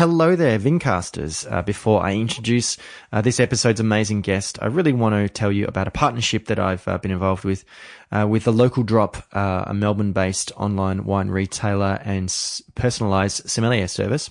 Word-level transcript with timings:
Hello 0.00 0.34
there, 0.34 0.58
Vincasters. 0.58 1.46
Uh, 1.52 1.60
before 1.60 2.02
I 2.02 2.14
introduce 2.14 2.78
uh, 3.12 3.20
this 3.20 3.38
episode's 3.38 3.80
amazing 3.80 4.22
guest, 4.22 4.58
I 4.62 4.68
really 4.68 4.94
want 4.94 5.14
to 5.14 5.28
tell 5.28 5.52
you 5.52 5.66
about 5.66 5.88
a 5.88 5.90
partnership 5.90 6.46
that 6.46 6.58
I've 6.58 6.88
uh, 6.88 6.96
been 6.96 7.10
involved 7.10 7.44
with 7.44 7.66
uh, 8.10 8.26
with 8.26 8.44
the 8.44 8.50
Local 8.50 8.82
Drop, 8.82 9.18
uh, 9.34 9.64
a 9.66 9.74
Melbourne-based 9.74 10.52
online 10.56 11.04
wine 11.04 11.28
retailer 11.28 12.00
and 12.02 12.34
personalized 12.74 13.50
sommelier 13.50 13.88
service. 13.88 14.30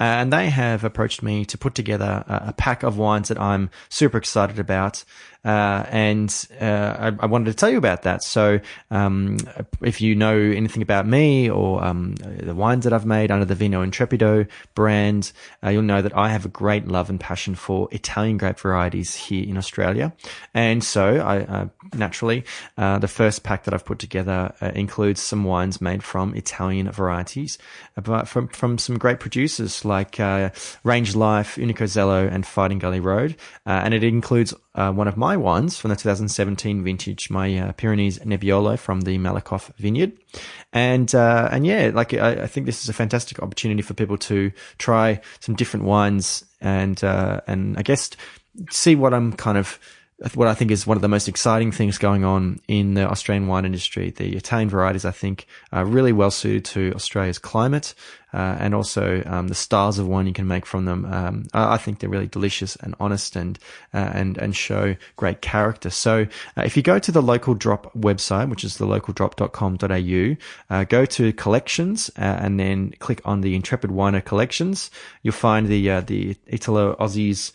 Uh, 0.00 0.04
and 0.04 0.32
they 0.32 0.48
have 0.48 0.82
approached 0.82 1.22
me 1.22 1.44
to 1.44 1.58
put 1.58 1.74
together 1.74 2.24
a, 2.26 2.48
a 2.48 2.52
pack 2.54 2.82
of 2.82 2.96
wines 2.96 3.28
that 3.28 3.38
I'm 3.38 3.70
super 3.90 4.16
excited 4.16 4.58
about. 4.58 5.04
Uh, 5.42 5.86
and 5.88 6.48
uh, 6.60 6.64
I, 6.98 7.06
I, 7.20 7.26
wanted 7.26 7.46
to 7.46 7.54
tell 7.54 7.70
you 7.70 7.78
about 7.78 8.02
that. 8.02 8.22
So, 8.22 8.60
um, 8.90 9.38
if 9.80 10.02
you 10.02 10.14
know 10.14 10.36
anything 10.36 10.82
about 10.82 11.06
me 11.06 11.48
or 11.48 11.82
um, 11.82 12.14
the 12.16 12.54
wines 12.54 12.84
that 12.84 12.92
I've 12.92 13.06
made 13.06 13.30
under 13.30 13.46
the 13.46 13.54
Vino 13.54 13.82
Intrepido 13.82 14.46
brand, 14.74 15.32
uh, 15.64 15.70
you'll 15.70 15.80
know 15.80 16.02
that 16.02 16.14
I 16.14 16.28
have 16.28 16.44
a 16.44 16.50
great 16.50 16.88
love 16.88 17.08
and 17.08 17.18
passion 17.18 17.54
for 17.54 17.88
Italian 17.90 18.36
grape 18.36 18.58
varieties 18.58 19.14
here 19.14 19.48
in 19.48 19.56
Australia. 19.56 20.12
And 20.52 20.84
so, 20.84 21.16
I 21.16 21.38
uh, 21.38 21.68
naturally, 21.94 22.44
uh, 22.76 22.98
the 22.98 23.08
first 23.08 23.42
pack 23.42 23.64
that 23.64 23.72
I've 23.72 23.86
put 23.86 23.98
together 23.98 24.54
includes 24.74 25.22
some 25.22 25.44
wines 25.44 25.80
made 25.80 26.04
from 26.04 26.34
Italian 26.34 26.90
varieties, 26.92 27.56
but 27.94 28.28
from 28.28 28.48
from 28.48 28.76
some 28.76 28.98
great 28.98 29.20
producers 29.20 29.86
like 29.90 30.18
Range 30.84 31.16
Life, 31.16 31.56
Unico 31.56 31.86
Zelo, 31.86 32.30
and 32.30 32.46
Fighting 32.46 32.78
Gully 32.78 33.00
Road, 33.00 33.36
and 33.64 33.94
it 33.94 34.04
includes 34.04 34.52
one 34.74 35.08
of 35.08 35.16
my 35.16 35.30
my 35.30 35.36
wines 35.36 35.78
from 35.78 35.90
the 35.90 35.96
2017 35.96 36.82
vintage, 36.82 37.30
my 37.30 37.56
uh, 37.56 37.72
Pyrenees 37.72 38.18
Nebbiolo 38.18 38.76
from 38.76 39.02
the 39.02 39.16
Malakoff 39.16 39.72
vineyard. 39.76 40.10
And, 40.72 41.14
uh, 41.14 41.48
and 41.52 41.64
yeah, 41.64 41.92
like 41.94 42.12
I, 42.14 42.42
I, 42.42 42.46
think 42.48 42.66
this 42.66 42.82
is 42.82 42.88
a 42.88 42.92
fantastic 42.92 43.40
opportunity 43.40 43.80
for 43.80 43.94
people 43.94 44.18
to 44.18 44.50
try 44.78 45.20
some 45.38 45.54
different 45.54 45.86
wines 45.86 46.44
and, 46.60 47.02
uh, 47.04 47.42
and 47.46 47.78
I 47.78 47.82
guess 47.82 48.10
see 48.70 48.96
what 48.96 49.14
I'm 49.14 49.32
kind 49.32 49.56
of, 49.56 49.78
what 50.34 50.48
I 50.48 50.54
think 50.54 50.72
is 50.72 50.84
one 50.84 50.96
of 50.96 51.00
the 51.00 51.08
most 51.08 51.28
exciting 51.28 51.70
things 51.70 51.96
going 51.96 52.24
on 52.24 52.58
in 52.66 52.94
the 52.94 53.08
Australian 53.08 53.46
wine 53.46 53.64
industry. 53.64 54.10
The 54.10 54.34
Italian 54.36 54.68
varieties, 54.68 55.04
I 55.04 55.12
think, 55.12 55.46
are 55.70 55.84
really 55.84 56.12
well 56.12 56.32
suited 56.32 56.64
to 56.74 56.92
Australia's 56.96 57.38
climate 57.38 57.94
uh, 58.32 58.56
and 58.58 58.74
also 58.74 59.22
um, 59.26 59.48
the 59.48 59.54
styles 59.54 59.98
of 59.98 60.06
wine 60.06 60.26
you 60.26 60.32
can 60.32 60.46
make 60.46 60.66
from 60.66 60.84
them. 60.84 61.04
Um, 61.04 61.46
I, 61.52 61.76
think 61.78 61.98
they're 61.98 62.10
really 62.10 62.26
delicious 62.26 62.76
and 62.76 62.94
honest 63.00 63.36
and 63.36 63.58
uh, 63.92 64.10
and 64.12 64.38
and 64.38 64.54
show 64.54 64.96
great 65.16 65.40
character. 65.40 65.90
So 65.90 66.26
uh, 66.56 66.62
if 66.62 66.76
you 66.76 66.82
go 66.82 66.98
to 66.98 67.12
the 67.12 67.22
local 67.22 67.54
drop 67.54 67.92
website, 67.94 68.48
which 68.48 68.64
is 68.64 68.76
the 68.76 68.86
localdrop.com.au, 68.86 70.36
uh, 70.74 70.84
go 70.84 71.04
to 71.06 71.32
collections 71.32 72.10
uh, 72.18 72.20
and 72.20 72.60
then 72.60 72.92
click 72.98 73.20
on 73.24 73.40
the 73.40 73.54
Intrepid 73.54 73.90
Wino 73.90 74.24
collections. 74.24 74.90
You'll 75.22 75.32
find 75.32 75.66
the 75.66 75.90
uh, 75.90 76.00
the 76.02 76.36
Italo 76.46 76.94
Aussies 76.96 77.52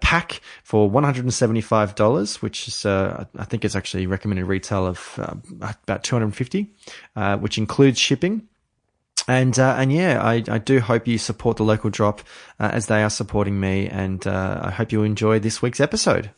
pack 0.00 0.40
for 0.62 0.90
one 0.90 1.04
hundred 1.04 1.24
and 1.24 1.34
seventy 1.34 1.62
five 1.62 1.94
dollars, 1.94 2.42
which 2.42 2.68
is 2.68 2.84
I 2.84 3.26
think 3.44 3.64
it's 3.64 3.76
actually 3.76 4.06
recommended 4.06 4.44
retail 4.44 4.86
of 4.86 5.18
about 5.58 6.04
two 6.04 6.16
hundred 6.16 6.26
and 6.26 6.36
fifty, 6.36 6.70
which 7.38 7.56
includes 7.56 7.98
shipping. 7.98 8.48
And 9.28 9.56
uh, 9.58 9.76
and 9.78 9.92
yeah, 9.92 10.20
I, 10.22 10.42
I 10.48 10.58
do 10.58 10.80
hope 10.80 11.06
you 11.06 11.16
support 11.18 11.56
the 11.56 11.62
local 11.62 11.90
drop 11.90 12.20
uh, 12.58 12.70
as 12.72 12.86
they 12.86 13.02
are 13.02 13.10
supporting 13.10 13.60
me, 13.60 13.88
and 13.88 14.26
uh, 14.26 14.60
I 14.64 14.70
hope 14.70 14.90
you 14.90 15.04
enjoy 15.04 15.38
this 15.38 15.62
week's 15.62 15.80
episode. 15.80 16.30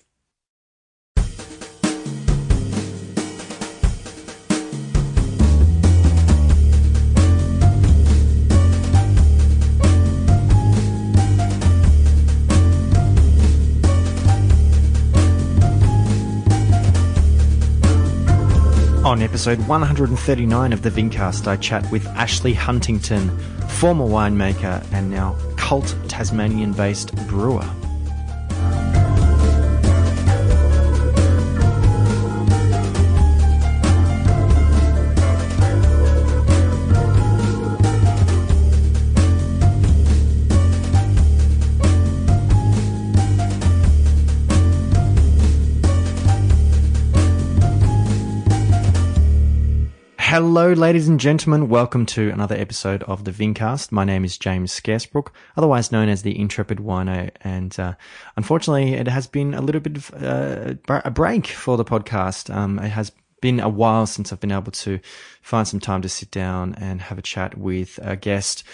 On 19.14 19.23
episode 19.23 19.61
139 19.69 20.73
of 20.73 20.83
the 20.83 20.91
Vincast, 20.91 21.47
I 21.47 21.55
chat 21.57 21.89
with 21.92 22.05
Ashley 22.17 22.52
Huntington, 22.52 23.30
former 23.69 24.05
winemaker 24.05 24.85
and 24.92 25.08
now 25.08 25.36
cult 25.57 25.95
Tasmanian 26.08 26.73
based 26.73 27.14
brewer. 27.29 27.64
Hello, 50.34 50.72
ladies 50.72 51.06
and 51.06 51.20
gentlemen. 51.20 51.68
Welcome 51.68 52.06
to 52.06 52.30
another 52.30 52.56
episode 52.56 53.05
of 53.05 53.22
the 53.22 53.30
Vincast. 53.30 53.92
My 53.92 54.02
name 54.02 54.24
is 54.24 54.36
James 54.36 54.72
Scarcebrook, 54.72 55.28
otherwise 55.56 55.92
known 55.92 56.08
as 56.08 56.22
the 56.22 56.36
Intrepid 56.36 56.78
Wino, 56.78 57.30
and 57.42 57.78
uh, 57.78 57.95
unfortunately, 58.36 58.95
it 58.95 59.06
has 59.06 59.28
been 59.28 59.55
a 59.55 59.61
little 59.61 59.80
bit 59.80 59.96
of 59.96 60.12
uh, 60.20 60.74
a 60.89 61.11
break 61.12 61.46
for 61.46 61.77
the 61.77 61.84
podcast. 61.84 62.52
Um, 62.52 62.80
it 62.80 62.89
has 62.89 63.12
been 63.42 63.61
a 63.61 63.68
while 63.68 64.06
since 64.06 64.33
I've 64.33 64.40
been 64.40 64.50
able 64.50 64.72
to 64.72 64.98
find 65.40 65.68
some 65.68 65.78
time 65.78 66.02
to 66.02 66.08
sit 66.08 66.33
down 66.33 66.74
and 66.80 67.01
have 67.01 67.18
a 67.18 67.22
chat 67.22 67.56
with 67.56 68.01
a 68.02 68.16
guest. 68.16 68.64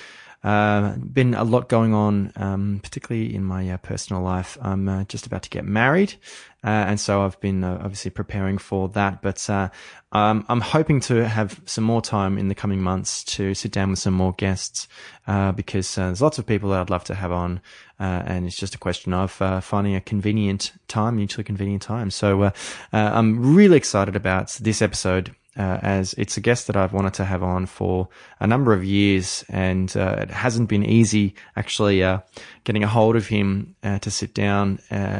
Uh, 0.42 0.96
been 0.96 1.34
a 1.34 1.44
lot 1.44 1.68
going 1.68 1.92
on, 1.92 2.32
um, 2.36 2.80
particularly 2.82 3.34
in 3.34 3.44
my 3.44 3.68
uh, 3.68 3.76
personal 3.76 4.22
life. 4.22 4.56
I'm 4.62 4.88
uh, 4.88 5.04
just 5.04 5.26
about 5.26 5.42
to 5.42 5.50
get 5.50 5.66
married, 5.66 6.14
Uh, 6.62 6.84
and 6.88 7.00
so 7.00 7.22
I've 7.22 7.40
been 7.40 7.64
uh, 7.64 7.80
obviously 7.82 8.10
preparing 8.10 8.58
for 8.58 8.88
that. 8.90 9.22
But 9.22 9.48
uh, 9.48 9.70
um, 10.12 10.44
I'm 10.48 10.60
hoping 10.60 11.00
to 11.00 11.26
have 11.26 11.60
some 11.64 11.84
more 11.84 12.02
time 12.02 12.36
in 12.36 12.48
the 12.48 12.54
coming 12.54 12.82
months 12.82 13.24
to 13.24 13.54
sit 13.54 13.72
down 13.72 13.90
with 13.90 13.98
some 13.98 14.14
more 14.14 14.32
guests 14.34 14.86
uh, 15.26 15.52
because 15.52 15.96
uh, 15.96 16.06
there's 16.06 16.22
lots 16.22 16.38
of 16.38 16.46
people 16.46 16.70
that 16.70 16.80
I'd 16.80 16.90
love 16.90 17.04
to 17.04 17.14
have 17.14 17.32
on, 17.32 17.60
and 17.98 18.46
it's 18.46 18.56
just 18.56 18.74
a 18.74 18.78
question 18.78 19.12
of 19.12 19.30
finding 19.62 19.94
a 19.94 20.00
convenient 20.00 20.72
time, 20.88 21.16
mutually 21.16 21.44
convenient 21.44 21.82
time. 21.82 22.10
So 22.10 22.52
I'm 22.92 23.54
really 23.54 23.76
excited 23.76 24.16
about 24.16 24.48
this 24.60 24.82
episode 24.82 25.34
uh, 25.56 25.78
as 25.82 26.14
it's 26.14 26.36
a 26.36 26.40
guest 26.40 26.68
that 26.68 26.76
I've 26.76 26.92
wanted 26.92 27.14
to 27.14 27.24
have 27.24 27.42
on 27.42 27.66
for 27.66 28.08
a 28.38 28.46
number 28.46 28.72
of 28.72 28.84
years, 28.84 29.44
and 29.48 29.94
uh, 29.96 30.16
it 30.20 30.30
hasn't 30.30 30.68
been 30.68 30.84
easy 30.84 31.34
actually 31.56 32.04
uh, 32.04 32.20
getting 32.64 32.84
a 32.84 32.86
hold 32.86 33.16
of 33.16 33.26
him 33.26 33.74
uh, 33.82 33.98
to 33.98 34.10
sit 34.10 34.32
down 34.32 34.76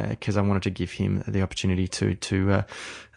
because 0.09 0.37
uh, 0.37 0.39
I 0.39 0.43
wanted 0.43 0.63
to 0.63 0.69
give 0.69 0.91
him 0.91 1.23
the 1.27 1.41
opportunity 1.41 1.87
to 1.89 2.15
to 2.15 2.51
uh, 2.51 2.63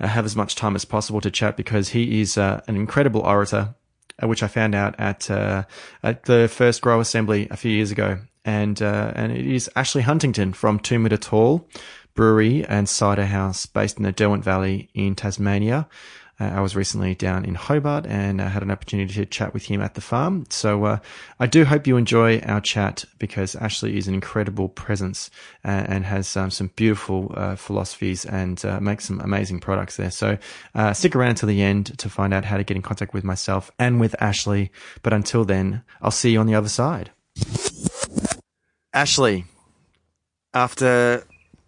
have 0.00 0.24
as 0.24 0.34
much 0.34 0.56
time 0.56 0.74
as 0.74 0.84
possible 0.84 1.20
to 1.20 1.30
chat 1.30 1.56
because 1.56 1.91
he 1.91 2.20
is 2.20 2.36
an 2.36 2.62
incredible 2.66 3.20
orator, 3.20 3.74
which 4.22 4.42
I 4.42 4.48
found 4.48 4.74
out 4.74 4.98
at 4.98 5.30
at 5.30 6.24
the 6.24 6.48
first 6.53 6.82
Grow 6.82 6.98
Assembly 6.98 7.47
a 7.50 7.56
few 7.56 7.70
years 7.70 7.92
ago, 7.92 8.19
and 8.44 8.80
and 8.82 9.30
it 9.30 9.47
is 9.47 9.70
Ashley 9.76 10.03
Huntington 10.03 10.53
from 10.53 10.80
Two 10.80 10.98
Metre 10.98 11.16
Tall 11.16 11.69
Brewery 12.14 12.64
and 12.64 12.88
Cider 12.88 13.26
House 13.26 13.66
based 13.66 13.98
in 13.98 14.04
the 14.04 14.12
Derwent 14.12 14.44
Valley 14.44 14.88
in 14.94 15.14
Tasmania. 15.14 15.88
Uh, 16.41 16.45
I 16.45 16.61
was 16.61 16.75
recently 16.75 17.15
down 17.15 17.45
in 17.45 17.55
Hobart 17.55 18.06
and 18.06 18.43
I 18.43 18.49
had 18.49 18.62
an 18.62 18.71
opportunity 18.71 19.15
to 19.15 19.27
chat 19.27 19.55
with 19.55 19.67
him 19.67 19.81
at 19.81 19.95
the 19.95 20.00
farm. 20.00 20.47
So 20.50 20.84
uh, 20.84 20.99
I 21.39 21.47
do 21.47 21.65
hope 21.65 21.87
you 21.87 21.97
enjoy 21.97 22.41
our 22.41 22.61
chat 22.61 23.05
because 23.19 23.55
Ashley 23.55 23.97
is 23.97 24.09
an 24.09 24.15
incredible 24.15 24.69
presence 24.69 25.31
and, 25.62 25.89
and 25.89 26.05
has 26.05 26.37
um, 26.37 26.50
some 26.50 26.71
beautiful 26.75 27.33
uh, 27.37 27.56
philosophies 27.56 28.25
and 28.25 28.65
uh, 28.65 28.81
makes 28.81 29.05
some 29.05 29.21
amazing 29.21 29.61
products 29.61 29.97
there. 29.97 30.11
So 30.11 30.39
uh, 30.75 30.93
stick 30.93 31.15
around 31.15 31.37
to 31.37 31.47
the 31.47 31.62
end 31.62 31.97
to 31.99 32.09
find 32.09 32.34
out 32.34 32.45
how 32.45 32.56
to 32.56 32.65
get 32.65 32.77
in 32.77 32.83
contact 32.83 33.15
with 33.15 33.25
myself 33.25 33.71
and 33.78 34.01
with 34.01 34.21
Ashley. 34.21 34.72
But 35.03 35.12
until 35.12 35.45
then, 35.45 35.83
I'll 36.03 36.11
see 36.11 36.33
you 36.33 36.41
on 36.41 36.47
the 36.47 36.55
other 36.55 36.69
side. 36.69 37.11
Ashley, 38.93 39.45
after 40.53 41.25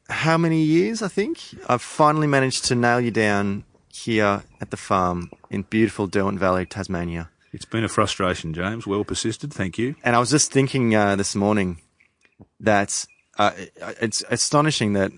how 0.09 0.39
many 0.39 0.63
years, 0.63 1.03
I 1.03 1.09
think, 1.09 1.41
I've 1.69 1.83
finally 1.83 2.27
managed 2.27 2.65
to 2.67 2.75
nail 2.75 3.01
you 3.01 3.11
down 3.11 3.65
here 4.05 4.43
at 4.61 4.71
the 4.71 4.77
farm 4.77 5.31
in 5.51 5.63
beautiful 5.63 6.07
Derwent 6.07 6.39
Valley, 6.39 6.67
Tasmania. 6.67 7.31
It's 7.53 7.65
been 7.65 7.85
a 7.85 7.89
frustration, 7.89 8.53
James. 8.53 8.87
Well 8.87 9.05
persisted. 9.05 9.53
Thank 9.53 9.79
you. 9.79 9.95
And 10.05 10.15
I 10.15 10.19
was 10.19 10.31
just 10.31 10.53
thinking 10.53 10.95
uh, 10.95 11.17
this 11.17 11.35
morning 11.35 11.81
that 12.61 13.07
uh, 13.39 13.53
it's 14.01 14.23
astonishing 14.31 14.95
that 14.95 15.13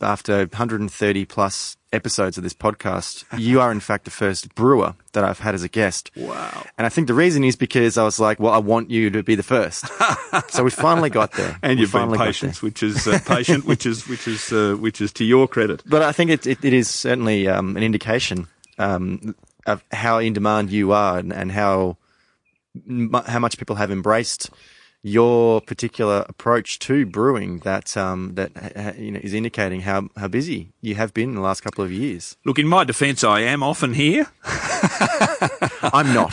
after 0.00 0.38
130 0.38 1.24
plus 1.24 1.76
episodes 1.92 2.36
of 2.36 2.42
this 2.42 2.54
podcast, 2.54 3.24
you 3.38 3.60
are 3.60 3.70
in 3.72 3.80
fact 3.80 4.04
the 4.04 4.10
first 4.10 4.54
brewer 4.54 4.94
that 5.12 5.24
I've 5.24 5.38
had 5.38 5.54
as 5.54 5.62
a 5.62 5.68
guest. 5.68 6.10
Wow. 6.16 6.66
And 6.76 6.86
I 6.86 6.88
think 6.88 7.06
the 7.06 7.14
reason 7.14 7.44
is 7.44 7.56
because 7.56 7.98
I 7.98 8.04
was 8.04 8.18
like, 8.18 8.40
well, 8.40 8.52
I 8.52 8.58
want 8.58 8.90
you 8.90 9.10
to 9.10 9.22
be 9.22 9.34
the 9.34 9.42
first. 9.42 9.86
so 10.48 10.64
we 10.64 10.70
finally 10.70 11.10
got 11.10 11.32
there. 11.32 11.58
and 11.62 11.76
we 11.76 11.82
you've 11.82 11.92
been 11.92 12.12
patient, 12.12 12.62
which 12.62 12.82
is 12.82 13.06
uh, 13.06 13.18
patient, 13.26 13.64
which 13.64 13.86
is, 13.86 14.08
which 14.08 14.26
is, 14.28 14.52
uh, 14.52 14.76
which 14.78 15.00
is 15.00 15.12
to 15.14 15.24
your 15.24 15.48
credit. 15.48 15.82
But 15.86 16.02
I 16.02 16.12
think 16.12 16.30
it, 16.30 16.46
it, 16.46 16.64
it 16.64 16.72
is 16.72 16.88
certainly 16.88 17.48
um, 17.48 17.76
an 17.76 17.82
indication 17.82 18.48
um, 18.78 19.34
of 19.66 19.82
how 19.92 20.18
in 20.18 20.32
demand 20.32 20.70
you 20.70 20.92
are 20.92 21.18
and, 21.18 21.32
and 21.32 21.52
how, 21.52 21.96
how 23.26 23.38
much 23.38 23.58
people 23.58 23.76
have 23.76 23.90
embraced 23.90 24.50
your 25.02 25.60
particular 25.60 26.24
approach 26.28 26.78
to 26.78 27.04
brewing 27.04 27.58
that 27.60 27.96
um, 27.96 28.34
that 28.34 28.96
you 28.98 29.10
know 29.10 29.20
is 29.22 29.34
indicating 29.34 29.80
how, 29.80 30.08
how 30.16 30.28
busy 30.28 30.72
you 30.80 30.94
have 30.94 31.12
been 31.12 31.30
in 31.30 31.34
the 31.34 31.40
last 31.40 31.62
couple 31.62 31.84
of 31.84 31.90
years. 31.90 32.36
Look, 32.44 32.58
in 32.58 32.68
my 32.68 32.84
defence, 32.84 33.24
I 33.24 33.40
am 33.40 33.62
often 33.62 33.94
here. 33.94 34.28
I'm 35.82 36.14
not, 36.14 36.32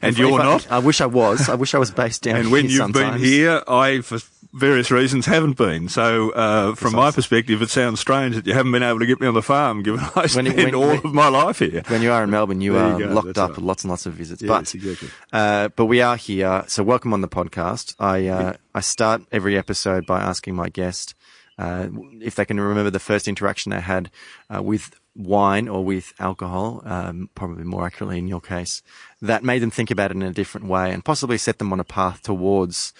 and 0.00 0.12
if, 0.12 0.18
you're 0.18 0.30
if 0.30 0.38
not. 0.38 0.72
I, 0.72 0.76
I, 0.76 0.78
wish 0.78 1.00
I 1.00 1.06
was. 1.06 1.48
I 1.48 1.54
wish 1.54 1.74
I 1.74 1.78
was 1.78 1.90
based 1.90 2.22
down. 2.22 2.36
And 2.36 2.50
when 2.50 2.64
you've 2.64 2.78
sometimes. 2.78 3.20
been 3.20 3.30
here, 3.30 3.62
I, 3.68 4.00
for 4.00 4.18
various 4.52 4.90
reasons, 4.90 5.26
haven't 5.26 5.56
been. 5.56 5.88
So, 5.88 6.30
uh, 6.30 6.74
from 6.74 6.94
my 6.94 7.10
perspective, 7.10 7.60
it 7.62 7.70
sounds 7.70 8.00
strange 8.00 8.34
that 8.34 8.46
you 8.46 8.54
haven't 8.54 8.72
been 8.72 8.82
able 8.82 8.98
to 9.00 9.06
get 9.06 9.20
me 9.20 9.26
on 9.26 9.34
the 9.34 9.42
farm, 9.42 9.82
given 9.82 10.00
I 10.00 10.20
When 10.20 10.28
spend 10.28 10.48
when- 10.56 10.74
all 10.74 10.86
when- 10.88 10.96
of 10.98 11.12
my 11.14 11.28
life 11.28 11.58
here. 11.58 11.82
when 11.88 12.02
you 12.02 12.12
are 12.12 12.24
in 12.24 12.30
Melbourne, 12.30 12.60
you 12.60 12.72
There 12.72 12.82
are 12.82 13.00
you 13.00 13.06
go, 13.06 13.12
locked 13.14 13.38
up 13.38 13.50
right. 13.50 13.56
with 13.56 13.64
lots 13.64 13.84
and 13.84 13.90
lots 13.90 14.06
of 14.06 14.14
visits. 14.14 14.42
Yes, 14.42 14.48
but 14.48 14.74
exactly. 14.74 15.08
uh, 15.32 15.68
but 15.76 15.86
we 15.86 16.00
are 16.00 16.16
here, 16.16 16.64
so 16.66 16.82
welcome 16.82 17.12
on 17.12 17.20
the 17.20 17.28
podcast. 17.28 17.94
I 17.98 18.26
uh, 18.28 18.52
I 18.74 18.80
start 18.80 19.22
every 19.32 19.56
episode 19.58 20.06
by 20.06 20.20
asking 20.20 20.54
my 20.56 20.68
guest 20.68 21.14
uh, 21.58 21.88
if 22.20 22.34
they 22.36 22.44
can 22.44 22.60
remember 22.60 22.90
the 22.90 23.00
first 23.00 23.26
interaction 23.28 23.70
they 23.70 23.80
had 23.80 24.10
uh, 24.54 24.62
with 24.62 24.94
wine 25.16 25.66
or 25.66 25.84
with 25.84 26.12
alcohol, 26.20 26.80
um, 26.84 27.28
probably 27.34 27.64
more 27.64 27.84
accurately 27.84 28.18
in 28.18 28.28
your 28.28 28.40
case, 28.40 28.80
that 29.20 29.42
made 29.42 29.60
them 29.60 29.70
think 29.70 29.90
about 29.90 30.12
it 30.12 30.16
in 30.16 30.22
a 30.22 30.32
different 30.32 30.68
way 30.68 30.92
and 30.92 31.04
possibly 31.04 31.36
set 31.36 31.58
them 31.58 31.72
on 31.72 31.80
a 31.80 31.84
path 31.84 32.22
towards 32.22 32.92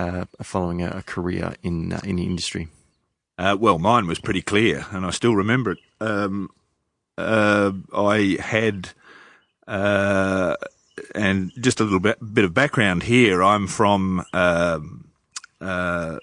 uh, 0.00 0.24
following 0.42 0.82
a, 0.82 0.88
a 0.88 1.02
career 1.02 1.54
in 1.62 1.92
uh, 1.92 2.00
in 2.04 2.16
the 2.16 2.24
industry. 2.24 2.68
Uh, 3.38 3.56
well, 3.58 3.78
mine 3.78 4.06
was 4.06 4.18
pretty 4.18 4.42
clear, 4.42 4.86
and 4.90 5.04
I 5.04 5.10
still 5.10 5.34
remember 5.34 5.72
it. 5.72 5.78
Um, 6.00 6.50
uh, 7.16 7.72
I 7.94 8.36
had, 8.40 8.90
uh, 9.66 10.56
and 11.14 11.50
just 11.58 11.80
a 11.80 11.84
little 11.84 12.00
bit, 12.00 12.18
bit 12.34 12.44
of 12.44 12.54
background 12.54 13.04
here. 13.04 13.42
I'm 13.42 13.66
from. 13.66 14.24
Um, 14.32 15.08
uh, 15.60 16.18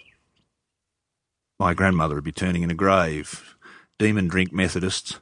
my 1.59 1.73
grandmother 1.73 2.15
would 2.15 2.23
be 2.23 2.31
turning 2.31 2.61
in 2.61 2.69
a 2.69 2.75
grave, 2.75 3.55
demon 3.97 4.27
drink 4.27 4.51
Methodists. 4.51 5.19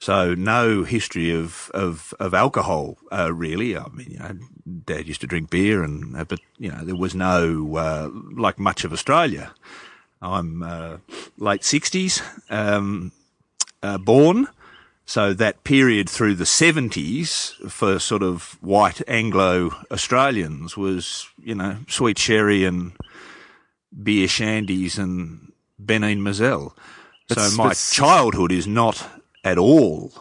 So 0.00 0.34
no 0.34 0.82
history 0.82 1.30
of 1.30 1.70
of, 1.74 2.14
of 2.18 2.32
alcohol 2.32 2.96
uh, 3.12 3.32
really. 3.32 3.76
I 3.76 3.86
mean, 3.88 4.10
you 4.10 4.18
know, 4.18 4.38
Dad 4.86 5.06
used 5.06 5.20
to 5.20 5.26
drink 5.26 5.50
beer, 5.50 5.82
and 5.82 6.16
uh, 6.16 6.24
but 6.24 6.40
you 6.58 6.70
know 6.70 6.82
there 6.84 6.96
was 6.96 7.14
no 7.14 7.76
uh, 7.76 8.08
like 8.34 8.58
much 8.58 8.84
of 8.84 8.92
Australia. 8.92 9.52
I'm 10.22 10.62
uh, 10.62 10.96
late 11.36 11.64
sixties, 11.64 12.22
um, 12.48 13.12
uh, 13.82 13.98
born. 13.98 14.48
So 15.04 15.34
that 15.34 15.64
period 15.64 16.08
through 16.08 16.36
the 16.36 16.46
seventies 16.46 17.56
for 17.68 17.98
sort 17.98 18.22
of 18.22 18.56
white 18.62 19.02
Anglo 19.08 19.72
Australians 19.90 20.76
was, 20.76 21.28
you 21.42 21.56
know, 21.56 21.78
sweet 21.88 22.16
sherry 22.16 22.64
and 22.64 22.92
beer 24.02 24.28
shandies 24.28 24.98
and 24.98 25.52
Ben 25.80 26.04
Ean 26.04 26.22
Moselle. 26.22 26.76
So 27.28 27.50
my 27.56 27.74
childhood 27.74 28.52
is 28.52 28.68
not 28.68 29.04
at 29.44 29.58
all 29.58 30.12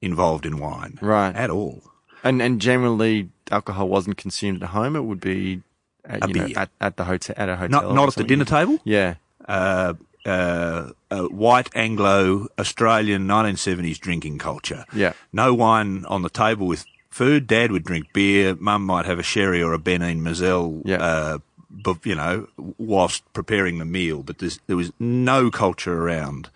involved 0.00 0.46
in 0.46 0.58
wine. 0.58 0.98
Right. 1.00 1.34
At 1.34 1.50
all. 1.50 1.82
And 2.24 2.40
and 2.40 2.60
generally, 2.60 3.30
alcohol 3.50 3.88
wasn't 3.88 4.16
consumed 4.16 4.62
at 4.62 4.70
home. 4.70 4.94
It 4.94 5.02
would 5.02 5.20
be 5.20 5.62
at, 6.04 6.24
A 6.24 6.28
you 6.28 6.34
know, 6.34 6.48
at, 6.56 6.70
at 6.80 6.96
the 6.96 7.04
hotel 7.04 7.34
at 7.36 7.48
a 7.48 7.56
hotel. 7.56 7.82
Not 7.82 7.94
not 7.94 8.08
at 8.08 8.14
the 8.14 8.24
dinner 8.24 8.44
table. 8.44 8.78
Yeah, 8.84 9.14
uh, 9.48 9.94
uh, 10.24 10.90
uh, 11.10 11.22
white 11.24 11.68
Anglo 11.74 12.46
Australian 12.58 13.26
1970s 13.26 13.98
drinking 13.98 14.38
culture. 14.38 14.84
Yeah. 14.94 15.14
No 15.32 15.52
wine 15.54 16.04
on 16.06 16.22
the 16.22 16.30
table 16.30 16.66
with 16.66 16.84
food. 17.10 17.46
Dad 17.46 17.72
would 17.72 17.84
drink 17.84 18.12
beer. 18.12 18.54
Mum 18.54 18.84
might 18.86 19.04
have 19.06 19.18
a 19.18 19.22
sherry 19.24 19.62
or 19.62 19.72
a 19.72 19.78
Ben 19.78 20.02
Ean 20.02 20.22
Moselle. 20.22 20.82
Yeah. 20.84 21.02
Uh, 21.02 21.38
but, 21.70 22.04
you 22.04 22.14
know, 22.14 22.48
whilst 22.78 23.30
preparing 23.32 23.78
the 23.78 23.84
meal, 23.84 24.22
but 24.22 24.38
there 24.66 24.76
was 24.76 24.92
no 25.00 25.50
culture 25.50 26.02
around 26.04 26.50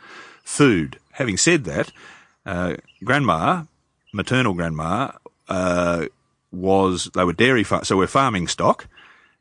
food. 0.45 0.99
Having 1.17 1.37
said 1.39 1.65
that, 1.65 1.93
uh, 2.45 2.75
grandma, 3.03 3.65
maternal 4.13 4.55
grandma, 4.55 5.13
uh, 5.49 6.07
was, 6.53 7.11
they 7.15 7.25
were 7.25 7.33
dairy, 7.33 7.65
far- 7.65 7.85
so 7.85 7.97
we're 7.97 8.07
farming 8.07 8.49
stock, 8.49 8.87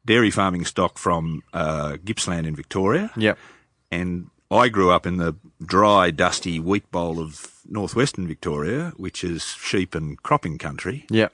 dairy 0.06 0.32
farming 0.32 0.66
stock 0.66 0.98
from, 0.98 1.44
uh, 1.54 1.98
Gippsland 2.04 2.46
in 2.48 2.56
Victoria 2.56 3.12
yep, 3.18 3.38
and 3.92 4.30
I 4.50 4.70
grew 4.70 4.92
up 4.92 5.06
in 5.06 5.18
the 5.18 5.36
dry, 5.64 6.12
dusty 6.12 6.60
wheat 6.60 6.90
bowl 6.92 7.20
of 7.20 7.52
northwestern 7.68 8.28
Victoria, 8.28 8.94
which 8.98 9.24
is 9.24 9.44
sheep 9.44 9.96
and 9.96 10.22
cropping 10.24 10.58
country. 10.58 11.06
yep. 11.10 11.34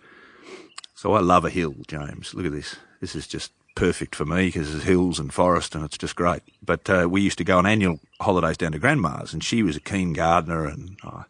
So 0.96 1.14
I 1.14 1.20
love 1.20 1.46
a 1.46 1.50
hill, 1.50 1.76
James. 1.88 2.34
Look 2.34 2.46
at 2.46 2.52
this. 2.52 2.76
This 3.00 3.16
is 3.16 3.28
just 3.28 3.52
perfect 3.82 4.14
for 4.14 4.26
me 4.26 4.46
because 4.46 4.72
there's 4.72 4.84
hills 4.84 5.18
and 5.18 5.34
forest 5.34 5.74
and 5.74 5.84
it's 5.84 5.98
just 5.98 6.16
great. 6.16 6.44
But 6.64 6.88
uh, 6.88 7.08
we 7.10 7.22
used 7.22 7.40
to 7.40 7.44
go 7.44 7.58
on 7.58 7.66
annual 7.66 8.00
holidays 8.20 8.56
down 8.56 8.74
to 8.74 8.78
grandma's 8.78 9.34
and 9.34 9.44
she 9.44 9.64
was 9.64 9.76
a 9.76 9.80
keen 9.80 10.14
gardener 10.14 10.66
and 10.68 10.98
I, 11.04 11.24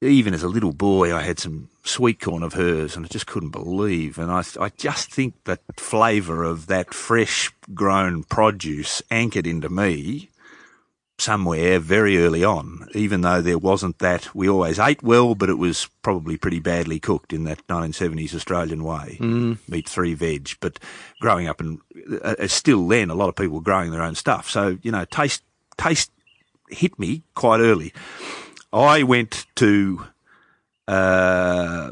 even 0.00 0.32
as 0.32 0.42
a 0.42 0.48
little 0.48 0.72
boy, 0.72 1.14
I 1.14 1.20
had 1.20 1.38
some 1.38 1.68
sweet 1.84 2.20
corn 2.20 2.42
of 2.42 2.54
hers 2.54 2.96
and 2.96 3.04
I 3.04 3.08
just 3.10 3.26
couldn't 3.26 3.50
believe. 3.50 4.16
And 4.16 4.30
I, 4.30 4.42
I 4.58 4.70
just 4.78 5.12
think 5.12 5.34
that 5.44 5.60
flavour 5.76 6.42
of 6.42 6.68
that 6.68 6.94
fresh 6.94 7.52
grown 7.74 8.22
produce 8.22 9.02
anchored 9.10 9.46
into 9.46 9.68
me 9.68 10.30
somewhere 11.20 11.78
very 11.78 12.18
early 12.18 12.44
on, 12.44 12.88
even 12.94 13.20
though 13.20 13.40
there 13.40 13.58
wasn't 13.58 13.98
that. 13.98 14.34
We 14.34 14.48
always 14.48 14.78
ate 14.78 15.02
well, 15.02 15.34
but 15.34 15.50
it 15.50 15.58
was 15.58 15.88
probably 16.02 16.36
pretty 16.36 16.60
badly 16.60 16.98
cooked 16.98 17.32
in 17.32 17.44
that 17.44 17.66
1970s 17.66 18.34
Australian 18.34 18.84
way. 18.84 19.18
Mm. 19.20 19.58
Meat 19.68 19.88
three 19.88 20.14
veg. 20.14 20.50
But 20.60 20.78
growing 21.20 21.46
up 21.46 21.60
and 21.60 21.80
uh, 22.22 22.34
uh, 22.38 22.46
still 22.46 22.86
then, 22.88 23.10
a 23.10 23.14
lot 23.14 23.28
of 23.28 23.36
people 23.36 23.56
were 23.56 23.62
growing 23.62 23.90
their 23.90 24.02
own 24.02 24.14
stuff. 24.14 24.48
So, 24.48 24.78
you 24.82 24.90
know, 24.90 25.04
taste, 25.04 25.42
taste 25.76 26.10
hit 26.68 26.98
me 26.98 27.22
quite 27.34 27.60
early. 27.60 27.92
I 28.72 29.02
went 29.02 29.46
to, 29.56 30.06
uh, 30.88 31.90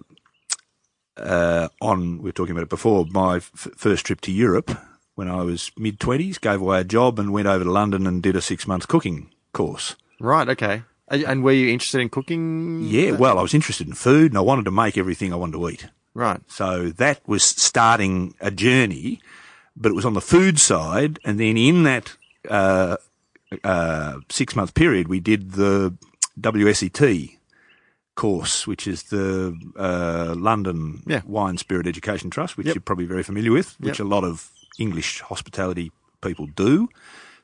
uh, 1.16 1.68
on, 1.80 2.18
we 2.18 2.24
were 2.24 2.32
talking 2.32 2.52
about 2.52 2.62
it 2.62 2.68
before, 2.68 3.06
my 3.10 3.36
f- 3.36 3.68
first 3.76 4.06
trip 4.06 4.20
to 4.22 4.32
Europe 4.32 4.70
when 5.18 5.28
I 5.28 5.42
was 5.42 5.72
mid 5.76 5.98
20s, 5.98 6.40
gave 6.40 6.60
away 6.60 6.78
a 6.80 6.84
job 6.84 7.18
and 7.18 7.32
went 7.32 7.48
over 7.48 7.64
to 7.64 7.72
London 7.72 8.06
and 8.06 8.22
did 8.22 8.36
a 8.36 8.40
six 8.40 8.68
month 8.68 8.86
cooking 8.86 9.30
course. 9.52 9.96
Right. 10.20 10.48
Okay. 10.48 10.82
And 11.08 11.22
and 11.24 11.42
were 11.42 11.52
you 11.60 11.68
interested 11.72 12.00
in 12.00 12.08
cooking? 12.08 12.84
Yeah, 12.84 13.10
well, 13.12 13.36
I 13.38 13.42
was 13.42 13.52
interested 13.52 13.88
in 13.88 13.94
food 13.94 14.30
and 14.30 14.38
I 14.38 14.42
wanted 14.42 14.64
to 14.66 14.70
make 14.70 14.96
everything 14.96 15.32
I 15.32 15.36
wanted 15.36 15.58
to 15.58 15.68
eat. 15.70 15.88
Right. 16.14 16.40
So 16.46 16.90
that 16.90 17.18
was 17.26 17.42
starting 17.42 18.34
a 18.40 18.50
journey, 18.52 19.20
but 19.76 19.90
it 19.90 19.94
was 19.96 20.04
on 20.06 20.14
the 20.14 20.20
food 20.20 20.60
side. 20.60 21.18
And 21.24 21.40
then 21.40 21.56
in 21.56 21.82
that 21.82 22.16
uh, 22.48 22.96
uh, 23.64 24.18
six 24.28 24.54
month 24.54 24.74
period, 24.74 25.08
we 25.08 25.18
did 25.18 25.52
the 25.52 25.94
WSET 26.40 27.36
course, 28.14 28.66
which 28.68 28.86
is 28.86 29.04
the 29.04 29.56
uh, 29.76 30.34
London 30.36 31.02
Yeah. 31.06 31.22
Wine 31.26 31.56
Spirit 31.58 31.86
Education 31.88 32.30
Trust, 32.30 32.56
which 32.56 32.66
Yep. 32.66 32.74
you're 32.76 32.82
probably 32.82 33.06
very 33.06 33.22
familiar 33.24 33.50
with, 33.52 33.74
which 33.80 33.98
Yep. 33.98 34.06
a 34.06 34.08
lot 34.08 34.24
of 34.24 34.50
English 34.78 35.20
hospitality 35.20 35.90
people 36.22 36.46
do. 36.54 36.88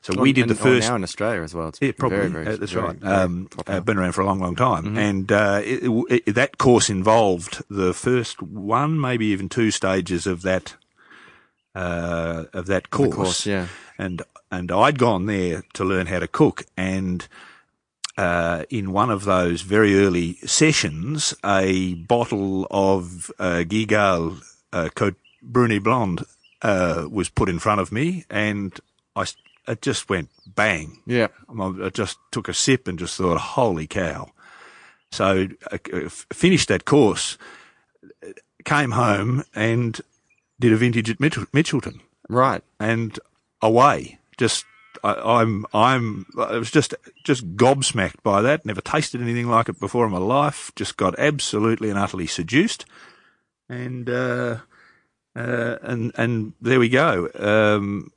So 0.01 0.13
Well, 0.13 0.23
we 0.23 0.33
did 0.33 0.43
and- 0.43 0.51
the 0.51 0.55
first. 0.55 0.87
now 0.87 0.95
in 0.95 1.03
Australia 1.03 1.41
as 1.41 1.53
well. 1.55 1.69
It's 1.69 1.79
Yeah, 1.81 1.91
probably. 1.97 2.17
Very, 2.19 2.29
very, 2.29 2.47
Uh, 2.47 2.55
that's 2.57 2.71
very, 2.73 2.85
right. 2.87 3.03
Um, 3.03 3.49
uh, 3.65 3.79
been 3.79 3.97
around 3.97 4.11
for 4.13 4.21
a 4.21 4.25
long, 4.25 4.39
long 4.39 4.55
time. 4.55 4.83
Mm-hmm. 4.83 4.97
And 4.97 5.31
uh, 5.31 5.61
it, 5.63 6.21
it, 6.27 6.35
that 6.35 6.57
course 6.59 6.89
involved 6.91 7.63
the 7.69 7.93
first 7.93 8.41
one, 8.41 8.99
maybe 9.01 9.25
even 9.27 9.49
two 9.49 9.71
stages 9.71 10.27
of 10.27 10.41
that 10.43 10.75
uh, 11.73 12.45
of 12.53 12.67
that 12.67 12.89
course. 12.89 13.15
course, 13.15 13.45
yeah. 13.45 13.67
And 13.97 14.21
and 14.51 14.71
I'd 14.71 14.97
gone 14.99 15.25
there 15.25 15.63
to 15.73 15.83
learn 15.83 16.07
how 16.07 16.19
to 16.19 16.27
cook, 16.27 16.65
and 16.77 17.27
uh, 18.17 18.63
in 18.69 18.91
one 18.93 19.09
of 19.09 19.25
those 19.25 19.61
very 19.63 19.99
early 19.99 20.35
sessions, 20.45 21.33
a 21.43 21.95
bottle 21.95 22.67
of 22.71 23.31
uh, 23.39 23.63
Guigal 23.67 24.41
uh, 24.71 24.89
Cote 24.95 25.17
Brune 25.41 25.73
et 25.73 25.83
Blonde 25.83 26.23
uh, 26.65 27.07
was 27.09 27.29
put 27.29 27.49
in 27.49 27.59
front 27.59 27.81
of 27.81 27.91
me, 27.91 28.25
and 28.29 28.79
I 29.15 29.25
it 29.67 29.81
just 29.81 30.09
went 30.09 30.29
bang. 30.45 30.99
yeah. 31.07 31.27
I 31.59 31.89
just 31.89 32.17
took 32.31 32.47
a 32.49 32.53
sip 32.53 32.87
and 32.87 32.99
just 32.99 33.17
thought, 33.17 33.37
holy 33.39 33.87
cow. 33.87 34.29
So 35.11 35.47
I 35.71 35.79
f- 35.91 36.25
finished 36.31 36.67
that 36.67 36.85
course, 36.85 37.37
came 38.63 38.91
home 38.91 39.43
and 39.55 39.99
did 40.59 40.71
a 40.73 40.77
vintage 40.77 41.09
at 41.09 41.17
Mitchelton 41.19 41.99
Right. 42.29 42.61
and 42.79 43.19
away. 43.61 44.19
Just, 44.37 44.65
I, 45.03 45.13
I'm, 45.41 45.65
I'm, 45.73 46.25
I 46.37 46.57
was 46.57 46.69
just, 46.71 46.93
just 47.23 47.55
gobsmacked 47.55 48.21
by 48.23 48.41
that. 48.43 48.65
Never 48.65 48.81
tasted 48.81 49.21
anything 49.21 49.49
like 49.49 49.67
it 49.69 49.79
before 49.79 50.05
in 50.05 50.11
my 50.11 50.19
life. 50.19 50.71
Just 50.75 50.95
got 50.97 51.17
absolutely 51.17 51.89
and 51.89 51.97
utterly 51.99 52.27
seduced. 52.27 52.85
And, 53.69 54.09
uh, 54.09 54.57
uh, 55.35 55.77
and, 55.81 56.11
and 56.15 56.53
there 56.61 56.79
we 56.79 56.89
go. 56.89 57.29
Um, 57.35 58.11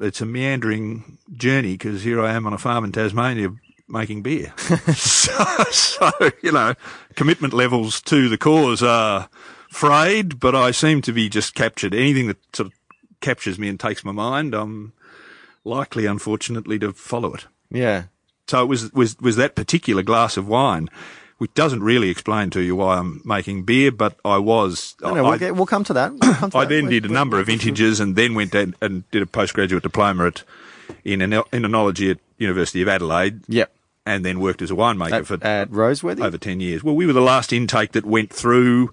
it's 0.00 0.20
a 0.20 0.26
meandering 0.26 1.18
journey 1.32 1.72
because 1.72 2.02
here 2.02 2.20
I 2.20 2.32
am 2.32 2.46
on 2.46 2.52
a 2.52 2.58
farm 2.58 2.84
in 2.84 2.92
Tasmania 2.92 3.50
making 3.88 4.22
beer. 4.22 4.52
so, 4.94 5.44
so, 5.70 6.10
you 6.42 6.52
know, 6.52 6.74
commitment 7.14 7.52
levels 7.52 8.00
to 8.02 8.28
the 8.28 8.38
cause 8.38 8.82
are 8.82 9.28
frayed, 9.70 10.40
but 10.40 10.54
I 10.54 10.70
seem 10.70 11.02
to 11.02 11.12
be 11.12 11.28
just 11.28 11.54
captured. 11.54 11.94
Anything 11.94 12.26
that 12.28 12.38
sort 12.54 12.68
of 12.68 12.72
captures 13.20 13.58
me 13.58 13.68
and 13.68 13.78
takes 13.78 14.04
my 14.04 14.12
mind, 14.12 14.54
I'm 14.54 14.92
likely, 15.64 16.06
unfortunately, 16.06 16.78
to 16.80 16.92
follow 16.92 17.34
it. 17.34 17.46
Yeah. 17.70 18.04
So 18.48 18.62
it 18.62 18.66
was 18.66 18.92
was 18.92 19.18
was 19.20 19.36
that 19.36 19.54
particular 19.54 20.02
glass 20.02 20.36
of 20.36 20.48
wine, 20.48 20.90
which 21.42 21.52
doesn't 21.54 21.82
really 21.82 22.08
explain 22.08 22.50
to 22.50 22.60
you 22.62 22.76
why 22.76 22.98
I'm 22.98 23.20
making 23.24 23.64
beer, 23.64 23.90
but 23.90 24.16
I 24.24 24.38
was. 24.38 24.94
No, 25.02 25.12
no, 25.14 25.26
I, 25.26 25.30
we'll, 25.30 25.38
get, 25.40 25.56
we'll 25.56 25.66
come 25.66 25.82
to 25.84 25.92
that. 25.94 26.12
We'll 26.12 26.34
come 26.34 26.50
to 26.52 26.56
I 26.56 26.64
that. 26.64 26.68
then 26.68 26.84
Wait, 26.84 26.90
did 27.00 27.10
a 27.10 27.12
number 27.12 27.40
of 27.40 27.46
vintages 27.46 27.98
and 27.98 28.14
then 28.14 28.34
went 28.36 28.54
and, 28.54 28.76
and 28.80 29.10
did 29.10 29.22
a 29.22 29.26
postgraduate 29.26 29.82
diploma 29.82 30.26
at 30.28 30.44
in 31.04 31.20
an, 31.20 31.32
in 31.32 31.62
enology 31.64 32.12
at 32.12 32.18
University 32.38 32.80
of 32.80 32.86
Adelaide, 32.86 33.40
Yep. 33.48 33.72
and 34.06 34.24
then 34.24 34.38
worked 34.38 34.62
as 34.62 34.70
a 34.70 34.74
winemaker 34.74 35.12
At, 35.12 35.26
for 35.26 35.44
at 35.44 35.68
Roseworthy? 35.70 36.22
over 36.24 36.38
10 36.38 36.60
years. 36.60 36.84
Well, 36.84 36.94
we 36.94 37.06
were 37.06 37.12
the 37.12 37.20
last 37.20 37.52
intake 37.52 37.90
that 37.92 38.06
went 38.06 38.30
through 38.32 38.92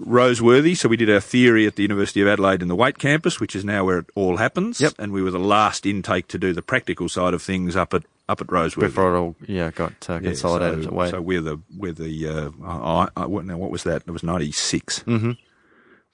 Roseworthy. 0.00 0.76
So 0.76 0.88
we 0.88 0.96
did 0.96 1.10
our 1.10 1.20
theory 1.20 1.66
at 1.66 1.76
the 1.76 1.82
University 1.82 2.20
of 2.22 2.28
Adelaide 2.28 2.62
in 2.62 2.68
the 2.68 2.76
Waite 2.76 2.98
campus, 2.98 3.40
which 3.40 3.54
is 3.56 3.64
now 3.64 3.84
where 3.84 3.98
it 3.98 4.06
all 4.14 4.36
happens. 4.36 4.80
Yep. 4.80 4.94
And 4.98 5.12
we 5.12 5.22
were 5.22 5.30
the 5.30 5.38
last 5.38 5.84
intake 5.86 6.28
to 6.28 6.38
do 6.38 6.52
the 6.52 6.62
practical 6.62 7.08
side 7.08 7.34
of 7.34 7.42
things 7.42 7.76
up 7.76 7.92
at, 7.94 8.02
up 8.32 8.40
at 8.40 8.46
Roseworthy. 8.48 8.80
Before 8.80 9.14
it 9.14 9.18
all, 9.18 9.36
yeah, 9.46 9.70
got 9.70 9.92
uh, 10.08 10.14
Yeah, 10.14 10.20
consolidated 10.30 10.84
so, 10.84 10.90
away. 10.90 11.10
So 11.10 11.20
we're 11.20 11.40
the, 11.42 11.60
we're 11.76 11.92
the, 11.92 12.28
uh, 12.28 12.50
I, 12.66 13.08
I, 13.16 13.26
what, 13.26 13.44
now 13.44 13.56
what 13.58 13.70
was 13.70 13.84
that? 13.84 14.02
It 14.06 14.10
was 14.10 14.22
96. 14.22 15.04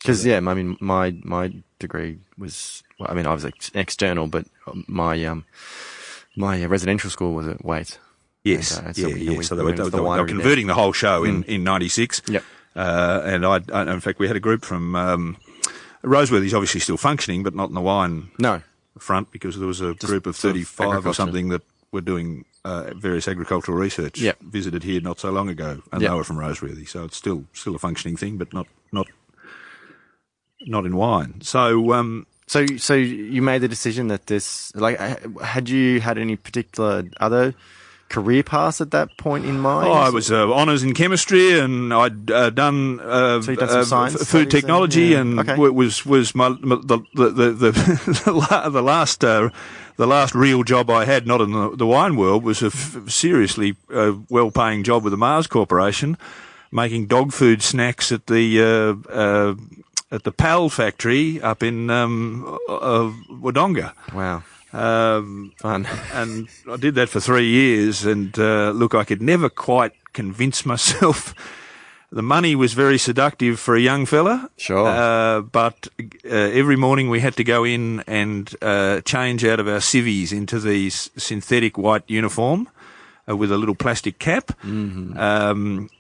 Because 0.00 0.25
yeah, 0.26 0.37
I 0.37 0.54
mean, 0.54 0.76
my 0.80 1.16
my 1.25 1.52
degree 1.78 2.18
was, 2.37 2.82
well, 3.00 3.08
I 3.10 3.14
mean, 3.14 3.26
I 3.26 3.32
was 3.32 3.44
ex- 3.44 3.70
external, 3.75 4.26
but 4.28 4.46
my 4.87 5.25
um 5.25 5.44
my 6.37 6.64
residential 6.66 7.10
school 7.10 7.34
was 7.34 7.48
at 7.48 7.64
Waite. 7.64 7.98
Yes, 8.44 8.78
And, 8.78 8.88
uh, 8.88 8.92
so, 8.92 9.08
yeah, 9.08 9.14
know, 9.14 9.32
yeah. 9.32 9.38
we- 9.38 9.44
So 9.44 9.56
they 9.56 9.62
were, 9.64 9.72
they, 9.72 9.82
the 9.82 9.90
they 9.90 10.00
were 10.00 10.06
winery 10.06 10.16
there. 10.16 10.25
Mm. 10.26 10.28
converting 10.28 10.66
the 10.68 10.75
whole 10.75 10.92
show 10.92 11.25
in, 11.25 11.42
in 11.44 11.64
96. 11.64 12.22
Yep. 12.28 12.44
Uh, 12.76 13.22
and 13.25 13.44
I, 13.44 13.60
I, 13.72 13.92
in 13.92 14.00
fact, 14.00 14.20
we 14.20 14.28
had 14.28 14.37
a 14.37 14.40
group 14.40 14.64
from, 14.64 14.94
um, 14.94 15.37
Roseworthy's 16.04 16.54
obviously 16.54 16.78
still 16.80 16.96
functioning, 16.96 17.42
but 17.42 17.54
not 17.56 17.68
in 17.68 17.75
the 17.75 17.80
wine 17.80 18.30
No, 18.38 18.62
front 18.98 19.32
because 19.32 19.58
there 19.58 19.66
was 19.66 19.80
a 19.80 19.94
group 19.94 20.26
of 20.26 20.37
35 20.37 21.04
or 21.06 21.12
something 21.12 21.48
that 21.48 21.62
were 21.92 22.00
doing 22.02 22.45
uh, 22.64 22.92
various 22.95 23.26
agricultural 23.28 23.78
research. 23.78 24.21
Yep. 24.21 24.40
Visited 24.42 24.83
here 24.83 25.00
not 25.00 25.18
so 25.21 25.30
long 25.30 25.49
ago, 25.49 25.83
and 25.92 26.02
Yep. 26.02 26.11
they 26.11 26.16
were 26.16 26.25
from 26.25 26.37
Roseworthy, 26.37 26.87
so 26.88 27.04
it's 27.04 27.16
still 27.16 27.45
still 27.52 27.75
a 27.75 27.78
functioning 27.78 28.16
thing, 28.16 28.37
but 28.38 28.52
not 28.52 28.66
not 28.92 29.07
not 30.66 30.85
in 30.85 30.97
wine. 30.97 31.40
So 31.42 31.92
um, 31.92 32.26
So, 32.47 32.66
so 32.78 32.95
you 32.95 33.42
made 33.42 33.61
the 33.61 33.68
decision 33.68 34.09
that 34.09 34.26
this, 34.26 34.75
like, 34.75 34.99
uh, 35.00 35.16
had 35.45 35.68
you 35.68 36.00
had 36.00 36.18
any 36.18 36.37
particular 36.37 37.04
other 37.21 37.54
career 38.09 38.42
paths 38.42 38.80
at 38.80 38.90
that 38.90 39.16
point 39.18 39.45
in 39.45 39.61
mind? 39.61 39.87
Oh, 39.88 39.92
I 39.92 40.09
was 40.11 40.30
uh, 40.33 40.50
honours 40.50 40.83
in 40.83 40.95
chemistry, 40.95 41.59
and 41.61 41.92
I'd 41.92 42.30
uh, 42.30 42.50
done, 42.50 43.00
uh, 43.00 43.40
So 43.42 43.50
you'd 43.52 43.61
done 43.61 43.68
some 43.68 43.80
uh, 43.80 43.85
science 43.85 44.21
f- 44.23 44.26
food 44.28 44.50
technology, 44.50 45.09
Yeah. 45.09 45.21
and 45.21 45.38
Okay. 45.40 45.52
w- 45.52 45.73
was 45.73 46.04
was 46.07 46.35
my, 46.35 46.49
my 46.49 46.76
the 46.83 46.99
the 47.14 47.30
the 47.30 47.50
the, 47.62 48.23
the, 48.25 48.33
la- 48.33 48.68
the 48.68 48.83
last. 48.83 49.23
The 49.99 50.07
last 50.07 50.35
real 50.35 50.62
job 50.62 50.88
I 50.90 51.05
had, 51.05 51.26
not 51.26 51.40
in 51.40 51.50
the, 51.52 51.76
the 51.76 51.87
wine 51.87 52.14
world, 52.17 52.45
was 52.45 52.62
a 52.62 52.67
f- 52.67 53.09
seriously 53.09 53.75
uh, 53.93 54.12
well-paying 54.31 54.85
job 54.85 55.02
with 55.02 55.11
the 55.11 55.17
Mars 55.17 55.47
Corporation, 55.49 56.17
making 56.71 57.07
dog 57.09 57.33
food 57.33 57.62
snacks 57.62 58.12
at 58.12 58.26
the 58.28 58.62
uh, 58.62 59.12
uh, 59.12 59.55
at 60.12 60.23
the 60.23 60.31
PAL 60.33 60.69
factory 60.71 61.43
up 61.43 61.62
in 61.62 61.90
um, 61.90 62.59
uh, 62.69 63.11
Wodonga. 63.28 63.93
Wow, 64.14 64.43
Um, 64.73 65.52
fun. 65.59 65.87
and 66.14 66.49
I 66.71 66.76
did 66.76 66.95
that 66.95 67.09
for 67.09 67.21
three 67.21 67.47
years. 67.49 68.07
And 68.07 68.38
uh, 68.38 68.71
look, 68.71 68.95
I 68.95 69.05
could 69.05 69.21
never 69.21 69.49
quite 69.50 69.93
convince 70.12 70.64
myself. 70.64 71.35
The 72.10 72.22
money 72.22 72.56
was 72.56 72.72
very 72.72 72.96
seductive 72.96 73.60
for 73.60 73.76
a 73.76 73.80
young 73.80 74.06
fella. 74.06 74.48
Sure. 74.56 74.86
Uh, 74.86 75.42
but 75.42 75.88
uh, 76.24 76.28
every 76.30 76.76
morning 76.76 77.10
we 77.10 77.20
had 77.20 77.36
to 77.36 77.44
go 77.44 77.64
in 77.64 78.00
and 78.06 78.50
uh, 78.62 79.02
change 79.02 79.44
out 79.44 79.60
of 79.60 79.68
our 79.68 79.80
civvies 79.80 80.32
into 80.32 80.58
these 80.58 81.10
synthetic 81.18 81.76
white 81.76 82.04
uniform 82.06 82.66
uh, 83.28 83.36
with 83.36 83.52
a 83.52 83.58
little 83.58 83.74
plastic 83.74 84.18
cap. 84.18 84.52
Um, 84.64 85.90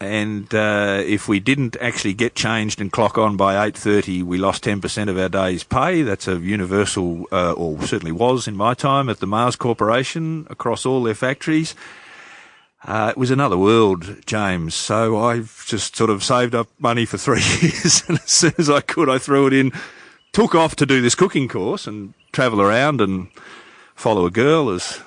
and 0.00 0.54
uh, 0.54 1.02
if 1.04 1.28
we 1.28 1.40
didn't 1.40 1.76
actually 1.80 2.14
get 2.14 2.34
changed 2.34 2.80
and 2.80 2.90
clock 2.90 3.18
on 3.18 3.36
by 3.36 3.66
eight 3.66 3.76
thirty, 3.76 4.22
we 4.22 4.38
lost 4.38 4.62
ten 4.62 4.80
percent 4.80 5.10
of 5.10 5.18
our 5.18 5.28
day's 5.28 5.64
pay. 5.64 6.02
That's 6.02 6.28
a 6.28 6.38
universal, 6.38 7.26
uh, 7.32 7.52
or 7.52 7.82
certainly 7.82 8.12
was 8.12 8.46
in 8.46 8.56
my 8.56 8.74
time 8.74 9.10
at 9.10 9.18
the 9.18 9.26
Mars 9.26 9.56
Corporation 9.56 10.46
across 10.48 10.86
all 10.86 11.02
their 11.02 11.16
factories. 11.16 11.74
Uh, 12.84 13.08
it 13.10 13.16
was 13.18 13.30
another 13.30 13.58
world, 13.58 14.24
James. 14.26 14.74
So 14.74 15.18
I've 15.18 15.64
just 15.66 15.96
sort 15.96 16.10
of 16.10 16.22
saved 16.22 16.54
up 16.54 16.68
money 16.78 17.04
for 17.04 17.18
three 17.18 17.42
years, 17.60 18.04
and 18.08 18.18
as 18.18 18.30
soon 18.32 18.54
as 18.58 18.70
I 18.70 18.80
could, 18.80 19.08
I 19.10 19.18
threw 19.18 19.46
it 19.46 19.52
in. 19.52 19.72
Took 20.32 20.54
off 20.54 20.76
to 20.76 20.86
do 20.86 21.00
this 21.00 21.14
cooking 21.14 21.48
course 21.48 21.86
and 21.86 22.14
travel 22.32 22.60
around 22.60 23.00
and 23.00 23.28
follow 23.94 24.26
a 24.26 24.30
girl, 24.30 24.70
as 24.70 25.00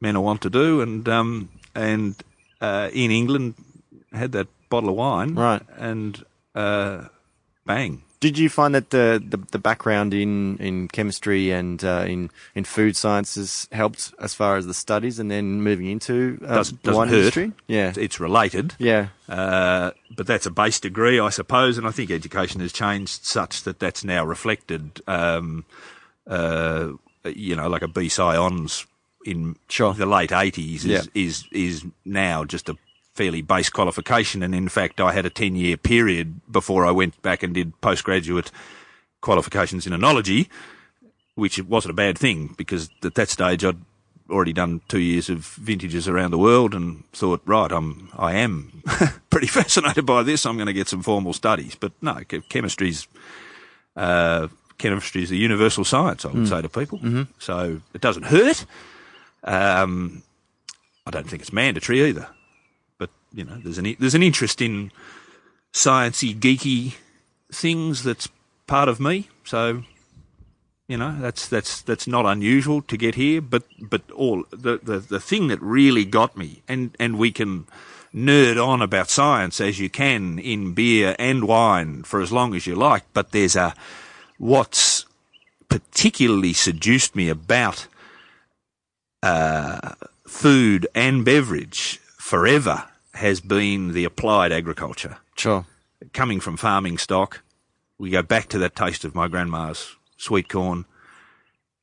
men 0.00 0.16
are 0.16 0.22
wont 0.22 0.40
to 0.42 0.50
do, 0.50 0.80
and 0.80 1.08
um, 1.08 1.50
and 1.74 2.16
uh, 2.60 2.90
in 2.92 3.10
England 3.10 3.54
had 4.12 4.32
that 4.32 4.48
bottle 4.70 4.88
of 4.90 4.96
wine, 4.96 5.34
Right. 5.34 5.62
and 5.76 6.24
uh, 6.54 7.04
bang. 7.66 8.02
Did 8.24 8.38
you 8.38 8.48
find 8.48 8.74
that 8.74 8.88
the, 8.88 9.22
the, 9.32 9.36
the 9.52 9.58
background 9.58 10.14
in, 10.14 10.56
in 10.58 10.88
chemistry 10.88 11.50
and 11.50 11.84
uh, 11.84 12.04
in 12.08 12.30
in 12.54 12.64
food 12.64 12.96
sciences 12.96 13.68
helped 13.70 14.14
as 14.18 14.32
far 14.32 14.56
as 14.56 14.64
the 14.66 14.72
studies 14.74 15.18
and 15.18 15.30
then 15.30 15.60
moving 15.62 15.88
into 15.88 16.38
uh, 16.42 16.54
Doesn't- 16.54 16.82
doesn't 16.82 16.98
wine 16.98 17.08
hurt. 17.08 17.18
industry? 17.18 17.52
Yeah, 17.66 17.92
It's 17.96 18.18
related. 18.20 18.74
yeah, 18.78 19.08
Uh, 19.28 19.90
but 20.16 20.26
that's 20.26 20.46
a 20.46 20.50
base 20.50 20.80
degree, 20.80 21.20
I 21.20 21.30
suppose, 21.30 21.76
and 21.78 21.86
I 21.86 21.90
think 21.90 22.10
education 22.10 22.60
has 22.62 22.72
changed 22.72 23.24
such 23.26 23.62
that 23.64 23.78
that's 23.78 24.02
now 24.04 24.24
reflected. 24.24 25.02
Um, 25.06 25.64
uh, 26.26 26.92
you 27.24 27.54
know, 27.56 27.68
like 27.68 27.82
a 27.82 27.88
BSci 27.88 28.36
Hons 28.36 28.86
in 29.26 29.56
Sure. 29.68 29.92
the 29.94 30.06
late 30.06 30.32
eighties 30.32 30.84
is, 30.84 30.90
Yeah. 30.90 31.02
is 31.14 31.44
is 31.52 31.84
now 32.04 32.44
just 32.44 32.68
a 32.70 32.76
fairly 33.14 33.42
base 33.42 33.70
qualification, 33.70 34.42
and 34.42 34.54
in 34.54 34.68
fact, 34.68 35.00
I 35.00 35.12
had 35.12 35.26
a 35.26 35.30
ten 35.30 35.54
year 35.56 35.76
period 35.76 36.40
before 36.50 36.84
I 36.86 36.90
went 36.90 37.20
back 37.22 37.42
and 37.42 37.54
did 37.54 37.80
postgraduate 37.80 38.50
qualifications 39.20 39.86
in 39.86 39.92
enology, 39.92 40.48
which 41.34 41.62
wasn't 41.62 41.90
a 41.92 41.94
bad 41.94 42.18
thing 42.18 42.54
because 42.58 42.90
at 43.02 43.14
that 43.14 43.28
stage 43.28 43.64
I'd 43.64 43.78
already 44.30 44.52
done 44.52 44.80
two 44.88 45.00
years 45.00 45.28
of 45.28 45.44
vintages 45.44 46.08
around 46.08 46.30
the 46.30 46.38
world 46.38 46.74
and 46.74 47.04
thought, 47.12 47.42
right, 47.46 47.70
I'm 47.70 48.10
I 48.16 48.34
am 48.34 48.82
pretty 49.30 49.46
fascinated 49.46 50.06
by 50.06 50.22
this. 50.22 50.44
I'm 50.46 50.56
going 50.56 50.66
to 50.66 50.72
get 50.72 50.88
some 50.88 51.02
formal 51.02 51.32
studies, 51.32 51.74
but 51.74 51.92
no, 52.02 52.14
che- 52.28 52.40
chemistry's 52.48 53.06
uh, 53.96 54.48
chemistry 54.78 55.22
is 55.22 55.30
a 55.30 55.36
universal 55.36 55.84
science. 55.84 56.24
I 56.24 56.28
would 56.28 56.48
say 56.48 56.62
to 56.62 56.68
people, 56.68 57.00
so 57.38 57.80
it 57.94 58.00
doesn't 58.00 58.24
hurt. 58.24 58.66
Um, 59.44 60.22
I 61.06 61.10
don't 61.10 61.28
think 61.28 61.42
it's 61.42 61.52
mandatory 61.52 62.02
either, 62.08 62.26
but 62.98 63.10
you 63.32 63.44
know, 63.44 63.58
there's 63.62 63.78
an 63.78 63.96
there's 63.98 64.14
an 64.14 64.22
interest 64.22 64.60
in 64.60 64.90
sciencey, 65.72 66.38
geeky 66.38 66.94
things 67.52 68.02
that's 68.02 68.28
part 68.66 68.88
of 68.88 69.00
me. 69.00 69.28
So 69.44 69.82
you 70.86 70.98
know, 70.98 71.16
that's 71.18 71.48
that's 71.48 71.80
that's 71.82 72.06
not 72.06 72.26
unusual 72.26 72.82
to 72.82 72.96
get 72.96 73.14
here. 73.14 73.40
But 73.40 73.64
but 73.80 74.10
all 74.10 74.44
the 74.50 74.78
the, 74.82 74.98
the 74.98 75.20
thing 75.20 75.48
that 75.48 75.60
really 75.62 76.04
got 76.04 76.36
me, 76.36 76.62
and 76.68 76.94
and 77.00 77.18
we 77.18 77.32
can 77.32 77.66
nerd 78.14 78.64
on 78.64 78.80
about 78.80 79.10
science 79.10 79.60
as 79.60 79.80
you 79.80 79.90
can 79.90 80.38
in 80.38 80.72
beer 80.72 81.16
and 81.18 81.48
wine 81.48 82.02
for 82.04 82.20
as 82.20 82.30
long 82.30 82.54
as 82.54 82.66
you 82.66 82.74
like. 82.74 83.04
But 83.12 83.32
there's 83.32 83.56
a 83.56 83.74
what's 84.38 85.06
particularly 85.68 86.52
seduced 86.52 87.16
me 87.16 87.28
about 87.28 87.86
uh, 89.22 89.94
food 90.26 90.86
and 90.94 91.24
beverage 91.24 92.00
forever 92.24 92.88
has 93.12 93.38
been 93.38 93.92
the 93.92 94.06
applied 94.06 94.50
agriculture 94.50 95.18
sure. 95.36 95.66
coming 96.14 96.40
from 96.40 96.56
farming 96.56 96.96
stock, 96.96 97.42
we 97.98 98.08
go 98.08 98.22
back 98.22 98.48
to 98.48 98.58
that 98.58 98.74
taste 98.74 99.04
of 99.04 99.14
my 99.14 99.28
grandma's 99.28 99.94
sweet 100.16 100.48
corn. 100.48 100.86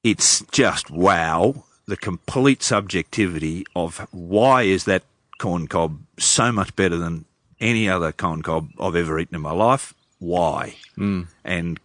It's 0.03 0.41
just 0.51 0.89
wow, 0.89 1.63
the 1.85 1.95
complete 1.95 2.63
subjectivity 2.63 3.67
of 3.75 4.07
why 4.09 4.63
is 4.63 4.85
that 4.85 5.03
corn 5.37 5.67
cob 5.67 5.99
so 6.17 6.51
much 6.51 6.75
better 6.75 6.97
than 6.97 7.25
any 7.59 7.87
other 7.87 8.11
corn 8.11 8.41
cob 8.41 8.69
I've 8.79 8.95
ever 8.95 9.19
eaten 9.19 9.35
in 9.35 9.41
my 9.41 9.51
life? 9.51 9.93
Why? 10.17 10.75
Hmm. 10.95 11.23
And 11.45 11.79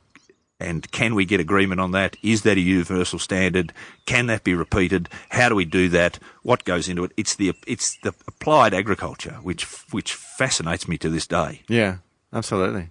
and 0.59 0.91
can 0.91 1.15
we 1.15 1.25
get 1.25 1.41
agreement 1.41 1.81
on 1.81 1.93
that? 1.93 2.17
Is 2.23 2.43
that 2.43 2.57
a 2.57 2.61
universal 2.61 3.19
standard? 3.19 3.73
Can 4.07 4.27
that 4.27 4.45
be 4.45 4.55
repeated? 4.55 5.09
How 5.31 5.49
do 5.49 5.55
we 5.55 5.65
do 5.65 5.89
that? 5.91 6.19
What 6.43 6.65
goes 6.65 6.89
into 6.89 7.05
it? 7.05 7.13
It's 7.17 7.35
the 7.35 7.53
it's 7.67 7.97
the 8.03 8.15
applied 8.27 8.75
agriculture 8.75 9.39
which 9.43 9.65
which 9.91 10.15
fascinates 10.15 10.89
me 10.89 10.97
to 10.99 11.09
this 11.09 11.27
day. 11.27 11.63
Yeah, 11.69 11.99
absolutely. 12.33 12.91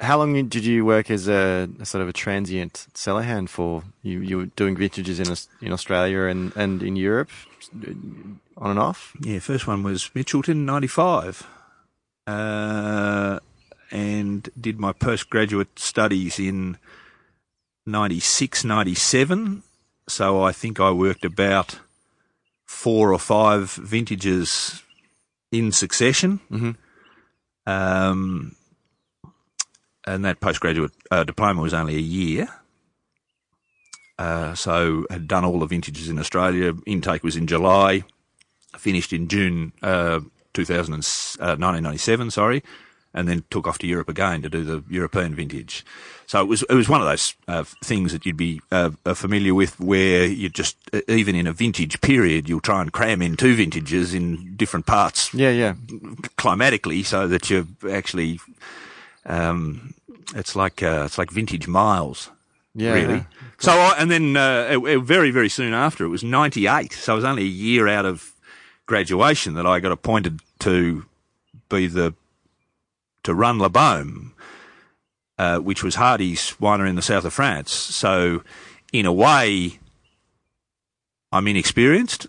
How 0.00 0.16
long 0.18 0.48
did 0.48 0.64
you 0.64 0.84
work 0.84 1.10
as 1.10 1.28
a, 1.28 1.68
a 1.80 1.84
sort 1.84 2.02
of 2.02 2.08
a 2.08 2.12
transient 2.12 2.86
cellar 2.94 3.22
hand 3.22 3.50
for? 3.50 3.82
You 4.02 4.20
you 4.20 4.36
were 4.38 4.46
doing 4.46 4.76
vintages 4.76 5.18
in 5.18 5.26
in 5.66 5.72
Australia 5.72 6.22
and, 6.22 6.52
and 6.56 6.82
in 6.82 6.94
Europe, 6.94 7.30
on 8.56 8.70
and 8.70 8.78
off. 8.78 9.12
Yeah, 9.20 9.40
first 9.40 9.66
one 9.66 9.82
was 9.82 10.10
Mitchelton, 10.14 10.64
95. 10.64 11.46
Uh, 12.28 13.40
and 13.90 14.48
did 14.60 14.78
my 14.78 14.92
postgraduate 14.92 15.78
studies 15.78 16.38
in 16.38 16.78
96, 17.86 18.64
97. 18.64 19.62
So 20.08 20.42
I 20.42 20.52
think 20.52 20.80
I 20.80 20.90
worked 20.90 21.24
about 21.24 21.78
four 22.64 23.12
or 23.12 23.18
five 23.18 23.70
vintages 23.70 24.82
in 25.50 25.72
succession. 25.72 26.40
Mm-hmm. 26.50 26.70
Um, 27.70 28.54
and 30.06 30.24
that 30.24 30.40
postgraduate 30.40 30.92
uh, 31.10 31.24
diploma 31.24 31.60
was 31.60 31.74
only 31.74 31.96
a 31.96 32.00
year. 32.00 32.48
Uh, 34.18 34.54
so 34.54 35.06
had 35.10 35.28
done 35.28 35.44
all 35.44 35.60
the 35.60 35.66
vintages 35.66 36.08
in 36.08 36.18
Australia. 36.18 36.74
Intake 36.86 37.22
was 37.22 37.36
in 37.36 37.46
July, 37.46 38.02
finished 38.76 39.12
in 39.12 39.28
June 39.28 39.72
uh, 39.82 40.20
2000 40.54 40.94
and, 40.94 41.04
uh, 41.40 41.54
1997, 41.56 42.30
sorry, 42.30 42.62
and 43.18 43.28
then 43.28 43.42
took 43.50 43.66
off 43.66 43.78
to 43.78 43.86
Europe 43.86 44.08
again 44.08 44.42
to 44.42 44.48
do 44.48 44.62
the 44.64 44.82
European 44.88 45.34
vintage. 45.34 45.84
So 46.26 46.40
it 46.40 46.48
was 46.48 46.62
it 46.62 46.74
was 46.74 46.88
one 46.88 47.00
of 47.02 47.08
those 47.08 47.34
uh, 47.48 47.64
things 47.84 48.12
that 48.12 48.24
you'd 48.26 48.36
be 48.36 48.60
uh, 48.70 48.90
uh, 49.04 49.14
familiar 49.14 49.54
with, 49.54 49.78
where 49.80 50.26
you 50.26 50.48
just 50.48 50.76
uh, 50.92 51.00
even 51.08 51.34
in 51.34 51.46
a 51.46 51.52
vintage 51.52 52.00
period, 52.00 52.48
you'll 52.48 52.60
try 52.60 52.80
and 52.82 52.92
cram 52.92 53.22
in 53.22 53.36
two 53.36 53.54
vintages 53.54 54.14
in 54.14 54.54
different 54.56 54.86
parts 54.86 55.32
Yeah, 55.34 55.50
yeah. 55.50 55.74
climatically, 56.36 57.02
so 57.02 57.26
that 57.28 57.50
you 57.50 57.66
actually 57.90 58.40
um, 59.26 59.94
it's 60.34 60.54
like 60.56 60.82
uh, 60.82 61.04
it's 61.06 61.18
like 61.18 61.30
vintage 61.30 61.66
miles 61.68 62.30
Yeah. 62.74 62.92
really. 62.94 63.14
yeah. 63.14 63.24
So, 63.60 63.72
I, 63.72 63.94
and 63.98 64.08
then 64.10 64.36
uh, 64.36 64.78
uh, 64.78 65.00
very, 65.00 65.32
very 65.32 65.48
soon 65.48 65.74
after, 65.74 66.04
it 66.04 66.08
was 66.10 66.22
98. 66.22 66.92
So 66.92 67.12
I 67.12 67.16
was 67.16 67.24
only 67.24 67.42
a 67.42 67.46
year 67.46 67.88
out 67.88 68.06
of 68.06 68.32
graduation 68.86 69.54
that 69.54 69.66
I 69.66 69.80
got 69.80 69.90
appointed 69.90 70.40
to 70.60 71.04
be 71.68 71.88
the, 71.88 72.14
to 73.22 73.34
run 73.34 73.58
La 73.58 73.68
Baume, 73.68 74.32
uh, 75.38 75.58
which 75.58 75.82
was 75.82 75.96
Hardy's 75.96 76.54
winery 76.60 76.88
in 76.88 76.96
the 76.96 77.02
south 77.02 77.24
of 77.24 77.32
France. 77.32 77.72
So 77.72 78.42
in 78.92 79.06
a 79.06 79.12
way, 79.12 79.78
I'm 81.32 81.46
inexperienced, 81.46 82.26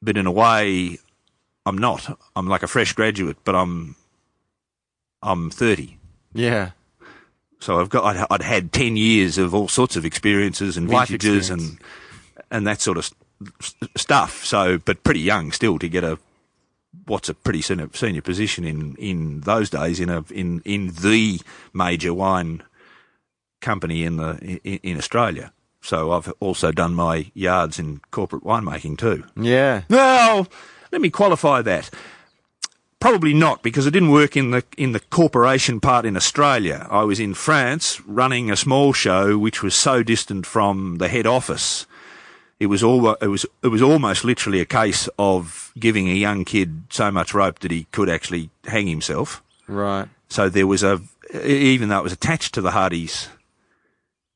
but 0.00 0.16
in 0.16 0.26
a 0.26 0.32
way, 0.32 0.98
I'm 1.66 1.78
not. 1.78 2.18
I'm 2.36 2.46
like 2.46 2.62
a 2.62 2.68
fresh 2.68 2.92
graduate, 2.92 3.36
but 3.44 3.54
I'm, 3.54 3.96
I'm 5.22 5.50
30. 5.50 5.98
Yeah. 6.34 6.70
So 7.60 7.80
I've 7.80 7.88
got 7.88 8.04
I'd, 8.16 8.26
I'd 8.30 8.42
had 8.42 8.72
ten 8.72 8.96
years 8.96 9.36
of 9.36 9.52
all 9.52 9.66
sorts 9.66 9.96
of 9.96 10.04
experiences 10.04 10.76
and 10.76 10.88
Life 10.88 11.08
vintages 11.08 11.50
experience. 11.50 11.70
and 11.70 11.78
and 12.52 12.66
that 12.68 12.80
sort 12.80 12.98
of 12.98 13.10
stuff. 13.96 14.44
So, 14.44 14.78
but 14.78 15.02
pretty 15.02 15.20
young 15.20 15.50
still 15.50 15.78
to 15.80 15.88
get 15.88 16.04
a 16.04 16.18
what's 17.06 17.28
a 17.28 17.34
pretty 17.34 17.62
senior, 17.62 17.88
senior 17.92 18.22
position 18.22 18.64
in 18.64 18.96
in 18.96 19.40
those 19.40 19.70
days 19.70 20.00
in 20.00 20.08
a 20.08 20.24
in 20.30 20.60
in 20.64 20.88
the 21.00 21.40
major 21.72 22.14
wine 22.14 22.62
company 23.60 24.04
in 24.04 24.16
the 24.16 24.60
in, 24.64 24.80
in 24.82 24.96
Australia. 24.98 25.52
So 25.80 26.12
I've 26.12 26.32
also 26.40 26.72
done 26.72 26.94
my 26.94 27.30
yards 27.34 27.78
in 27.78 28.00
corporate 28.10 28.44
winemaking 28.44 28.98
too. 28.98 29.24
Yeah. 29.36 29.82
Well, 29.88 30.48
let 30.92 31.00
me 31.00 31.10
qualify 31.10 31.62
that. 31.62 31.90
Probably 33.00 33.32
not, 33.32 33.62
because 33.62 33.86
I 33.86 33.90
didn't 33.90 34.10
work 34.10 34.36
in 34.36 34.50
the 34.50 34.64
in 34.76 34.90
the 34.90 34.98
corporation 35.00 35.78
part 35.80 36.04
in 36.04 36.16
Australia. 36.16 36.86
I 36.90 37.04
was 37.04 37.20
in 37.20 37.34
France 37.34 38.00
running 38.06 38.50
a 38.50 38.56
small 38.56 38.92
show, 38.92 39.38
which 39.38 39.62
was 39.62 39.74
so 39.74 40.02
distant 40.02 40.46
from 40.46 40.98
the 40.98 41.06
head 41.06 41.26
office. 41.26 41.86
It 42.60 42.66
was 42.66 42.82
all 42.82 43.12
it 43.14 43.28
was 43.28 43.46
it 43.62 43.68
was 43.68 43.82
almost 43.82 44.24
literally 44.24 44.60
a 44.60 44.64
case 44.64 45.08
of 45.18 45.72
giving 45.78 46.08
a 46.08 46.14
young 46.14 46.44
kid 46.44 46.82
so 46.90 47.10
much 47.10 47.32
rope 47.34 47.60
that 47.60 47.70
he 47.70 47.84
could 47.92 48.08
actually 48.08 48.50
hang 48.66 48.86
himself. 48.88 49.42
Right. 49.68 50.08
So 50.28 50.48
there 50.48 50.66
was 50.66 50.82
a, 50.82 51.00
even 51.44 51.88
though 51.88 51.98
it 52.00 52.02
was 52.04 52.12
attached 52.12 52.54
to 52.54 52.60
the 52.60 52.72
Hardy's 52.72 53.28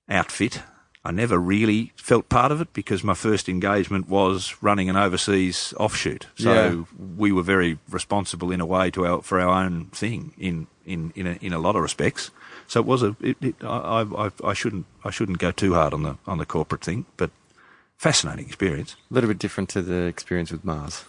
outfit, 0.09 0.61
I 1.05 1.11
never 1.11 1.39
really 1.39 1.93
felt 1.97 2.29
part 2.29 2.53
of 2.53 2.61
it 2.61 2.73
because 2.73 3.03
my 3.03 3.15
first 3.15 3.49
engagement 3.49 4.09
was 4.09 4.55
running 4.63 4.89
an 4.89 4.97
overseas 4.97 5.75
offshoot. 5.79 6.27
So 6.37 6.53
Yeah. 6.53 6.85
we 7.17 7.33
were 7.33 7.43
very 7.43 7.79
responsible 7.91 8.53
in 8.53 8.61
a 8.61 8.67
way 8.67 8.91
to 8.93 9.07
our, 9.07 9.23
for 9.23 9.41
our 9.41 9.65
own 9.65 9.87
thing 9.87 10.33
in, 10.39 10.67
in, 10.87 11.13
in, 11.17 11.27
a, 11.27 11.39
in 11.41 11.53
a 11.53 11.59
lot 11.59 11.77
of 11.77 11.83
respects. 11.83 12.31
So 12.69 12.81
it 12.81 12.87
was 12.87 13.03
a, 13.03 13.17
it, 13.21 13.37
it, 13.41 13.55
I, 13.63 14.07
I, 14.17 14.31
I 14.45 14.55
shouldn't, 14.55 14.87
I 15.05 15.11
shouldn't 15.11 15.39
go 15.39 15.51
too 15.51 15.75
hard 15.75 15.93
on 15.93 16.05
the, 16.05 16.17
on 16.27 16.39
the 16.39 16.47
corporate 16.47 16.83
thing, 16.85 17.07
but 17.17 17.31
fascinating 18.03 18.47
experience. 18.47 18.97
A 19.11 19.15
little 19.15 19.29
bit 19.29 19.39
different 19.39 19.69
to 19.71 19.81
the 19.81 20.07
experience 20.07 20.51
with 20.51 20.65
Mars. 20.65 21.05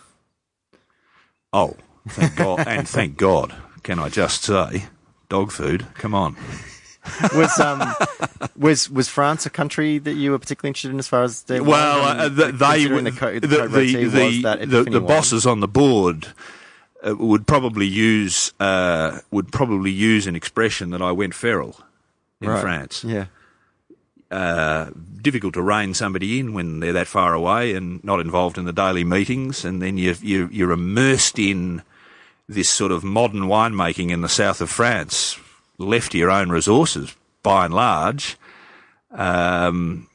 Oh, 1.52 1.76
thank 2.08 2.36
God. 2.36 2.60
and 2.68 2.88
thank 2.88 3.18
God, 3.18 3.52
can 3.82 3.98
I 3.98 4.10
just 4.10 4.44
say, 4.44 4.86
dog 5.28 5.52
food, 5.52 5.88
come 5.96 6.14
on. 6.14 6.36
Was 7.36 7.60
um 7.60 7.84
was 8.56 8.90
was 8.90 9.10
France 9.10 9.46
a 9.46 9.50
country 9.50 9.98
that 9.98 10.14
you 10.14 10.32
were 10.32 10.40
particularly 10.40 10.70
interested 10.70 10.92
in 10.92 11.00
as 11.00 11.08
far 11.10 11.24
as 11.24 11.44
their 11.44 11.62
Well, 11.62 12.02
uh, 12.02 12.30
the, 12.30 12.54
they 12.54 12.86
the, 12.86 13.02
the, 13.02 13.12
co- 13.12 13.40
the, 13.40 13.48
the, 13.48 14.06
the, 14.08 14.66
the, 14.66 14.84
the 14.90 15.02
bosses 15.02 15.46
on 15.46 15.60
the 15.60 15.68
board 15.68 16.28
uh, 17.06 17.14
would 17.18 17.46
probably 17.46 17.88
use 17.88 18.54
uh, 18.62 19.20
would 19.32 19.52
probably 19.52 19.92
use 19.92 20.28
an 20.28 20.36
expression 20.38 20.92
that 20.92 21.02
I 21.02 21.12
went 21.12 21.34
feral 21.34 21.76
in 22.40 22.48
Right. 22.50 22.62
France. 22.62 23.04
Yeah. 23.04 23.26
Uh, 24.34 24.90
difficult 25.22 25.54
to 25.54 25.62
rein 25.62 25.94
somebody 25.94 26.40
in 26.40 26.54
when 26.54 26.80
they're 26.80 26.92
that 26.92 27.06
far 27.06 27.36
away 27.36 27.76
and 27.76 28.04
not 28.04 28.20
involved 28.20 28.58
in 28.58 28.66
the 28.66 28.74
daily 28.74 29.04
meetings, 29.04 29.64
and 29.64 29.80
then 29.80 29.96
you 29.96 30.16
you 30.24 30.50
you're 30.52 30.72
immersed 30.72 31.38
in 31.38 31.84
this 32.50 32.68
sort 32.68 32.92
of 32.92 33.04
modern 33.04 33.42
winemaking 33.42 34.10
in 34.10 34.22
the 34.22 34.28
south 34.28 34.60
of 34.60 34.72
France, 34.72 35.40
left 35.78 36.14
to 36.14 36.18
your 36.18 36.32
own 36.32 36.50
resources 36.50 37.16
by 37.44 37.66
and 37.66 37.76
large. 37.76 38.36
Um, 39.12 40.08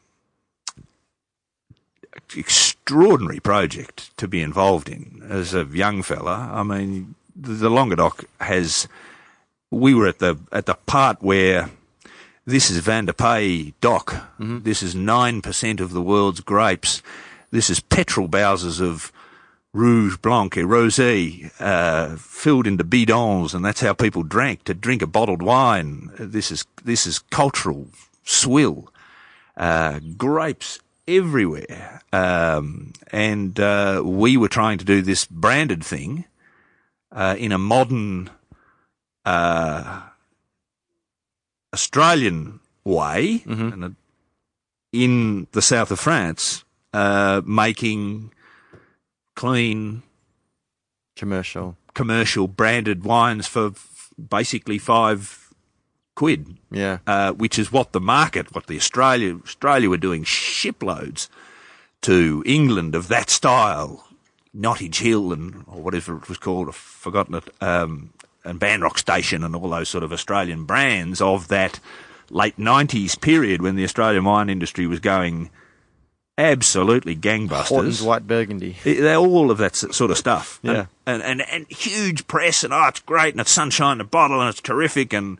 extraordinary 2.36 3.38
project 3.38 4.16
to 4.16 4.26
be 4.26 4.42
involved 4.42 4.88
in 4.88 5.24
as 5.30 5.54
a 5.54 5.62
young 5.64 6.02
fella. 6.02 6.50
I 6.52 6.64
mean, 6.64 7.14
the, 7.36 7.70
Languedoc 7.70 8.24
has. 8.40 8.88
We 9.70 9.94
were 9.94 10.08
at 10.08 10.18
the 10.18 10.36
at 10.50 10.66
the 10.66 10.74
part 10.74 11.22
where 11.22 11.70
this 12.48 12.70
is 12.70 12.78
Vin 12.78 13.04
de 13.04 13.12
Pays 13.12 13.72
d'Oc. 13.82 14.16
This 14.38 14.82
is 14.82 14.94
nine 14.94 15.42
percent 15.42 15.80
of 15.80 15.92
the 15.92 16.00
world's 16.00 16.40
grapes. 16.40 17.02
This 17.50 17.68
is 17.68 17.78
petrol 17.78 18.26
bowsers 18.26 18.80
of 18.80 19.12
Rouge 19.74 20.16
Blanc 20.16 20.56
et 20.56 20.64
Rosé, 20.64 21.52
uh, 21.60 22.16
filled 22.16 22.66
into 22.66 22.84
bidons, 22.84 23.52
and 23.52 23.62
that's 23.62 23.82
how 23.82 23.92
people 23.92 24.22
drank 24.22 24.64
to 24.64 24.72
drink 24.72 25.02
a 25.02 25.06
bottled 25.06 25.42
wine. 25.42 26.10
This 26.18 26.50
is 26.50 26.64
this 26.82 27.06
is 27.06 27.18
cultural 27.18 27.88
swill, 28.24 28.90
uh, 29.58 30.00
grapes 30.16 30.80
everywhere, 31.06 32.00
um, 32.14 32.94
and 33.12 33.60
uh, 33.60 34.00
we 34.02 34.38
were 34.38 34.48
trying 34.48 34.78
to 34.78 34.86
do 34.86 35.02
this 35.02 35.26
branded 35.26 35.84
thing 35.84 36.24
uh, 37.12 37.36
in 37.38 37.52
a 37.52 37.58
modern 37.58 38.30
uh, 39.26 40.07
Australian 41.72 42.60
way, 42.84 43.42
and 43.46 43.84
uh, 43.84 43.88
in 44.92 45.46
the 45.52 45.62
south 45.62 45.90
of 45.90 46.00
France, 46.00 46.64
uh, 46.94 47.42
making 47.44 48.32
clean 49.36 50.02
Commercial. 51.16 51.76
commercial 51.94 52.48
branded 52.48 53.04
wines 53.04 53.46
for 53.46 53.66
f- 53.68 54.10
basically 54.30 54.78
five 54.78 55.48
quid, 56.14 56.56
Yeah. 56.70 56.98
uh, 57.06 57.32
which 57.32 57.58
is 57.58 57.70
what 57.72 57.92
the 57.92 58.00
market, 58.00 58.54
what 58.54 58.66
the 58.66 58.76
Australia 58.76 59.36
Australia 59.44 59.90
were 59.90 59.96
doing 59.98 60.24
shiploads 60.24 61.28
to 62.02 62.42
England 62.46 62.94
of 62.94 63.08
that 63.08 63.30
style, 63.30 64.04
Nottage 64.56 65.00
Hill 65.00 65.32
and 65.32 65.64
or 65.66 65.82
whatever 65.82 66.16
it 66.16 66.28
was 66.28 66.38
called, 66.38 66.68
I've 66.68 66.74
forgotten 66.76 67.34
it, 67.34 67.50
um, 67.60 68.10
and 68.48 68.58
Banrock 68.58 68.98
Station 68.98 69.44
and 69.44 69.54
all 69.54 69.68
those 69.68 69.88
sort 69.88 70.02
of 70.02 70.12
Australian 70.12 70.64
brands 70.64 71.20
of 71.20 71.48
that 71.48 71.78
late 72.30 72.58
nineties 72.58 73.14
period 73.14 73.62
when 73.62 73.76
the 73.76 73.84
Australian 73.84 74.24
wine 74.24 74.50
industry 74.50 74.86
was 74.86 75.00
going 75.00 75.50
absolutely 76.36 77.16
gangbusters. 77.16 77.68
Houghton's 77.68 78.02
White 78.02 78.26
Burgundy. 78.26 78.76
They're 78.84 79.16
all 79.16 79.50
of 79.50 79.58
that 79.58 79.74
sort 79.74 80.10
of 80.10 80.16
stuff. 80.16 80.60
Yeah. 80.62 80.86
And, 81.04 81.22
and, 81.22 81.40
and, 81.40 81.44
and 81.50 81.66
huge 81.68 82.26
press 82.28 82.62
and, 82.62 82.72
oh, 82.72 82.86
it's 82.86 83.00
great 83.00 83.34
and 83.34 83.40
it's 83.40 83.50
sunshine 83.50 83.96
in 83.96 84.00
a 84.02 84.04
bottle 84.04 84.40
and 84.40 84.48
it's 84.48 84.60
terrific. 84.60 85.12
And, 85.12 85.38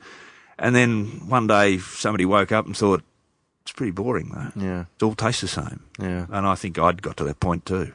and 0.58 0.74
then 0.74 1.28
one 1.28 1.46
day 1.46 1.78
somebody 1.78 2.24
woke 2.24 2.50
up 2.50 2.66
and 2.66 2.76
thought, 2.76 3.02
it's 3.62 3.72
pretty 3.72 3.92
boring 3.92 4.30
though. 4.34 4.60
Yeah. 4.60 4.84
It 4.96 5.02
all 5.04 5.14
tastes 5.14 5.42
the 5.42 5.48
same. 5.48 5.84
Yeah. 6.00 6.26
And 6.30 6.46
I 6.46 6.56
think 6.56 6.78
I'd 6.78 7.00
got 7.02 7.16
to 7.18 7.24
that 7.24 7.38
point 7.38 7.64
too. 7.64 7.92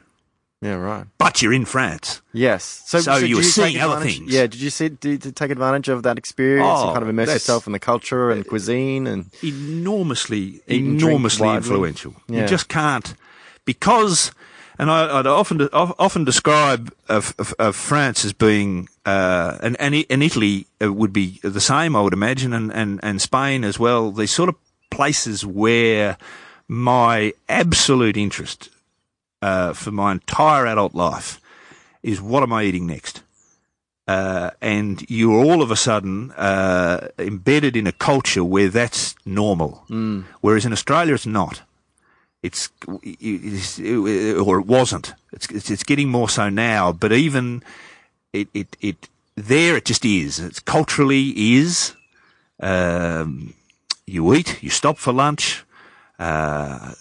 Yeah. 0.64 0.76
Right. 0.76 1.04
But 1.18 1.42
you're 1.42 1.52
in 1.52 1.66
France. 1.66 2.22
Yes. 2.32 2.82
So, 2.86 2.98
So 3.00 3.16
you 3.16 3.28
did 3.28 3.34
were 3.36 3.42
take 3.42 3.50
seeing 3.52 3.80
other 3.80 3.94
advantage- 3.94 4.18
things. 4.18 4.32
Yeah. 4.32 4.46
Did 4.46 4.60
you 4.60 4.70
see? 4.70 4.88
Did 4.88 5.24
you 5.24 5.30
take 5.32 5.50
advantage 5.50 5.88
of 5.90 6.02
that 6.04 6.16
experience 6.16 6.66
Oh, 6.66 6.84
and 6.86 6.92
kind 6.94 7.02
of 7.02 7.08
immerse 7.10 7.26
that's- 7.26 7.42
yourself 7.42 7.66
in 7.66 7.72
the 7.74 7.78
culture 7.78 8.30
and 8.30 8.46
cuisine 8.46 9.06
and 9.06 9.30
enormously, 9.42 10.62
Eat 10.66 10.80
and 10.82 10.98
drink 10.98 11.02
enormously 11.12 11.46
widely. 11.46 11.56
influential. 11.68 12.14
Yeah. 12.28 12.42
You 12.42 12.48
just 12.48 12.68
can't, 12.68 13.14
because, 13.66 14.32
and 14.78 14.90
I, 14.90 15.18
I'd 15.18 15.26
often 15.26 15.60
of- 15.60 15.94
often 15.98 16.24
describe 16.24 16.92
of, 17.08 17.34
of, 17.38 17.54
of 17.58 17.76
France 17.76 18.24
as 18.24 18.32
being, 18.32 18.88
uh, 19.04 19.58
and 19.62 19.76
and, 19.80 19.94
I- 19.94 20.06
and 20.08 20.22
Italy 20.22 20.66
uh, 20.82 20.92
would 20.92 21.12
be 21.12 21.40
the 21.42 21.60
same, 21.60 21.94
I 21.94 22.00
would 22.00 22.14
imagine, 22.14 22.52
and, 22.54 22.72
and, 22.72 23.00
and 23.02 23.20
Spain 23.20 23.64
as 23.64 23.78
well. 23.78 24.10
These 24.12 24.30
sort 24.32 24.48
of 24.48 24.54
places 24.90 25.44
where 25.44 26.16
my 26.68 27.32
absolute 27.48 28.16
interest 28.16 28.70
uh, 29.44 29.74
for 29.74 29.90
my 29.90 30.12
entire 30.12 30.66
adult 30.66 30.94
life 30.94 31.38
is 32.02 32.20
what 32.20 32.42
am 32.42 32.52
I 32.52 32.64
eating 32.64 32.86
next? 32.86 33.22
Uh, 34.08 34.50
and 34.60 35.04
you're 35.10 35.44
all 35.44 35.60
of 35.62 35.70
a 35.70 35.76
sudden 35.76 36.32
uh, 36.32 37.08
embedded 37.18 37.76
in 37.76 37.86
a 37.86 37.92
culture 37.92 38.44
where 38.44 38.68
that's 38.68 39.14
normal, 39.26 39.84
mm. 39.90 40.24
whereas 40.40 40.64
in 40.64 40.72
Australia 40.72 41.14
it's 41.14 41.26
not. 41.26 41.62
It's, 42.42 42.70
it's 43.02 43.78
or 43.80 44.58
it 44.60 44.66
wasn't. 44.66 45.14
It's, 45.32 45.46
it's, 45.50 45.70
it's 45.70 45.84
getting 45.84 46.08
more 46.08 46.28
so 46.28 46.50
now, 46.50 46.92
but 46.92 47.12
even 47.12 47.62
it 48.32 48.48
it 48.52 48.76
it 48.80 49.08
there 49.34 49.76
it 49.76 49.86
just 49.86 50.04
is. 50.04 50.38
It's 50.38 50.60
culturally 50.60 51.32
is. 51.56 51.94
Um, 52.60 53.54
you 54.06 54.34
eat, 54.34 54.62
you 54.62 54.70
stop 54.70 54.98
for 54.98 55.12
lunch. 55.12 55.63
Uh, 56.24 56.94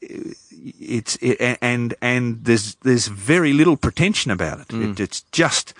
it's 0.00 1.16
it, 1.16 1.58
and 1.60 1.94
and 2.00 2.44
there's 2.44 2.76
there's 2.76 3.08
very 3.08 3.52
little 3.52 3.76
pretension 3.76 4.30
about 4.30 4.60
it. 4.60 4.68
Mm. 4.68 4.92
it. 4.92 5.00
It's 5.00 5.22
just 5.32 5.74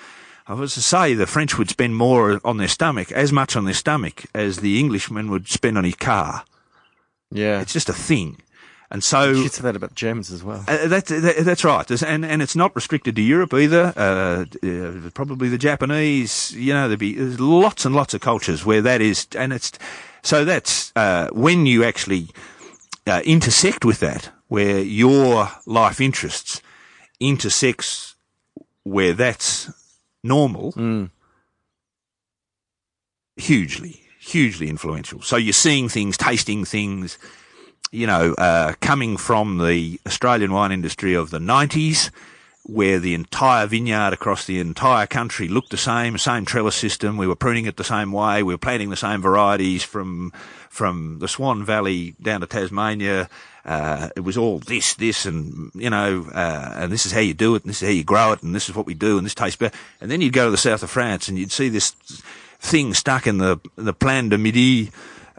I 0.48 0.54
was 0.54 0.74
to 0.74 0.82
say 0.82 1.14
the 1.14 1.28
French 1.28 1.56
would 1.56 1.70
spend 1.70 1.94
more 1.94 2.40
on 2.44 2.56
their 2.56 2.66
stomach, 2.66 3.12
as 3.12 3.30
much 3.30 3.54
on 3.54 3.64
their 3.64 3.74
stomach 3.74 4.24
as 4.34 4.56
the 4.56 4.80
Englishman 4.80 5.30
would 5.30 5.46
spend 5.48 5.78
on 5.78 5.84
his 5.84 5.94
car. 5.94 6.44
Yeah, 7.30 7.60
it's 7.60 7.72
just 7.72 7.88
a 7.88 7.92
thing. 7.92 8.38
And 8.90 9.04
so 9.04 9.30
you 9.30 9.46
say 9.46 9.62
that 9.62 9.76
about 9.76 9.94
Germans 9.94 10.32
as 10.32 10.42
well. 10.42 10.64
Uh, 10.66 10.88
that, 10.88 11.06
that, 11.06 11.44
that's 11.44 11.62
right, 11.62 11.88
and 12.02 12.24
and 12.24 12.42
it's 12.42 12.56
not 12.56 12.74
restricted 12.74 13.14
to 13.14 13.22
Europe 13.22 13.54
either. 13.54 13.92
Uh, 13.96 14.46
uh, 14.66 15.10
probably 15.14 15.48
the 15.48 15.58
Japanese. 15.58 16.50
You 16.56 16.74
know, 16.74 16.88
there'd 16.88 16.98
be 16.98 17.14
there's 17.14 17.38
lots 17.38 17.84
and 17.84 17.94
lots 17.94 18.14
of 18.14 18.20
cultures 18.20 18.66
where 18.66 18.82
that 18.82 19.00
is, 19.00 19.28
and 19.36 19.52
it's 19.52 19.70
so 20.24 20.44
that's 20.44 20.92
uh, 20.96 21.28
when 21.32 21.66
you 21.66 21.84
actually 21.84 22.30
uh, 23.10 23.20
intersect 23.24 23.84
with 23.84 24.00
that, 24.00 24.30
where 24.48 24.78
your 24.78 25.50
life 25.66 26.00
interests 26.00 26.62
intersects 27.20 28.14
where 28.82 29.12
that's 29.12 29.70
normal, 30.24 30.72
mm. 30.72 31.10
hugely, 33.36 34.02
hugely 34.18 34.68
influential. 34.68 35.20
So 35.20 35.36
you're 35.36 35.52
seeing 35.52 35.88
things, 35.88 36.16
tasting 36.16 36.64
things, 36.64 37.18
you 37.92 38.06
know, 38.06 38.32
uh, 38.38 38.72
coming 38.80 39.16
from 39.16 39.58
the 39.58 40.00
Australian 40.06 40.52
wine 40.52 40.72
industry 40.72 41.14
of 41.14 41.30
the 41.30 41.38
90s, 41.38 42.10
where 42.64 42.98
the 42.98 43.14
entire 43.14 43.66
vineyard 43.66 44.12
across 44.12 44.44
the 44.44 44.60
entire 44.60 45.06
country 45.06 45.48
looked 45.48 45.70
the 45.70 45.76
same, 45.76 46.18
same 46.18 46.44
trellis 46.44 46.76
system. 46.76 47.16
We 47.16 47.26
were 47.26 47.36
pruning 47.36 47.66
it 47.66 47.76
the 47.76 47.84
same 47.84 48.12
way. 48.12 48.42
We 48.42 48.54
were 48.54 48.58
planting 48.58 48.90
the 48.90 48.96
same 48.96 49.22
varieties 49.22 49.82
from 49.82 50.32
from 50.68 51.18
the 51.18 51.26
Swan 51.26 51.64
Valley 51.64 52.14
down 52.22 52.40
to 52.40 52.46
Tasmania. 52.46 53.28
Uh, 53.64 54.08
it 54.14 54.20
was 54.20 54.36
all 54.36 54.58
this, 54.60 54.94
this, 54.94 55.26
and 55.26 55.70
you 55.74 55.90
know, 55.90 56.26
uh, 56.32 56.72
and 56.76 56.92
this 56.92 57.06
is 57.06 57.12
how 57.12 57.20
you 57.20 57.34
do 57.34 57.54
it, 57.54 57.62
and 57.62 57.70
this 57.70 57.82
is 57.82 57.88
how 57.88 57.92
you 57.92 58.04
grow 58.04 58.32
it, 58.32 58.42
and 58.42 58.54
this 58.54 58.68
is 58.68 58.74
what 58.74 58.86
we 58.86 58.94
do, 58.94 59.16
and 59.16 59.26
this 59.26 59.34
tastes 59.34 59.56
better. 59.56 59.76
And 60.00 60.10
then 60.10 60.20
you'd 60.20 60.32
go 60.32 60.46
to 60.46 60.50
the 60.50 60.56
south 60.56 60.82
of 60.82 60.90
France, 60.90 61.28
and 61.28 61.38
you'd 61.38 61.52
see 61.52 61.68
this 61.68 61.90
thing 62.60 62.94
stuck 62.94 63.26
in 63.26 63.38
the 63.38 63.58
the 63.76 63.92
Plan 63.92 64.28
de 64.28 64.38
Midi. 64.38 64.90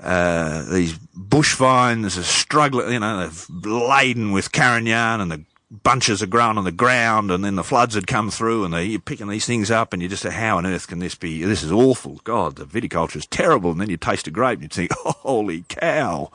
Uh, 0.01 0.63
these 0.71 0.97
bush 1.15 1.55
vines 1.55 2.17
are 2.17 2.23
struggling, 2.23 2.93
you 2.93 2.99
know, 2.99 3.29
laden 3.63 4.31
with 4.31 4.51
carignan 4.51 5.21
and 5.21 5.31
the 5.31 5.45
bunches 5.71 6.21
are 6.21 6.27
growing 6.27 6.57
on 6.57 6.65
the 6.65 6.71
ground 6.71 7.31
and 7.31 7.43
then 7.43 7.55
the 7.55 7.63
floods 7.63 7.95
had 7.95 8.05
come 8.05 8.29
through 8.29 8.65
and 8.65 8.73
they, 8.73 8.83
you're 8.83 8.99
picking 8.99 9.29
these 9.29 9.45
things 9.45 9.71
up 9.71 9.93
and 9.93 10.01
you 10.01 10.09
just 10.09 10.23
say, 10.23 10.31
how 10.31 10.57
on 10.57 10.65
earth 10.65 10.87
can 10.87 10.99
this 10.99 11.15
be? 11.15 11.43
This 11.43 11.63
is 11.63 11.71
awful. 11.71 12.19
God, 12.23 12.57
the 12.57 12.65
viticulture 12.65 13.15
is 13.15 13.25
terrible. 13.25 13.71
And 13.71 13.79
then 13.79 13.89
you 13.89 13.97
taste 13.97 14.27
a 14.27 14.31
grape 14.31 14.61
and 14.61 14.63
you 14.63 14.67
think, 14.67 14.91
holy 14.99 15.63
cow 15.69 16.29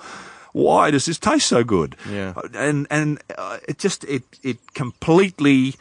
why 0.56 0.90
does 0.90 1.04
this 1.04 1.18
taste 1.18 1.48
so 1.48 1.62
good? 1.62 1.96
Yeah. 2.10 2.32
And, 2.54 2.86
and 2.88 3.20
uh, 3.36 3.58
it 3.68 3.78
just, 3.78 4.04
it, 4.04 4.22
it 4.42 4.72
completely, 4.72 5.74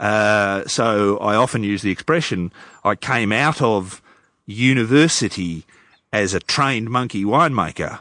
uh, 0.00 0.64
so 0.66 1.18
I 1.18 1.36
often 1.36 1.62
use 1.62 1.82
the 1.82 1.90
expression, 1.90 2.50
I 2.82 2.94
came 2.94 3.30
out 3.30 3.60
of 3.60 4.00
university 4.46 5.66
as 6.14 6.32
a 6.32 6.40
trained 6.40 6.88
monkey 6.88 7.24
winemaker. 7.24 8.00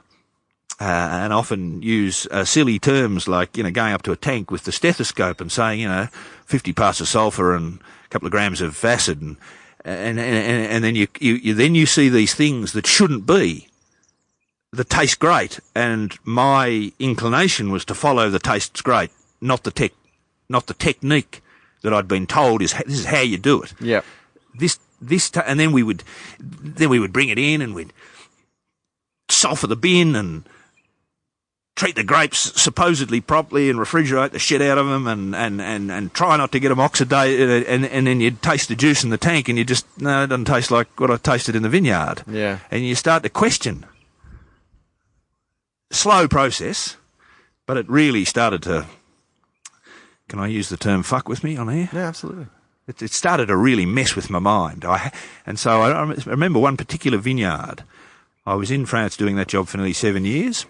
Uh, 0.81 1.09
and 1.21 1.31
often 1.31 1.79
use 1.83 2.25
uh, 2.31 2.43
silly 2.43 2.79
terms 2.79 3.27
like, 3.27 3.55
you 3.55 3.61
know, 3.61 3.69
going 3.69 3.93
up 3.93 4.01
to 4.01 4.11
a 4.11 4.15
tank 4.15 4.49
with 4.49 4.63
the 4.63 4.71
stethoscope 4.71 5.39
and 5.39 5.51
saying, 5.51 5.79
you 5.79 5.87
know, 5.87 6.07
50 6.45 6.73
parts 6.73 6.99
of 6.99 7.07
sulfur 7.07 7.55
and 7.55 7.79
a 8.05 8.07
couple 8.09 8.25
of 8.25 8.31
grams 8.31 8.61
of 8.61 8.83
acid 8.83 9.21
and, 9.21 9.37
and, 9.85 10.19
and, 10.19 10.65
and 10.65 10.83
then 10.83 10.95
you, 10.95 11.07
you, 11.19 11.33
you, 11.35 11.53
then 11.53 11.75
you 11.75 11.85
see 11.85 12.09
these 12.09 12.33
things 12.33 12.73
that 12.73 12.87
shouldn't 12.87 13.27
be 13.27 13.67
that 14.73 14.89
taste 14.89 15.19
great, 15.19 15.59
and 15.75 16.17
my 16.23 16.91
inclination 16.97 17.71
was 17.71 17.85
to 17.85 17.93
follow 17.93 18.29
the 18.29 18.39
tastes 18.39 18.81
great, 18.81 19.11
not 19.39 19.63
the 19.63 19.71
tech, 19.71 19.91
not 20.49 20.67
the 20.67 20.73
technique 20.73 21.43
that 21.83 21.93
I'd 21.93 22.07
been 22.07 22.27
told 22.27 22.61
is 22.61 22.73
this 22.73 22.99
is 22.99 23.05
how 23.05 23.21
you 23.21 23.37
do 23.37 23.61
it. 23.61 23.73
Yeah. 23.79 24.01
This 24.57 24.79
this 25.01 25.29
t- 25.29 25.41
and 25.45 25.59
then 25.59 25.71
we 25.71 25.83
would 25.83 26.03
then 26.39 26.89
we 26.89 26.99
would 26.99 27.13
bring 27.13 27.29
it 27.29 27.39
in 27.39 27.61
and 27.61 27.75
we'd 27.75 27.93
sulphur 29.29 29.67
the 29.67 29.75
bin 29.75 30.15
and 30.15 30.43
treat 31.75 31.95
the 31.95 32.03
grapes 32.03 32.61
supposedly 32.61 33.21
properly 33.21 33.69
and 33.69 33.79
refrigerate 33.79 34.31
the 34.31 34.39
shit 34.39 34.61
out 34.61 34.77
of 34.77 34.87
them 34.87 35.07
and, 35.07 35.35
and, 35.35 35.61
and, 35.61 35.91
and 35.91 36.13
try 36.13 36.37
not 36.37 36.51
to 36.51 36.59
get 36.59 36.69
them 36.69 36.79
oxidated 36.79 37.65
and, 37.67 37.85
and 37.85 38.07
then 38.07 38.19
you'd 38.19 38.41
taste 38.41 38.67
the 38.67 38.75
juice 38.75 39.03
in 39.03 39.09
the 39.09 39.17
tank 39.17 39.47
and 39.47 39.57
you 39.57 39.63
just 39.63 39.85
no 39.99 40.23
it 40.23 40.27
doesn't 40.27 40.45
taste 40.45 40.69
like 40.69 40.99
what 40.99 41.09
I 41.09 41.17
tasted 41.17 41.55
in 41.55 41.63
the 41.63 41.69
vineyard. 41.69 42.23
Yeah. 42.27 42.59
And 42.69 42.85
you 42.85 42.95
start 42.95 43.23
to 43.23 43.29
question 43.29 43.85
slow 45.91 46.27
process, 46.27 46.97
but 47.65 47.77
it 47.77 47.87
really 47.89 48.25
started 48.25 48.63
to. 48.63 48.87
Can 50.27 50.39
I 50.39 50.47
use 50.47 50.69
the 50.69 50.77
term 50.77 51.03
"fuck" 51.03 51.27
with 51.27 51.43
me 51.43 51.57
on 51.57 51.67
here? 51.69 51.89
Yeah, 51.91 52.07
absolutely. 52.07 52.47
It, 52.87 53.01
it 53.01 53.11
started 53.11 53.47
to 53.47 53.57
really 53.57 53.85
mess 53.85 54.15
with 54.15 54.29
my 54.29 54.39
mind. 54.39 54.85
I, 54.85 55.11
and 55.45 55.59
so 55.59 55.81
I, 55.81 55.91
I 55.91 56.13
remember 56.25 56.59
one 56.59 56.77
particular 56.77 57.17
vineyard. 57.17 57.83
I 58.45 58.55
was 58.55 58.71
in 58.71 58.85
France 58.85 59.15
doing 59.15 59.35
that 59.35 59.49
job 59.49 59.67
for 59.67 59.77
nearly 59.77 59.93
seven 59.93 60.25
years, 60.25 60.65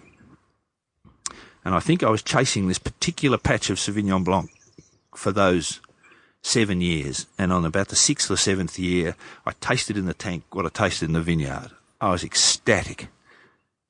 and 1.64 1.74
I 1.74 1.80
think 1.80 2.02
I 2.02 2.10
was 2.10 2.22
chasing 2.22 2.68
this 2.68 2.78
particular 2.78 3.38
patch 3.38 3.70
of 3.70 3.78
Sauvignon 3.78 4.24
Blanc 4.24 4.50
for 5.14 5.32
those 5.32 5.80
seven 6.42 6.80
years. 6.80 7.26
And 7.38 7.52
on 7.52 7.64
about 7.64 7.88
the 7.88 7.96
sixth 7.96 8.30
or 8.30 8.36
seventh 8.36 8.78
year, 8.78 9.14
I 9.46 9.52
tasted 9.60 9.96
in 9.96 10.06
the 10.06 10.14
tank 10.14 10.44
what 10.52 10.66
I 10.66 10.70
tasted 10.70 11.06
in 11.06 11.12
the 11.12 11.20
vineyard. 11.20 11.70
I 12.00 12.10
was 12.10 12.24
ecstatic. 12.24 13.08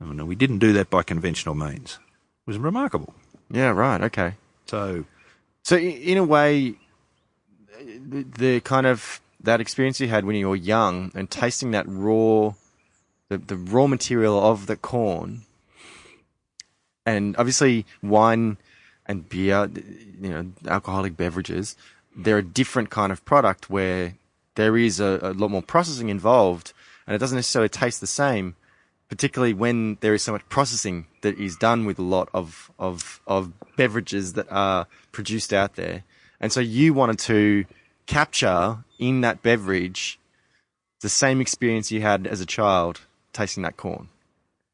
I 0.00 0.04
mean, 0.04 0.26
we 0.26 0.34
didn't 0.34 0.58
do 0.58 0.72
that 0.74 0.90
by 0.90 1.02
conventional 1.02 1.54
means. 1.54 1.98
It 2.46 2.50
was 2.50 2.58
remarkable. 2.58 3.14
Yeah, 3.50 3.70
right. 3.70 4.00
Okay. 4.02 4.34
So, 4.66 5.04
so 5.62 5.76
in 5.76 6.18
a 6.18 6.24
way, 6.24 6.74
the, 7.80 8.24
the 8.38 8.60
kind 8.60 8.86
of 8.86 9.20
that 9.40 9.60
experience 9.60 10.00
you 10.00 10.08
had 10.08 10.24
when 10.24 10.36
you 10.36 10.48
were 10.48 10.56
young 10.56 11.10
and 11.14 11.30
tasting 11.30 11.70
that 11.72 11.86
raw, 11.88 12.52
the, 13.28 13.38
the 13.38 13.56
raw 13.56 13.86
material 13.86 14.42
of 14.42 14.66
the 14.66 14.76
corn, 14.76 15.42
and 17.04 17.36
obviously 17.36 17.86
wine 18.02 18.56
and 19.06 19.28
beer, 19.28 19.68
you 20.20 20.28
know, 20.28 20.52
alcoholic 20.66 21.16
beverages, 21.16 21.76
they're 22.16 22.38
a 22.38 22.42
different 22.42 22.90
kind 22.90 23.10
of 23.10 23.24
product 23.24 23.70
where 23.70 24.14
there 24.54 24.76
is 24.76 25.00
a, 25.00 25.18
a 25.22 25.32
lot 25.32 25.50
more 25.50 25.62
processing 25.62 26.08
involved, 26.08 26.72
and 27.06 27.14
it 27.14 27.18
doesn't 27.18 27.36
necessarily 27.36 27.68
taste 27.68 28.00
the 28.00 28.06
same 28.06 28.54
particularly 29.12 29.52
when 29.52 29.98
there 30.00 30.14
is 30.14 30.22
so 30.22 30.32
much 30.32 30.48
processing 30.48 31.04
that 31.20 31.38
is 31.38 31.54
done 31.56 31.84
with 31.84 31.98
a 31.98 32.02
lot 32.02 32.30
of, 32.32 32.72
of, 32.78 33.20
of 33.26 33.52
beverages 33.76 34.32
that 34.32 34.50
are 34.50 34.86
produced 35.12 35.52
out 35.52 35.74
there. 35.74 36.02
And 36.40 36.50
so 36.50 36.60
you 36.60 36.94
wanted 36.94 37.18
to 37.18 37.66
capture 38.06 38.78
in 38.98 39.20
that 39.20 39.42
beverage 39.42 40.18
the 41.02 41.10
same 41.10 41.42
experience 41.42 41.92
you 41.92 42.00
had 42.00 42.26
as 42.26 42.40
a 42.40 42.46
child 42.46 43.02
tasting 43.34 43.64
that 43.64 43.76
corn. 43.76 44.08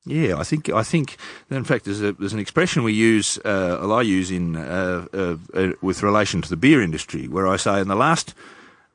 Yeah, 0.09 0.39
I 0.39 0.45
think 0.45 0.71
I 0.71 0.83
think 0.83 1.17
in 1.51 1.65
fact 1.65 1.85
there's 1.85 2.03
a, 2.03 2.13
there's 2.13 2.33
an 2.33 2.39
expression 2.39 2.83
we 2.83 2.95
use, 2.95 3.39
uh, 3.45 3.87
I 3.89 4.03
use 4.03 4.31
in 4.31 4.57
uh, 4.57 5.07
uh, 5.13 5.37
uh, 5.55 5.73
with 5.83 6.03
relation 6.03 6.43
to 6.43 6.49
the 6.49 6.57
beer 6.57 6.81
industry, 6.83 7.29
where 7.29 7.47
I 7.47 7.57
say 7.57 7.81
in 7.81 7.89
the 7.89 7.95
last 7.95 8.35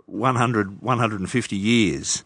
100 0.07 0.81
150 0.81 1.55
years, 1.55 2.23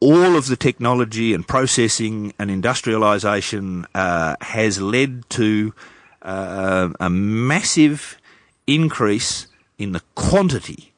all 0.00 0.36
of 0.36 0.46
the 0.46 0.56
technology 0.56 1.32
and 1.32 1.46
processing 1.46 2.34
and 2.38 2.50
industrialization 2.50 3.86
uh, 3.94 4.36
has 4.40 4.80
led 4.80 5.28
to 5.30 5.72
uh, 6.22 6.90
a 7.00 7.08
massive 7.08 8.18
increase 8.66 9.46
in 9.78 9.92
the 9.92 10.02
quantity 10.14 10.92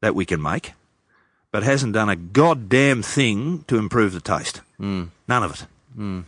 that 0.00 0.14
we 0.14 0.24
can 0.24 0.40
make, 0.40 0.72
but 1.50 1.62
hasn't 1.62 1.92
done 1.92 2.08
a 2.08 2.16
goddamn 2.16 3.02
thing 3.02 3.64
to 3.66 3.76
improve 3.76 4.12
the 4.12 4.20
taste. 4.20 4.60
Mm. 4.80 5.08
None 5.28 5.42
of 5.42 5.52
it. 5.52 5.66
Mm. 5.98 6.24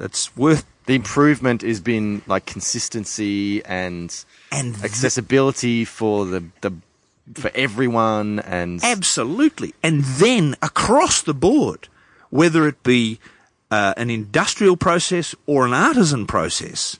It's 0.00 0.36
worth. 0.36 0.64
The 0.86 0.94
improvement 0.94 1.62
has 1.62 1.80
been 1.80 2.22
like 2.26 2.46
consistency 2.46 3.64
and 3.64 4.24
and 4.50 4.74
accessibility 4.82 5.84
for 5.84 6.24
the, 6.26 6.44
the 6.62 6.72
for 7.34 7.50
everyone 7.54 8.40
and 8.40 8.82
absolutely. 8.82 9.74
And 9.82 10.02
then 10.02 10.56
across 10.62 11.22
the 11.22 11.34
board, 11.34 11.88
whether 12.30 12.66
it 12.66 12.82
be 12.82 13.20
uh, 13.70 13.94
an 13.96 14.10
industrial 14.10 14.76
process 14.76 15.34
or 15.46 15.64
an 15.64 15.72
artisan 15.72 16.26
process, 16.26 16.98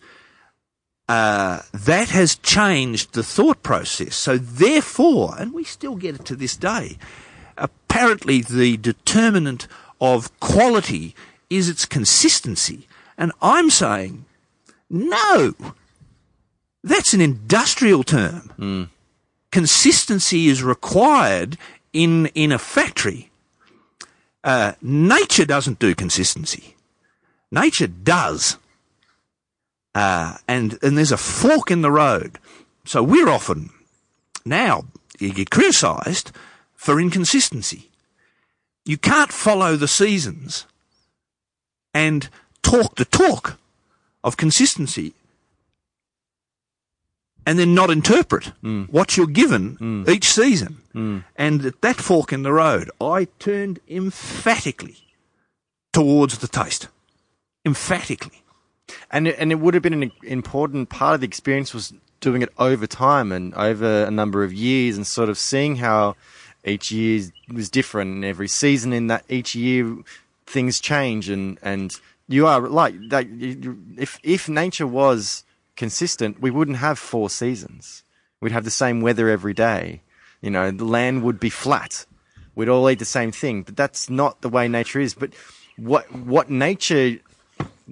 uh, 1.09 1.63
that 1.73 2.11
has 2.11 2.37
changed 2.37 3.15
the 3.15 3.25
thought 3.25 3.63
process. 3.65 4.15
So 4.15 4.39
therefore, 4.39 5.35
and 5.37 5.53
we 5.53 5.65
still 5.65 5.97
get 5.97 6.15
it 6.15 6.25
to 6.27 6.37
this 6.37 6.57
day, 6.57 6.99
apparently 7.57 8.43
the 8.43 8.77
determinant 8.77 9.67
of 10.01 10.39
quality 10.39 11.17
is 11.49 11.69
its 11.69 11.85
consistency. 11.85 12.87
And 13.21 13.33
I'm 13.43 13.69
saying, 13.69 14.25
no, 14.89 15.55
that's 16.83 17.13
an 17.13 17.21
industrial 17.21 18.03
term. 18.03 18.91
Consistency 19.53 20.49
is 20.49 20.63
required 20.63 21.59
in, 21.93 22.27
in 22.29 22.51
a 22.51 22.59
factory. 22.59 23.31
Uh, 24.43 24.73
nature 24.81 25.45
doesn't 25.45 25.79
do 25.79 25.95
consistency. 25.95 26.75
Nature 27.53 27.89
does. 27.89 28.57
Uh, 29.95 30.39
and, 30.49 30.79
and 30.83 30.97
there's 30.97 31.13
a 31.13 31.19
fork 31.19 31.71
in 31.71 31.83
the 31.83 31.91
road. 31.91 32.39
So 32.87 33.03
we're 33.03 33.29
often, 33.29 33.69
now, 34.47 34.85
you 35.19 35.35
get 35.35 35.51
criticised 35.51 36.33
for 36.75 36.99
inconsistency. 36.99 37.91
You 38.87 38.97
can't 38.97 39.31
follow 39.31 39.77
the 39.77 39.89
seasons 39.89 40.65
and 41.93 42.31
talk 42.63 42.97
the 42.97 43.05
talk 43.05 43.59
of 44.23 44.37
consistency 44.37 45.15
and 47.47 47.59
then 47.59 47.75
not 47.75 47.91
interpret 47.91 48.53
mm. 48.63 48.89
what 48.91 49.17
you're 49.17 49.27
given 49.27 49.77
mm. 49.79 50.09
each 50.09 50.27
season. 50.27 50.79
Mm. 50.95 51.25
And 51.37 51.65
at 51.65 51.81
that 51.81 51.97
fork 51.97 52.33
in 52.33 52.43
the 52.43 52.53
road, 52.53 52.91
I 53.01 53.29
turned 53.39 53.81
emphatically 53.89 54.97
towards 55.93 56.39
the 56.39 56.49
taste. 56.49 56.89
Emphatically. 57.65 58.43
And 59.11 59.29
it, 59.29 59.37
and 59.39 59.53
it 59.53 59.57
would 59.57 59.75
have 59.75 59.83
been 59.83 60.03
an 60.03 60.13
important 60.23 60.91
part 60.91 61.15
of 61.15 61.21
the 61.21 61.27
experience 61.27 61.73
was 61.73 61.93
doing 62.21 62.43
it 62.43 62.53
over 62.59 62.87
time 62.87 63.33
and 63.33 63.55
over 63.55 64.05
a 64.05 64.11
number 64.11 64.45
of 64.45 64.53
years 64.53 64.97
and 64.97 65.07
sort 65.07 65.29
of 65.29 65.39
seeing 65.39 65.77
how 65.77 66.17
each 66.65 66.93
year 66.93 67.23
was 67.53 67.71
different 67.71 68.15
and 68.15 68.25
every 68.25 68.49
season 68.49 68.93
in 68.93 69.07
that 69.07 69.25
each 69.29 69.55
year 69.55 69.97
things 70.47 70.81
change 70.81 71.29
and 71.29 71.59
and 71.63 71.99
you 72.31 72.47
are 72.47 72.61
like 72.69 72.95
that 73.11 73.27
if 73.97 74.19
if 74.23 74.49
nature 74.49 74.87
was 74.87 75.45
consistent 75.77 76.41
we 76.41 76.51
wouldn't 76.51 76.79
have 76.79 76.99
four 76.99 77.29
seasons 77.29 78.03
we'd 78.41 78.53
have 78.53 78.65
the 78.65 78.71
same 78.71 79.01
weather 79.01 79.29
every 79.29 79.55
day 79.55 80.01
you 80.41 80.51
know 80.51 80.71
the 80.71 80.85
land 80.85 81.23
would 81.23 81.41
be 81.41 81.51
flat 81.51 82.07
we'd 82.55 82.69
all 82.69 82.89
eat 82.89 82.99
the 82.99 83.05
same 83.05 83.33
thing 83.33 83.63
but 83.63 83.77
that's 83.77 84.09
not 84.09 84.41
the 84.41 84.49
way 84.49 84.69
nature 84.69 85.01
is 85.01 85.15
but 85.15 85.31
what 85.77 86.11
what 86.15 86.51
nature 86.51 87.19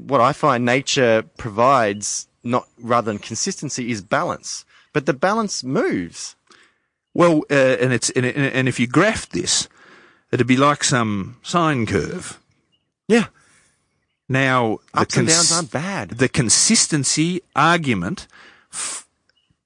what 0.07 0.21
I 0.21 0.33
find 0.33 0.65
nature 0.65 1.23
provides, 1.37 2.29
not 2.45 2.69
rather 2.81 3.11
than 3.11 3.19
consistency, 3.19 3.91
is 3.91 4.03
balance. 4.03 4.65
But 4.93 5.07
the 5.07 5.13
balance 5.13 5.65
moves. 5.65 6.37
Well, 7.15 7.43
uh, 7.51 7.77
and 7.81 7.93
it's 7.93 8.11
and, 8.11 8.25
and 8.25 8.69
if 8.69 8.79
you 8.79 8.87
graph 8.87 9.29
this, 9.31 9.69
it'd 10.31 10.47
be 10.47 10.57
like 10.57 10.85
some 10.85 11.37
sine 11.43 11.87
curve. 11.87 12.39
Yeah, 13.09 13.27
Now, 14.29 14.79
the 14.93 15.01
ups 15.01 15.17
and 15.17 15.29
downs 15.29 15.53
aren't 15.53 15.71
bad. 15.71 16.11
the 16.11 16.29
consistency 16.29 17.41
argument 17.57 18.27
f- 18.73 19.07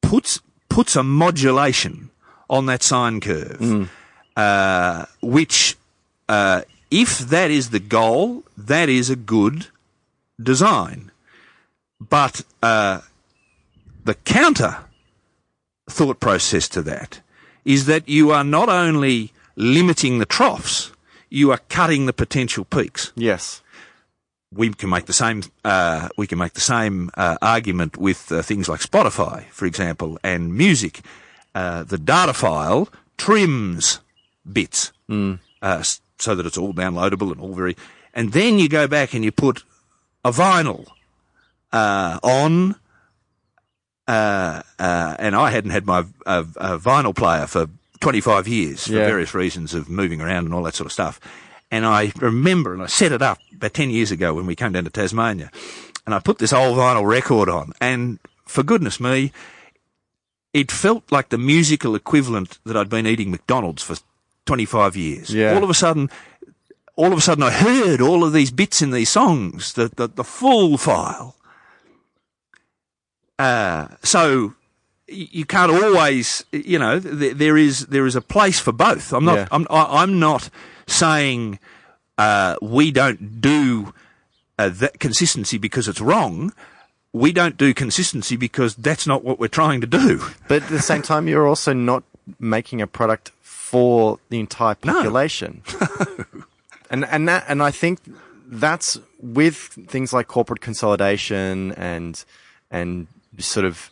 puts 0.00 0.40
puts 0.68 0.96
a 0.96 1.02
modulation 1.02 2.10
on 2.48 2.66
that 2.66 2.82
sine 2.82 3.20
curve, 3.20 3.88
uh, 4.36 5.04
which, 5.20 5.76
uh, 6.28 6.62
if 6.90 7.18
that 7.18 7.50
is 7.50 7.70
the 7.70 7.80
goal, 7.80 8.44
that 8.56 8.88
is 8.88 9.10
a 9.10 9.16
good 9.16 9.66
design. 10.42 11.10
But 12.00 12.42
uh, 12.62 13.00
the 14.04 14.14
counter 14.14 14.76
thought 15.90 16.20
process 16.20 16.68
to 16.68 16.82
that 16.82 17.20
is 17.64 17.86
that 17.86 18.08
you 18.08 18.30
are 18.30 18.44
not 18.44 18.68
only 18.68 19.32
limiting 19.56 20.18
the 20.18 20.26
troughs, 20.26 20.92
you 21.30 21.50
are 21.52 21.60
cutting 21.68 22.06
the 22.06 22.12
potential 22.12 22.64
peaks 22.64 23.12
Yes. 23.16 23.60
We 24.54 24.70
can 24.74 24.90
make 24.90 25.06
the 25.06 25.12
same 25.12 25.42
uh, 25.64 26.08
we 26.16 26.26
can 26.26 26.38
make 26.38 26.52
the 26.52 26.60
same 26.60 27.10
uh, 27.16 27.36
argument 27.40 27.96
with 27.96 28.30
uh, 28.32 28.42
things 28.42 28.68
like 28.68 28.80
Spotify, 28.80 29.44
for 29.50 29.66
example, 29.66 30.18
and 30.22 30.54
music. 30.54 31.00
Uh, 31.54 31.82
the 31.84 31.98
data 31.98 32.32
file 32.34 32.88
trims 33.18 34.00
bits 34.50 34.92
uh, 35.62 35.82
so 36.18 36.34
that 36.34 36.46
it's 36.46 36.56
all 36.58 36.72
downloadable 36.72 37.30
and 37.32 37.40
all 37.40 37.54
very. 37.54 37.76
And 38.14 38.32
then 38.32 38.58
you 38.58 38.68
go 38.68 38.86
back 38.88 39.14
and 39.14 39.24
you 39.24 39.32
put 39.32 39.62
a 40.24 40.30
vinyl 40.32 40.86
uh, 41.72 42.18
on. 42.22 42.76
Uh, 44.08 44.62
uh, 44.78 45.16
and 45.18 45.36
I 45.36 45.50
hadn't 45.50 45.70
had 45.70 45.86
my 45.86 46.00
uh, 46.26 46.44
uh, 46.56 46.76
vinyl 46.78 47.14
player 47.14 47.46
for 47.46 47.66
25 48.00 48.48
years 48.48 48.86
for 48.86 48.92
Yeah. 48.94 49.06
various 49.06 49.32
reasons 49.34 49.74
of 49.74 49.88
moving 49.88 50.20
around 50.20 50.44
and 50.46 50.52
all 50.54 50.62
that 50.64 50.74
sort 50.74 50.86
of 50.86 50.92
stuff. 50.92 51.20
And 51.72 51.84
I 51.86 52.12
remember, 52.20 52.74
and 52.74 52.82
I 52.82 52.86
set 52.86 53.10
it 53.12 53.22
up 53.22 53.38
about 53.54 53.72
10 53.74 53.88
years 53.90 54.10
ago 54.12 54.34
when 54.34 54.44
we 54.46 54.54
came 54.54 54.72
down 54.72 54.84
to 54.84 54.90
Tasmania, 54.90 55.50
and 56.06 56.14
I 56.14 56.18
put 56.20 56.38
this 56.38 56.52
old 56.52 56.76
vinyl 56.76 57.04
record 57.06 57.48
on, 57.48 57.72
and 57.80 58.18
for 58.44 58.62
goodness 58.62 59.00
me, 59.00 59.32
it 60.52 60.70
felt 60.70 61.10
like 61.10 61.30
the 61.30 61.38
musical 61.38 61.94
equivalent 61.94 62.58
that 62.64 62.76
I'd 62.76 62.90
been 62.90 63.06
eating 63.06 63.30
McDonald's 63.30 63.82
for 63.82 63.96
25 64.44 64.96
years. 64.96 65.32
Yeah. 65.32 65.54
All 65.54 65.64
of 65.64 65.70
a 65.70 65.74
sudden, 65.74 66.10
all 66.94 67.10
of 67.10 67.16
a 67.18 67.22
sudden 67.22 67.42
I 67.42 67.50
heard 67.50 68.02
all 68.02 68.22
of 68.22 68.34
these 68.34 68.50
bits 68.50 68.82
in 68.82 68.90
these 68.90 69.08
songs, 69.08 69.72
the, 69.72 69.88
the, 69.96 70.08
the 70.08 70.24
full 70.24 70.76
file. 70.76 71.36
Uh, 73.38 73.88
so 74.02 74.54
you 75.08 75.44
can't 75.46 75.72
always, 75.72 76.44
you 76.52 76.78
know, 76.78 77.00
th- 77.00 77.36
there 77.36 77.56
is, 77.56 77.86
there 77.86 78.06
is 78.06 78.14
a 78.14 78.20
place 78.20 78.60
for 78.60 78.72
both. 78.72 79.12
I'm 79.12 79.24
not, 79.24 79.36
Yeah. 79.36 79.48
I'm, 79.50 79.66
I- 79.70 80.02
I'm 80.02 80.18
not 80.20 80.50
saying, 80.86 81.58
uh, 82.18 82.56
we 82.60 82.90
don't 82.90 83.40
do 83.40 83.92
uh, 84.58 84.68
that 84.68 85.00
consistency 85.00 85.58
because 85.58 85.88
it's 85.88 86.00
wrong. 86.00 86.52
We 87.12 87.32
don't 87.32 87.56
do 87.56 87.74
consistency 87.74 88.36
because 88.36 88.74
that's 88.76 89.06
not 89.06 89.24
what 89.24 89.38
we're 89.38 89.48
trying 89.48 89.80
to 89.82 89.86
do. 89.86 90.22
But 90.48 90.62
at 90.62 90.68
the 90.68 90.80
same 90.80 91.02
time, 91.02 91.28
you're 91.28 91.46
also 91.46 91.72
not 91.72 92.04
making 92.38 92.80
a 92.80 92.86
product 92.86 93.32
for 93.40 94.18
the 94.28 94.38
entire 94.38 94.74
population. 94.74 95.62
No. 95.80 96.24
and 96.90 97.04
and 97.06 97.28
that 97.28 97.44
and 97.48 97.62
I 97.62 97.70
think 97.70 98.00
that's 98.46 98.98
with 99.20 99.56
things 99.56 100.12
like 100.12 100.28
corporate 100.28 100.60
consolidation 100.60 101.72
and 101.72 102.22
and 102.70 103.06
sort 103.38 103.64
of 103.66 103.90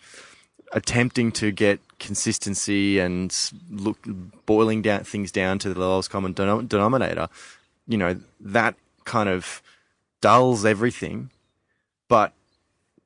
attempting 0.72 1.32
to 1.32 1.50
get 1.50 1.80
consistency 1.98 2.98
and 2.98 3.34
look 3.70 3.98
boiling 4.46 4.82
down 4.82 5.04
things 5.04 5.30
down 5.32 5.58
to 5.58 5.74
the 5.74 5.80
lowest 5.80 6.10
common 6.10 6.32
denom- 6.34 6.68
denominator. 6.68 7.28
You 7.86 7.98
know 7.98 8.20
that 8.40 8.74
kind 9.04 9.28
of 9.28 9.62
dulls 10.20 10.64
everything, 10.64 11.30
but 12.08 12.32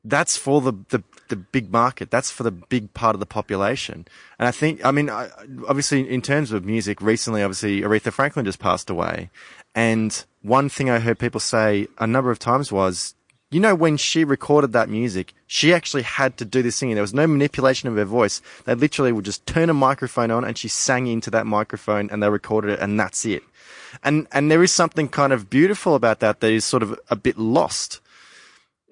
that's 0.04 0.36
for 0.36 0.60
the, 0.60 0.72
the, 0.90 1.02
the 1.28 1.36
big 1.36 1.72
market. 1.72 2.10
That's 2.10 2.30
for 2.30 2.42
the 2.42 2.50
big 2.50 2.92
part 2.92 3.14
of 3.14 3.20
the 3.20 3.26
population. 3.26 4.06
And 4.38 4.46
I 4.46 4.50
think, 4.50 4.84
I 4.84 4.90
mean, 4.90 5.08
I, 5.08 5.30
obviously 5.66 6.08
in 6.08 6.20
terms 6.20 6.52
of 6.52 6.64
music, 6.64 7.00
recently, 7.00 7.42
obviously 7.42 7.80
Aretha 7.80 8.12
Franklin 8.12 8.44
just 8.44 8.58
passed 8.58 8.90
away. 8.90 9.30
And 9.74 10.24
one 10.42 10.68
thing 10.68 10.90
I 10.90 10.98
heard 10.98 11.18
people 11.18 11.40
say 11.40 11.88
a 11.98 12.06
number 12.06 12.30
of 12.30 12.38
times 12.38 12.70
was, 12.70 13.14
you 13.50 13.60
know, 13.60 13.74
when 13.74 13.96
she 13.96 14.24
recorded 14.24 14.72
that 14.72 14.88
music, 14.88 15.32
she 15.46 15.72
actually 15.72 16.02
had 16.02 16.36
to 16.38 16.44
do 16.44 16.62
this 16.62 16.76
singing. 16.76 16.96
There 16.96 17.02
was 17.02 17.14
no 17.14 17.26
manipulation 17.26 17.88
of 17.88 17.96
her 17.96 18.04
voice. 18.04 18.42
They 18.64 18.74
literally 18.74 19.12
would 19.12 19.24
just 19.24 19.46
turn 19.46 19.70
a 19.70 19.74
microphone 19.74 20.30
on 20.30 20.44
and 20.44 20.58
she 20.58 20.68
sang 20.68 21.06
into 21.06 21.30
that 21.30 21.46
microphone 21.46 22.10
and 22.10 22.22
they 22.22 22.28
recorded 22.28 22.72
it 22.72 22.80
and 22.80 22.98
that's 22.98 23.24
it. 23.24 23.42
And, 24.02 24.26
and 24.32 24.50
there 24.50 24.62
is 24.62 24.72
something 24.72 25.08
kind 25.08 25.32
of 25.32 25.48
beautiful 25.48 25.94
about 25.94 26.20
that 26.20 26.40
that 26.40 26.50
is 26.50 26.64
sort 26.64 26.82
of 26.82 26.98
a 27.10 27.16
bit 27.16 27.38
lost 27.38 28.00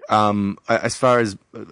um, 0.09 0.59
as 0.69 0.97
far 0.97 1.19
as 1.19 1.37
uh, 1.55 1.65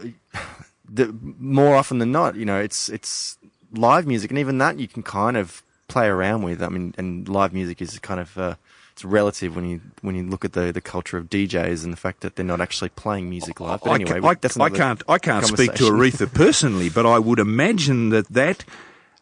the, 0.88 1.14
more 1.38 1.76
often 1.76 1.98
than 1.98 2.12
not, 2.12 2.36
you 2.36 2.44
know, 2.44 2.58
it's 2.58 2.88
it's 2.88 3.38
live 3.72 4.06
music, 4.06 4.30
and 4.30 4.38
even 4.38 4.58
that 4.58 4.78
you 4.78 4.88
can 4.88 5.02
kind 5.02 5.36
of 5.36 5.62
play 5.88 6.06
around 6.06 6.42
with. 6.42 6.62
I 6.62 6.68
mean, 6.68 6.94
and 6.98 7.28
live 7.28 7.52
music 7.52 7.82
is 7.82 7.98
kind 7.98 8.20
of 8.20 8.38
uh, 8.38 8.54
it's 9.00 9.04
relative 9.06 9.56
when 9.56 9.64
you 9.68 9.80
when 10.02 10.14
you 10.14 10.24
look 10.24 10.44
at 10.44 10.52
the 10.52 10.72
the 10.72 10.80
culture 10.82 11.16
of 11.16 11.30
DJs 11.30 11.84
and 11.84 11.92
the 11.92 11.96
fact 11.96 12.20
that 12.20 12.36
they're 12.36 12.44
not 12.44 12.60
actually 12.60 12.90
playing 12.90 13.30
music 13.30 13.58
live. 13.60 13.80
But 13.82 13.90
I 13.90 13.94
anyway, 13.94 14.20
ca- 14.20 14.28
I, 14.28 14.34
that's 14.34 14.58
I 14.60 14.68
can't. 14.68 15.02
I 15.08 15.18
can't 15.18 15.46
speak 15.46 15.72
to. 15.74 15.84
Aretha 15.84 16.32
personally, 16.44 16.90
but 16.90 17.06
I 17.06 17.18
would 17.18 17.38
imagine 17.38 18.10
that 18.10 18.28
that 18.28 18.64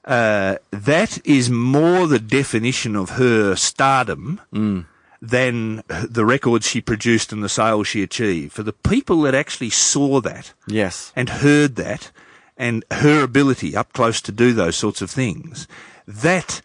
uh, 0.05 0.57
that 0.71 1.25
is 1.25 1.49
more 1.51 2.07
the 2.09 2.19
definition 2.19 2.97
of 2.97 3.11
her 3.11 3.55
stardom 3.55 4.41
Mm. 4.53 4.87
than 5.21 5.83
the 5.88 6.25
records 6.25 6.67
she 6.67 6.81
produced 6.81 7.33
and 7.33 7.43
the 7.45 7.49
sales 7.49 7.87
she 7.87 8.03
achieved. 8.03 8.53
For 8.53 8.62
the 8.64 8.73
people 8.73 9.23
that 9.23 9.35
actually 9.35 9.71
saw 9.71 10.21
that 10.23 10.53
Yes, 10.67 11.12
and 11.14 11.29
heard 11.29 11.77
that, 11.77 12.11
and 12.57 12.85
her 12.91 13.23
ability 13.23 13.77
up 13.77 13.93
close 13.93 14.21
to 14.23 14.33
do 14.33 14.53
those 14.53 14.77
sorts 14.77 15.03
of 15.03 15.11
things, 15.11 15.69
that 16.07 16.62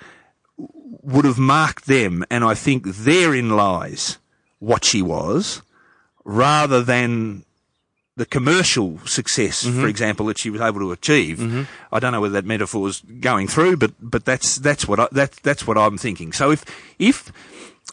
would 1.04 1.26
have 1.26 1.38
marked 1.38 1.86
them, 1.86 2.24
and 2.30 2.44
I 2.44 2.56
think 2.56 2.86
therein 2.86 3.50
lies 3.52 4.18
what 4.60 4.86
she 4.86 5.02
was, 5.02 5.62
rather 6.24 6.82
than 6.82 7.44
the 8.16 8.26
commercial 8.26 9.00
success, 9.06 9.66
for 9.66 9.88
example, 9.88 10.28
that 10.28 10.38
she 10.38 10.50
was 10.52 10.62
able 10.62 10.80
to 10.80 10.92
achieve. 10.92 11.68
I 11.92 12.00
don't 12.00 12.12
know 12.12 12.22
whether 12.22 12.34
that 12.34 12.46
metaphor 12.46 12.82
was 12.82 13.02
going 13.20 13.48
through, 13.48 13.78
but 13.78 13.92
but 14.00 14.24
that's 14.24 14.58
that's 14.58 14.88
what 14.88 15.00
I, 15.00 15.08
that, 15.12 15.32
that's 15.44 15.66
what 15.66 15.78
I'm 15.78 15.98
thinking. 15.98 16.32
So 16.32 16.52
if 16.52 16.64
if 17.00 17.32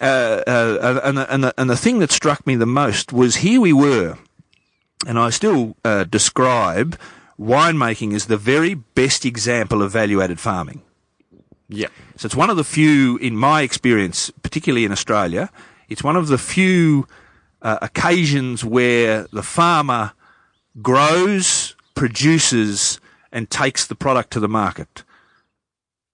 uh, 0.01 0.43
uh, 0.47 1.01
and 1.05 1.19
the, 1.19 1.33
and 1.33 1.45
the, 1.45 1.55
and 1.57 1.71
the 1.71 1.77
thing 1.77 1.99
that 2.01 2.13
struck 2.13 2.47
me 2.47 2.55
the 2.55 2.67
most 2.67 3.13
was 3.13 3.37
here 3.37 3.61
we 3.61 3.73
were, 3.73 4.19
and 5.07 5.19
I 5.19 5.31
still 5.31 5.75
uh, 5.85 6.05
describe 6.05 6.99
winemaking 7.39 8.15
as 8.15 8.27
the 8.27 8.37
very 8.37 8.75
best 8.75 9.25
example 9.25 9.83
of 9.83 9.91
value 9.91 10.21
added 10.21 10.39
farming. 10.39 10.83
Yeah. 11.71 11.89
So 12.17 12.27
it's 12.27 12.37
one 12.37 12.51
of 12.51 12.57
the 12.57 12.65
few, 12.65 13.17
in 13.19 13.37
my 13.37 13.63
experience, 13.63 14.31
particularly 14.43 14.85
in 14.85 14.93
Australia, 14.93 15.51
it's 15.89 16.03
one 16.03 16.17
of 16.17 16.29
the 16.29 16.39
few 16.39 17.07
uh, 17.63 17.79
occasions 17.81 18.65
where 18.65 19.27
the 19.33 19.43
farmer 19.43 20.13
grows, 20.83 21.75
produces, 21.95 23.01
and 23.33 23.49
takes 23.49 23.87
the 23.87 23.95
product 23.95 24.33
to 24.33 24.41
the 24.41 24.49
market. 24.49 25.05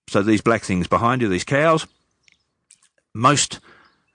So 0.09 0.23
these 0.23 0.41
black 0.43 0.63
things 0.63 0.87
behind 0.87 1.23
you, 1.23 1.29
these 1.29 1.45
cows, 1.45 1.87
most 3.15 3.61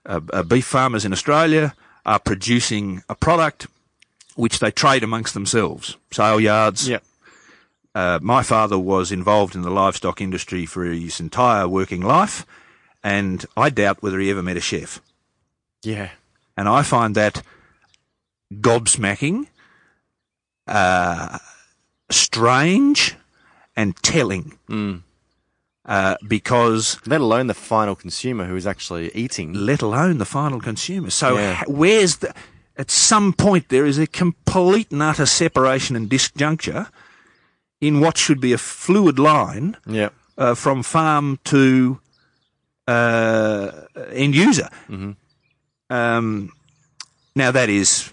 uh, 0.06 0.20
uh, 0.32 0.42
beef 0.42 0.64
farmers 0.64 1.04
in 1.04 1.12
Australia 1.12 1.74
are 2.06 2.18
producing 2.18 3.02
a 3.08 3.14
product 3.14 3.66
which 4.36 4.58
they 4.60 4.70
trade 4.70 5.02
amongst 5.02 5.34
themselves. 5.34 5.96
Sale 6.10 6.40
yards, 6.40 6.88
Yeah. 6.88 6.98
Uh, 7.94 8.18
my 8.22 8.42
father 8.42 8.78
was 8.78 9.12
involved 9.12 9.54
in 9.54 9.62
the 9.62 9.70
livestock 9.70 10.20
industry 10.20 10.66
for 10.66 10.84
his 10.84 11.20
entire 11.20 11.68
working 11.68 12.00
life, 12.02 12.46
and 13.02 13.44
I 13.56 13.70
doubt 13.70 14.02
whether 14.02 14.18
he 14.18 14.30
ever 14.30 14.42
met 14.42 14.56
a 14.56 14.60
chef. 14.60 15.00
Yeah. 15.82 16.10
And 16.56 16.68
I 16.68 16.82
find 16.82 17.14
that 17.14 17.42
gobsmacking, 18.54 19.46
uh, 20.66 21.38
strange, 22.10 23.16
and 23.76 23.96
telling. 24.02 24.58
Uh, 25.84 26.14
because 26.28 26.98
Let 27.06 27.20
alone 27.20 27.48
the 27.48 27.54
final 27.54 27.96
consumer 27.96 28.44
who 28.46 28.54
is 28.54 28.66
actually 28.66 29.10
eating. 29.16 29.52
let 29.54 29.82
alone 29.82 30.18
the 30.18 30.24
final 30.24 30.60
consumer. 30.60 31.10
So 31.10 31.36
Yeah. 31.36 31.62
where's 31.66 32.18
the? 32.18 32.32
At 32.76 32.90
some 32.90 33.32
point, 33.32 33.68
there 33.68 33.84
is 33.84 33.98
a 33.98 34.06
complete 34.06 34.90
and 34.92 35.02
utter 35.02 35.26
separation 35.26 35.96
and 35.96 36.08
disjuncture 36.08 36.88
in 37.82 38.00
what 38.00 38.16
should 38.16 38.40
be 38.40 38.52
a 38.54 38.58
fluid 38.58 39.18
line 39.18 39.76
Yeah. 39.86 40.10
uh, 40.38 40.54
from 40.54 40.82
farm 40.82 41.38
to 41.44 41.98
uh, 42.86 43.70
end 44.12 44.34
user. 44.34 44.68
Um, 45.90 46.52
now 47.34 47.50
that 47.50 47.68
is 47.68 48.12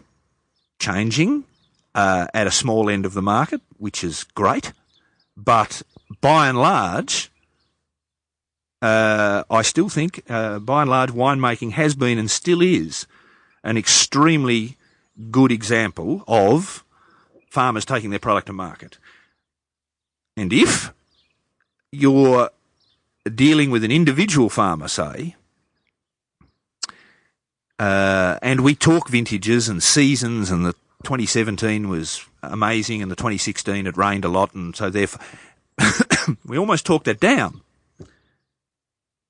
changing 0.79 1.43
uh, 1.95 2.25
at 2.33 2.47
a 2.47 2.51
small 2.51 2.89
end 2.89 3.05
of 3.05 3.13
the 3.13 3.21
market, 3.21 3.61
which 3.77 4.03
is 4.03 4.23
great, 4.35 4.73
but 5.37 5.81
by 6.19 6.49
and 6.49 6.57
large, 6.57 7.29
uh, 8.81 9.43
I 9.49 9.61
still 9.61 9.89
think, 9.89 10.23
uh, 10.29 10.59
by 10.59 10.81
and 10.81 10.89
large, 10.89 11.11
winemaking 11.11 11.71
has 11.73 11.95
been 11.95 12.17
and 12.17 12.31
still 12.31 12.61
is 12.61 13.05
an 13.63 13.77
extremely 13.77 14.77
good 15.31 15.51
example 15.51 16.23
of 16.27 16.83
farmers 17.49 17.85
taking 17.85 18.09
their 18.09 18.19
product 18.19 18.47
to 18.47 18.53
market. 18.53 18.97
And 20.39 20.53
if 20.53 20.93
you're 21.91 22.49
dealing 23.35 23.71
with 23.71 23.83
an 23.83 23.91
individual 23.91 24.49
farmer, 24.49 24.87
say, 24.87 25.35
uh, 27.77 28.39
and 28.41 28.61
we 28.61 28.73
talk 28.73 29.09
vintages 29.09 29.67
and 29.67 29.83
seasons, 29.83 30.49
and 30.49 30.65
the 30.65 30.73
2017 31.03 31.89
was 31.89 32.25
amazing, 32.41 33.01
and 33.01 33.11
the 33.11 33.17
2016 33.17 33.85
it 33.85 33.97
rained 33.97 34.23
a 34.23 34.29
lot, 34.29 34.53
and 34.53 34.73
so 34.75 34.89
therefore 34.89 35.21
we 36.45 36.57
almost 36.57 36.85
talked 36.85 37.05
that 37.05 37.19
down. 37.19 37.61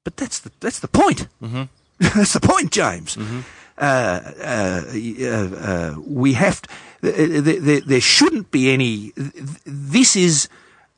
But 0.03 0.15
that's 0.17 0.39
the 0.39 0.51
that's 0.59 0.79
the 0.79 0.87
point. 0.87 1.27
Mm-hmm. 1.41 1.63
that's 2.19 2.33
the 2.33 2.39
point, 2.39 2.71
James. 2.71 3.17
Uh, 3.17 3.81
uh, 3.81 4.83
uh, 4.91 5.55
uh, 5.55 5.95
we 6.05 6.33
have 6.33 6.61
to, 6.61 6.69
there, 7.01 7.41
there, 7.41 7.81
there 7.81 8.01
shouldn't 8.01 8.51
be 8.51 8.71
any. 8.71 9.13
This 9.65 10.15
is. 10.15 10.49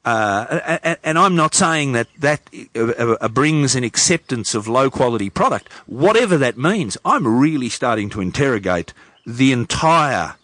Uh, 0.04 0.98
and, 1.04 1.20
I'm 1.20 1.36
not 1.36 1.54
saying 1.54 1.92
that 1.92 2.08
that 2.18 2.42
uh, 2.76 2.88
uh, 2.88 3.18
uh, 3.22 3.28
brings 3.28 3.76
an 3.76 3.84
acceptance 3.84 4.56
of 4.56 4.68
low 4.68 4.90
quality 4.90 5.30
product. 5.30 5.72
Whatever 5.86 6.40
that 6.40 6.58
means, 6.58 6.98
I'm 7.06 7.28
really 7.28 7.70
starting 7.70 8.10
to 8.12 8.22
interrogate 8.22 8.94
the 9.28 9.52
entire 9.52 10.38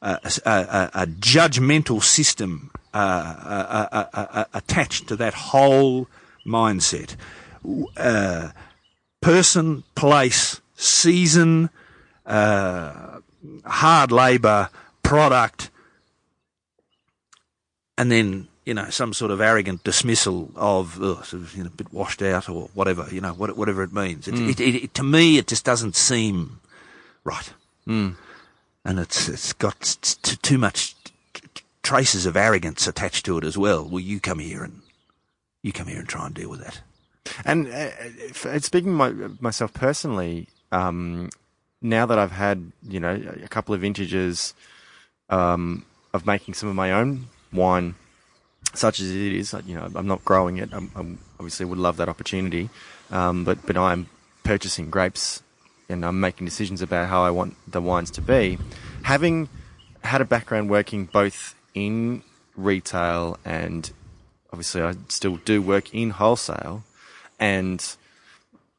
uh, 0.00 0.16
uh, 0.46 0.88
uh 0.94 1.06
judgmental 1.20 2.02
system 2.02 2.70
attached 4.54 5.08
to 5.08 5.16
that 5.16 5.34
whole 5.34 6.08
mindset. 6.46 7.14
Person, 9.20 9.84
place, 9.94 10.62
season, 10.74 11.68
hard 12.26 13.22
labour, 14.10 14.70
product, 15.02 15.68
and 17.98 18.10
then 18.10 18.48
you 18.64 18.74
know 18.74 18.88
some 18.90 19.12
sort 19.12 19.30
of 19.30 19.40
arrogant 19.40 19.82
dismissal 19.84 20.50
of 20.56 20.94
sort 20.94 21.32
of, 21.32 21.56
you 21.56 21.64
know, 21.64 21.70
a 21.72 21.76
bit 21.76 21.92
washed 21.92 22.22
out 22.22 22.48
or 22.48 22.68
whatever 22.74 23.06
you 23.10 23.20
know 23.20 23.32
what, 23.32 23.56
whatever 23.56 23.82
it 23.82 23.92
means. 23.92 24.28
It, 24.28 24.38
it, 24.38 24.60
it, 24.60 24.84
it, 24.84 24.94
to 24.94 25.02
me, 25.02 25.38
it 25.38 25.46
just 25.46 25.64
doesn't 25.64 25.96
seem 25.96 26.60
right, 27.24 27.52
mm. 27.86 28.14
and 28.84 28.98
it's 28.98 29.28
it's 29.28 29.52
got 29.52 29.80
t- 29.80 30.16
t- 30.22 30.36
too 30.42 30.58
much 30.58 30.94
t- 31.04 31.12
t- 31.54 31.62
traces 31.82 32.26
of 32.26 32.36
arrogance 32.36 32.86
attached 32.86 33.24
to 33.26 33.38
it 33.38 33.44
as 33.44 33.58
well. 33.58 33.84
Well, 33.84 34.00
you 34.00 34.20
come 34.20 34.38
here 34.38 34.62
and 34.62 34.82
you 35.62 35.72
come 35.72 35.88
here 35.88 35.98
and 35.98 36.08
try 36.08 36.26
and 36.26 36.34
deal 36.34 36.50
with 36.50 36.60
that. 36.60 36.80
And 37.44 37.68
uh, 37.68 38.58
speaking 38.60 38.92
my, 38.92 39.10
myself 39.40 39.72
personally, 39.72 40.48
um, 40.72 41.30
now 41.80 42.06
that 42.06 42.18
I've 42.18 42.32
had 42.32 42.72
you 42.88 43.00
know 43.00 43.20
a 43.42 43.48
couple 43.48 43.74
of 43.74 43.80
vintages 43.80 44.54
um, 45.30 45.84
of 46.14 46.26
making 46.26 46.54
some 46.54 46.68
of 46.68 46.74
my 46.74 46.92
own 46.92 47.26
wine, 47.52 47.94
such 48.74 49.00
as 49.00 49.10
it 49.10 49.32
is, 49.32 49.54
you 49.66 49.74
know, 49.74 49.90
I'm 49.94 50.06
not 50.06 50.24
growing 50.24 50.58
it. 50.58 50.70
I'm, 50.72 50.90
I'm 50.94 51.18
obviously 51.38 51.66
would 51.66 51.78
love 51.78 51.96
that 51.98 52.08
opportunity, 52.08 52.70
um, 53.10 53.44
but 53.44 53.64
but 53.66 53.76
I'm 53.76 54.08
purchasing 54.44 54.90
grapes 54.90 55.42
and 55.88 56.04
I'm 56.04 56.20
making 56.20 56.46
decisions 56.46 56.82
about 56.82 57.08
how 57.08 57.22
I 57.22 57.30
want 57.30 57.56
the 57.70 57.80
wines 57.80 58.10
to 58.12 58.20
be. 58.20 58.58
Having 59.02 59.48
had 60.02 60.20
a 60.20 60.24
background 60.24 60.70
working 60.70 61.04
both 61.04 61.54
in 61.74 62.22
retail 62.56 63.38
and 63.44 63.90
obviously 64.52 64.82
I 64.82 64.94
still 65.08 65.36
do 65.36 65.62
work 65.62 65.94
in 65.94 66.10
wholesale 66.10 66.84
and 67.38 67.96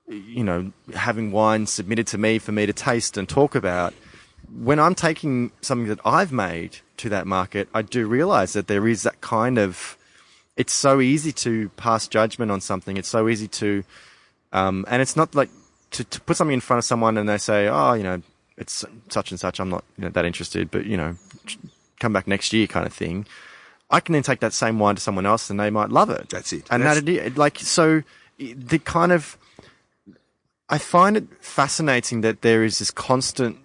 you 0.07 0.43
know 0.43 0.71
having 0.93 1.31
wine 1.31 1.65
submitted 1.65 2.07
to 2.07 2.17
me 2.17 2.39
for 2.39 2.51
me 2.51 2.65
to 2.65 2.73
taste 2.73 3.17
and 3.17 3.27
talk 3.27 3.55
about 3.55 3.93
when 4.53 4.79
I'm 4.79 4.95
taking 4.95 5.51
something 5.61 5.87
that 5.87 5.99
I've 6.05 6.31
made 6.31 6.77
to 7.03 7.09
that 7.09 7.27
market 7.27 7.67
I 7.73 7.81
do 7.81 8.07
realize 8.07 8.53
that 8.53 8.67
there 8.67 8.87
is 8.87 9.03
that 9.03 9.21
kind 9.21 9.57
of 9.57 9.97
it's 10.55 10.73
so 10.73 11.01
easy 11.01 11.31
to 11.45 11.69
pass 11.77 12.07
judgment 12.07 12.51
on 12.51 12.61
something 12.61 12.97
it's 12.97 13.09
so 13.09 13.27
easy 13.29 13.47
to 13.63 13.83
um, 14.51 14.85
and 14.87 15.01
it's 15.01 15.15
not 15.15 15.33
like 15.35 15.49
to, 15.91 16.03
to 16.03 16.21
put 16.21 16.37
something 16.37 16.53
in 16.53 16.61
front 16.61 16.79
of 16.79 16.85
someone 16.85 17.17
and 17.17 17.27
they 17.29 17.37
say 17.37 17.67
oh 17.67 17.93
you 17.93 18.03
know 18.03 18.21
it's 18.57 18.85
such 19.09 19.31
and 19.31 19.39
such 19.39 19.59
I'm 19.59 19.69
not 19.69 19.83
you 19.97 20.03
know, 20.05 20.09
that 20.09 20.25
interested 20.25 20.71
but 20.71 20.85
you 20.85 20.97
know 20.97 21.15
come 21.99 22.13
back 22.13 22.27
next 22.27 22.53
year 22.53 22.67
kind 22.67 22.85
of 22.85 22.93
thing 22.93 23.25
I 23.89 23.99
can 23.99 24.13
then 24.13 24.23
take 24.23 24.39
that 24.39 24.53
same 24.53 24.79
wine 24.79 24.95
to 24.95 25.01
someone 25.01 25.27
else 25.27 25.51
and 25.51 25.59
they 25.59 25.69
might 25.69 25.89
love 25.89 26.09
it. 26.09 26.29
That's 26.29 26.51
it. 26.51 26.65
And 26.71 26.81
That's- 26.81 27.03
that 27.03 27.09
it, 27.09 27.37
like 27.37 27.59
so 27.59 28.01
the 28.39 28.79
kind 28.79 29.11
of 29.11 29.37
I 30.67 30.79
find 30.79 31.15
it 31.15 31.27
fascinating 31.39 32.21
that 32.21 32.41
there 32.41 32.63
is 32.63 32.79
this 32.79 32.89
constant 32.89 33.57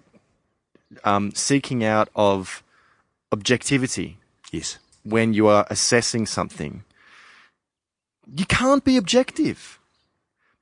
um, 1.03 1.31
seeking 1.33 1.83
out 1.83 2.09
of 2.15 2.61
objectivity 3.31 4.17
Yes. 4.51 4.77
when 5.03 5.33
you 5.33 5.47
are 5.47 5.65
assessing 5.69 6.25
something. 6.25 6.83
You 8.35 8.45
can't 8.45 8.83
be 8.83 8.97
objective 8.97 9.79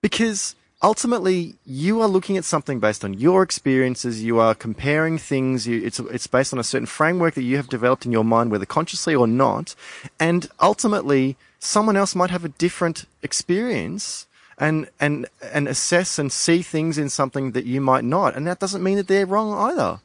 because 0.02 0.56
ultimately 0.82 1.56
you 1.66 2.02
are 2.02 2.08
looking 2.08 2.38
at 2.38 2.46
something 2.46 2.80
based 2.80 3.04
on 3.04 3.14
your 3.14 3.44
experiences. 3.44 4.24
You 4.24 4.40
are 4.40 4.54
comparing 4.56 5.18
things. 5.18 5.68
You, 5.68 5.84
it's 5.84 6.00
it's 6.00 6.28
based 6.28 6.54
on 6.54 6.60
a 6.60 6.64
certain 6.64 6.86
framework 6.86 7.34
that 7.36 7.44
you 7.44 7.58
have 7.58 7.70
developed 7.70 8.06
in 8.06 8.12
your 8.12 8.24
mind, 8.24 8.52
whether 8.52 8.66
consciously 8.66 9.16
or 9.16 9.28
not. 9.28 9.76
And 10.20 10.48
ultimately, 10.62 11.36
someone 11.60 11.98
else 11.98 12.16
might 12.16 12.30
have 12.30 12.46
a 12.46 12.50
different 12.50 13.06
experience 13.22 14.28
and 14.58 14.90
and 15.00 15.28
and 15.54 15.68
assess 15.68 16.20
and 16.20 16.32
see 16.32 16.62
things 16.62 16.98
in 16.98 17.10
something 17.10 17.52
that 17.52 17.66
you 17.66 17.82
might 17.82 18.04
not. 18.04 18.36
And 18.36 18.48
that 18.48 18.60
doesn't 18.60 18.84
mean 18.84 18.98
that 18.98 19.08
they're 19.08 19.26
wrong 19.26 19.54
either. 19.54 20.00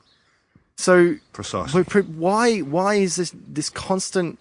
So 0.76 1.16
Precisely. 1.32 1.82
why 1.82 2.58
why 2.60 2.94
is 2.96 3.16
this 3.16 3.32
this 3.46 3.70
constant 3.70 4.38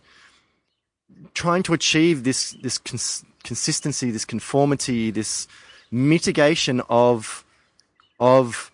trying 1.34 1.64
to 1.64 1.74
achieve 1.74 2.24
this 2.24 2.52
this 2.64 2.78
cons- 2.78 3.24
consistency, 3.44 4.12
this 4.12 4.26
conformity, 4.26 5.12
this 5.12 5.48
mitigation 5.92 6.82
of 6.90 7.44
of 8.20 8.72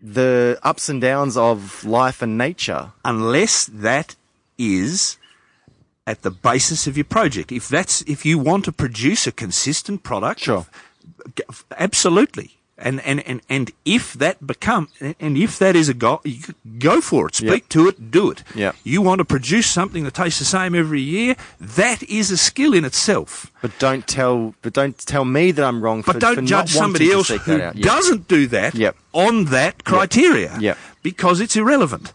the 0.00 0.58
ups 0.62 0.88
and 0.88 1.00
downs 1.00 1.36
of 1.36 1.84
life 1.84 2.22
and 2.22 2.36
nature. 2.38 2.92
unless 3.04 3.66
that 3.66 4.16
is 4.58 5.16
at 6.06 6.22
the 6.22 6.30
basis 6.30 6.86
of 6.88 6.96
your 6.96 7.04
project. 7.04 7.52
If 7.52 7.68
that's 7.68 8.02
if 8.02 8.24
you 8.26 8.38
want 8.38 8.64
to 8.64 8.72
produce 8.72 9.26
a 9.26 9.32
consistent 9.32 10.02
product, 10.02 10.40
Sure. 10.40 10.66
absolutely. 11.78 12.58
And 12.84 13.00
and 13.06 13.20
and 13.28 13.40
and 13.48 13.70
if 13.84 14.14
that 14.14 14.44
become 14.44 14.88
and 15.20 15.38
if 15.38 15.56
that 15.58 15.76
is 15.76 15.88
a 15.88 15.94
goal, 15.94 16.20
go 16.78 17.00
for 17.00 17.28
it. 17.28 17.36
Speak 17.36 17.50
Yep. 17.64 17.68
to 17.68 17.88
it. 17.88 18.10
Do 18.10 18.30
it. 18.32 18.42
Yep. 18.56 18.74
You 18.82 19.00
want 19.02 19.20
to 19.20 19.24
produce 19.24 19.68
something 19.68 20.02
that 20.04 20.14
tastes 20.14 20.40
the 20.40 20.44
same 20.44 20.74
every 20.74 21.00
year. 21.00 21.36
That 21.60 22.02
is 22.02 22.32
a 22.32 22.36
skill 22.36 22.74
in 22.74 22.84
itself. 22.84 23.46
But 23.62 23.70
don't 23.78 24.04
tell, 24.08 24.54
but 24.62 24.72
don't 24.72 24.98
tell 24.98 25.24
me 25.24 25.52
that 25.52 25.64
I'm 25.64 25.80
wrong. 25.80 26.02
But 26.04 26.14
for, 26.14 26.18
don't 26.20 26.34
for 26.34 26.42
judge 26.42 26.70
somebody 26.72 27.12
else 27.12 27.28
who. 27.28 27.56
Yep. 27.56 27.74
doesn't 27.76 28.26
do 28.26 28.48
that 28.48 28.74
Yep. 28.74 28.96
on 29.12 29.44
that 29.46 29.84
criteria. 29.84 30.58
Yep. 30.58 30.76
Because 31.04 31.40
it's 31.40 31.54
irrelevant. 31.56 32.12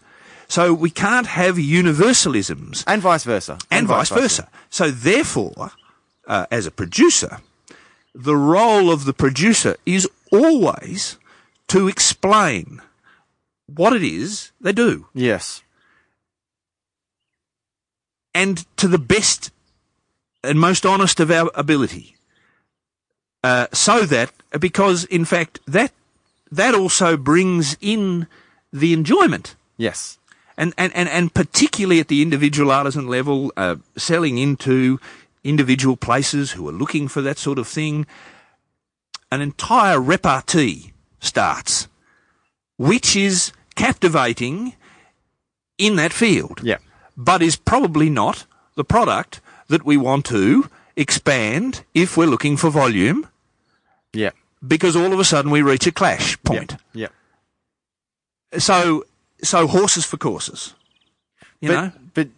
So 0.48 0.72
we 0.74 0.90
can't 0.90 1.26
have 1.26 1.56
universalisms 1.56 2.84
and 2.86 3.02
vice 3.02 3.24
versa, 3.24 3.58
and, 3.70 3.86
vice 3.86 4.08
versa. 4.10 4.48
So 4.70 4.90
therefore, 4.90 5.70
uh, 6.26 6.46
as 6.50 6.66
a 6.66 6.70
producer, 6.70 7.38
the 8.14 8.36
role 8.36 8.90
of 8.90 9.04
the 9.04 9.12
producer 9.12 9.76
is 9.84 10.08
always 10.32 11.18
to 11.68 11.88
explain 11.88 12.80
what 13.66 13.92
it 13.92 14.02
is 14.02 14.52
they 14.60 14.72
do 14.72 15.06
Yes, 15.14 15.62
and 18.34 18.64
to 18.76 18.88
the 18.88 18.98
best 18.98 19.50
and 20.44 20.58
most 20.60 20.86
honest 20.86 21.20
of 21.20 21.30
our 21.30 21.50
ability. 21.54 22.14
Uh, 23.42 23.66
so 23.72 24.02
that, 24.06 24.32
because 24.58 25.04
in 25.04 25.24
fact, 25.24 25.60
that, 25.66 25.92
that 26.50 26.74
also 26.74 27.16
brings 27.16 27.76
in 27.80 28.26
the 28.72 28.92
enjoyment. 28.92 29.54
yes, 29.76 30.18
and, 30.56 30.74
and, 30.76 30.94
and, 30.94 31.08
and 31.08 31.32
particularly 31.34 32.00
at 32.00 32.08
the 32.08 32.20
individual 32.20 32.72
artisan 32.72 33.06
level, 33.06 33.52
uh, 33.56 33.76
selling 33.96 34.38
into 34.38 34.98
individual 35.44 35.96
places 35.96 36.52
who 36.52 36.68
are 36.68 36.72
looking 36.72 37.06
for 37.06 37.22
that 37.22 37.38
sort 37.38 37.58
of 37.58 37.68
thing, 37.68 38.06
an 39.30 39.40
entire 39.40 40.00
repartee 40.00 40.92
starts, 41.20 41.88
which 42.76 43.16
is 43.16 43.52
captivating 43.74 44.74
in 45.76 45.96
that 45.96 46.12
field, 46.12 46.60
yeah, 46.62 46.78
but 47.16 47.42
is 47.42 47.56
probably 47.56 48.10
not 48.10 48.46
the 48.74 48.84
product 48.84 49.40
that 49.68 49.84
we 49.84 49.96
want 49.96 50.24
to 50.26 50.68
expand 50.96 51.84
if 51.94 52.16
we're 52.16 52.26
looking 52.26 52.56
for 52.56 52.70
volume, 52.70 53.28
yeah, 54.12 54.30
because 54.66 54.96
all 54.96 55.12
of 55.12 55.20
a 55.20 55.24
sudden 55.24 55.50
we 55.50 55.62
reach 55.62 55.86
a 55.86 55.92
clash 55.92 56.40
point. 56.42 56.76
yeah. 56.92 57.08
So, 58.56 59.04
so 59.42 59.66
horses 59.66 60.06
for 60.06 60.16
courses. 60.16 60.74
You 61.60 61.68
but, 61.68 61.74
know? 61.74 61.92
but 62.14 62.28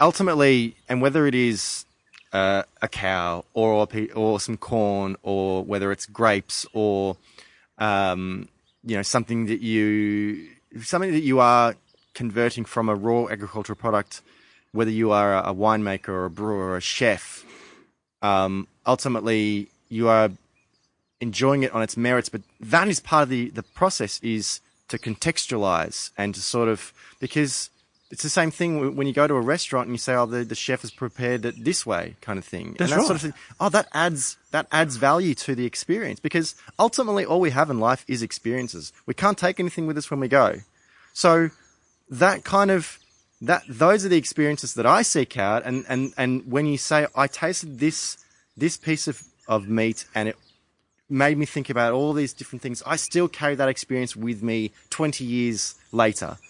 ultimately, 0.00 0.76
and 0.88 1.02
whether 1.02 1.26
it 1.26 1.34
is 1.34 1.84
uh, 2.32 2.62
a 2.80 2.88
cow 2.88 3.44
or 3.54 3.86
or 4.14 4.40
some 4.40 4.56
corn, 4.56 5.16
or 5.22 5.64
whether 5.64 5.92
it's 5.92 6.06
grapes 6.06 6.66
or 6.72 7.16
um, 7.78 8.48
you 8.84 8.96
know 8.96 9.02
something 9.02 9.46
that 9.46 9.60
you 9.60 10.48
something 10.82 11.12
that 11.12 11.20
you 11.20 11.40
are 11.40 11.74
converting 12.14 12.64
from 12.64 12.88
a 12.88 12.94
raw 12.94 13.26
agricultural 13.28 13.76
product, 13.76 14.22
whether 14.72 14.90
you 14.90 15.10
are 15.10 15.38
a, 15.38 15.54
winemaker 15.54 16.08
or 16.08 16.24
a 16.26 16.30
brewer 16.30 16.70
or 16.70 16.76
a 16.76 16.80
chef, 16.80 17.44
um, 18.20 18.66
ultimately 18.86 19.68
you 19.88 20.08
are 20.08 20.30
enjoying 21.20 21.62
it 21.62 21.72
on 21.72 21.82
its 21.82 21.96
merits. 21.96 22.28
But 22.28 22.42
that 22.60 22.88
is 22.88 23.00
part 23.00 23.24
of 23.24 23.28
the 23.28 23.50
the 23.50 23.62
process 23.62 24.20
is 24.22 24.60
to 24.88 24.98
contextualize 24.98 26.10
and 26.18 26.34
to 26.34 26.40
sort 26.40 26.68
of 26.68 26.92
because 27.20 27.70
it's 28.12 28.22
the 28.22 28.28
same 28.28 28.50
thing 28.50 28.94
when 28.94 29.06
you 29.06 29.14
go 29.14 29.26
to 29.26 29.34
a 29.34 29.40
restaurant 29.40 29.86
and 29.86 29.94
you 29.94 29.98
say, 29.98 30.14
"Oh, 30.14 30.26
the, 30.26 30.44
the 30.44 30.54
chef 30.54 30.82
has 30.82 30.90
prepared 30.90 31.46
it 31.46 31.64
this 31.64 31.86
way," 31.86 32.16
kind 32.20 32.38
of 32.38 32.44
thing. 32.44 32.76
That's 32.78 32.92
and 32.92 33.00
that 33.00 33.06
sort 33.06 33.16
of 33.16 33.24
right. 33.24 33.32
thing. 33.32 33.56
Oh, 33.58 33.70
that 33.70 33.88
adds 33.94 34.36
that 34.50 34.66
adds 34.70 34.96
value 34.96 35.34
to 35.36 35.54
the 35.54 35.64
experience 35.64 36.20
because 36.20 36.54
ultimately 36.78 37.24
all 37.24 37.40
we 37.40 37.50
have 37.50 37.70
in 37.70 37.80
life 37.80 38.04
is 38.06 38.22
experiences. 38.22 38.92
We 39.06 39.14
can't 39.14 39.38
take 39.38 39.58
anything 39.58 39.86
with 39.86 39.96
us 39.96 40.10
when 40.10 40.20
we 40.20 40.28
go. 40.28 40.56
So 41.14 41.48
that 42.10 42.44
kind 42.44 42.70
of 42.70 42.98
that 43.40 43.62
those 43.66 44.04
are 44.04 44.10
the 44.10 44.18
experiences 44.18 44.74
that 44.74 44.84
I 44.84 45.00
seek 45.00 45.38
out. 45.38 45.64
And 45.64 45.86
and 45.88 46.12
and 46.18 46.52
when 46.52 46.66
you 46.66 46.76
say 46.76 47.06
I 47.16 47.26
tasted 47.26 47.78
this 47.78 48.18
this 48.58 48.76
piece 48.76 49.08
of 49.08 49.22
of 49.48 49.68
meat 49.68 50.04
and 50.14 50.28
it 50.28 50.36
made 51.12 51.36
me 51.38 51.46
think 51.46 51.70
about 51.70 51.92
all 51.92 52.12
these 52.12 52.32
different 52.32 52.62
things. 52.62 52.82
I 52.86 52.96
still 52.96 53.28
carry 53.28 53.54
that 53.54 53.68
experience 53.68 54.16
with 54.16 54.42
me 54.42 54.72
20 54.90 55.24
years 55.24 55.74
later. 55.92 56.38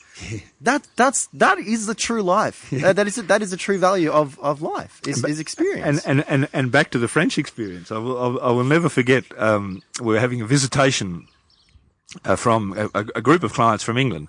That 0.60 0.86
that's 0.94 1.26
that 1.32 1.58
is 1.58 1.86
the 1.86 1.94
true 1.94 2.22
life. 2.22 2.70
Uh, 2.84 2.92
that 2.92 3.06
is 3.06 3.16
that 3.16 3.42
is 3.42 3.50
the 3.50 3.56
true 3.56 3.78
value 3.78 4.10
of, 4.12 4.38
of 4.40 4.60
life 4.62 5.00
is, 5.06 5.24
is 5.24 5.40
experience. 5.40 6.04
And, 6.04 6.20
and, 6.20 6.28
and, 6.28 6.48
and 6.52 6.70
back 6.70 6.90
to 6.90 6.98
the 6.98 7.08
French 7.08 7.38
experience, 7.38 7.90
I 7.90 7.98
will, 7.98 8.38
I 8.40 8.50
will- 8.52 8.64
never 8.64 8.88
forget, 8.88 9.24
um, 9.38 9.82
we 10.00 10.12
were 10.14 10.20
having 10.20 10.40
a 10.42 10.46
visitation 10.46 11.26
uh, 12.24 12.36
from 12.36 12.72
a, 12.76 12.84
a 13.00 13.04
a 13.16 13.22
group 13.22 13.42
of 13.42 13.52
clients 13.54 13.82
from 13.84 13.96
England. 13.96 14.28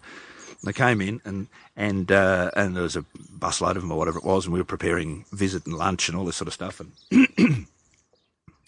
They 0.63 0.73
came 0.73 1.01
in 1.01 1.19
and, 1.25 1.47
and, 1.75 2.09
uh, 2.11 2.49
and 2.55 2.75
there 2.75 2.83
was 2.83 2.95
a 2.95 3.03
busload 3.37 3.75
of 3.75 3.81
them 3.81 3.91
or 3.91 3.97
whatever 3.97 4.19
it 4.19 4.23
was, 4.25 4.45
and 4.45 4.53
we 4.53 4.59
were 4.61 4.65
preparing 4.77 5.25
visit 5.33 5.65
and 5.65 5.75
lunch 5.75 6.07
and 6.07 6.17
all 6.17 6.23
this 6.25 6.37
sort 6.37 6.47
of 6.47 6.53
stuff. 6.53 6.79
And, 6.79 7.27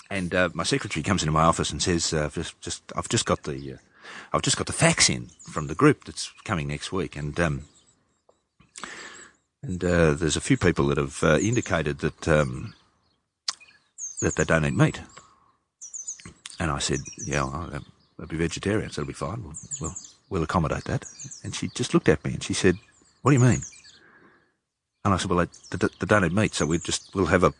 and, 0.09 0.33
uh, 0.33 0.49
my 0.53 0.63
secretary 0.63 1.03
comes 1.03 1.23
into 1.23 1.31
my 1.31 1.43
office 1.43 1.71
and 1.71 1.81
says, 1.81 2.13
uh, 2.13 2.29
just, 2.29 2.59
just, 2.61 2.83
I've 2.95 3.09
just 3.09 3.25
got 3.25 3.43
the, 3.43 3.73
uh, 3.73 3.77
I've 4.33 4.41
just 4.43 4.57
got 4.57 4.67
the 4.67 4.73
fax 4.73 5.09
in 5.09 5.29
from 5.51 5.67
the 5.67 5.75
group 5.75 6.05
that's 6.05 6.31
coming 6.43 6.67
next 6.67 6.91
week. 6.91 7.15
And, 7.15 7.39
um, 7.39 7.65
and 9.65 9.83
uh, 9.83 10.13
there's 10.13 10.37
a 10.37 10.41
few 10.41 10.57
people 10.57 10.87
that 10.87 10.97
have 10.97 11.23
uh, 11.23 11.39
indicated 11.39 11.99
that 11.99 12.27
um, 12.27 12.75
that 14.21 14.35
they 14.35 14.43
don't 14.43 14.65
eat 14.65 14.75
meat. 14.75 15.01
And 16.59 16.69
I 16.69 16.77
said, 16.79 16.99
"Yeah, 17.25 17.43
I'll, 17.43 17.71
uh, 17.73 17.79
they'll 18.17 18.27
be 18.27 18.37
vegetarians. 18.37 18.95
That'll 18.95 19.07
be 19.07 19.13
fine. 19.13 19.43
We'll, 19.43 19.55
we'll 19.81 19.95
we'll 20.29 20.43
accommodate 20.43 20.83
that." 20.85 21.05
And 21.43 21.55
she 21.55 21.69
just 21.69 21.93
looked 21.93 22.09
at 22.09 22.23
me 22.23 22.33
and 22.33 22.43
she 22.43 22.53
said, 22.53 22.77
"What 23.23 23.31
do 23.31 23.37
you 23.37 23.43
mean?" 23.43 23.63
And 25.03 25.13
I 25.13 25.17
said, 25.17 25.31
"Well, 25.31 25.45
they, 25.71 25.77
they, 25.77 25.87
they 25.99 26.05
don't 26.05 26.25
eat 26.25 26.31
meat, 26.33 26.53
so 26.53 26.67
we 26.67 26.77
just 26.77 27.15
we'll 27.15 27.25
have 27.25 27.43
a 27.43 27.53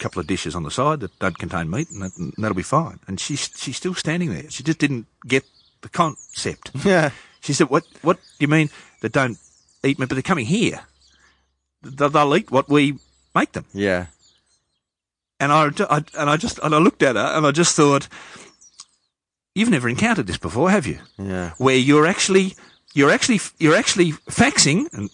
couple 0.00 0.20
of 0.20 0.26
dishes 0.26 0.54
on 0.56 0.64
the 0.64 0.70
side 0.70 0.98
that 1.00 1.16
don't 1.20 1.38
contain 1.38 1.70
meat, 1.70 1.88
and, 1.90 2.02
that, 2.02 2.16
and 2.18 2.32
that'll 2.38 2.56
be 2.56 2.62
fine." 2.78 2.98
And 3.06 3.20
she's 3.20 3.50
she's 3.56 3.76
still 3.76 3.94
standing 3.94 4.30
there. 4.32 4.50
She 4.50 4.62
just 4.64 4.78
didn't 4.78 5.06
get 5.26 5.44
the 5.82 5.88
concept. 5.88 6.70
yeah. 6.84 7.10
She 7.40 7.52
said, 7.52 7.68
"What? 7.70 7.84
What 8.02 8.16
do 8.16 8.44
you 8.44 8.48
mean 8.48 8.70
they 9.00 9.08
don't 9.08 9.38
eat 9.84 9.98
meat? 9.98 10.08
But 10.08 10.16
they're 10.16 10.22
coming 10.22 10.46
here. 10.46 10.80
They'll, 11.82 12.10
they'll 12.10 12.36
eat 12.36 12.50
what 12.50 12.68
we 12.68 12.98
make 13.34 13.52
them." 13.52 13.64
Yeah. 13.72 14.06
And 15.38 15.52
I, 15.52 15.70
I- 15.88 16.04
and 16.18 16.28
I 16.30 16.36
just 16.36 16.58
and 16.62 16.74
I 16.74 16.78
looked 16.78 17.02
at 17.02 17.16
her 17.16 17.32
and 17.36 17.46
I 17.46 17.50
just 17.50 17.74
thought, 17.76 18.08
"You've 19.54 19.70
never 19.70 19.88
encountered 19.88 20.26
this 20.26 20.38
before, 20.38 20.70
have 20.70 20.86
you? 20.86 20.98
Yeah. 21.18 21.52
Where 21.58 21.76
you're 21.76 22.06
actually 22.06 22.54
you're 22.94 23.10
actually 23.10 23.40
you're 23.58 23.76
actually 23.76 24.12
faxing, 24.28 24.92
and 24.92 25.08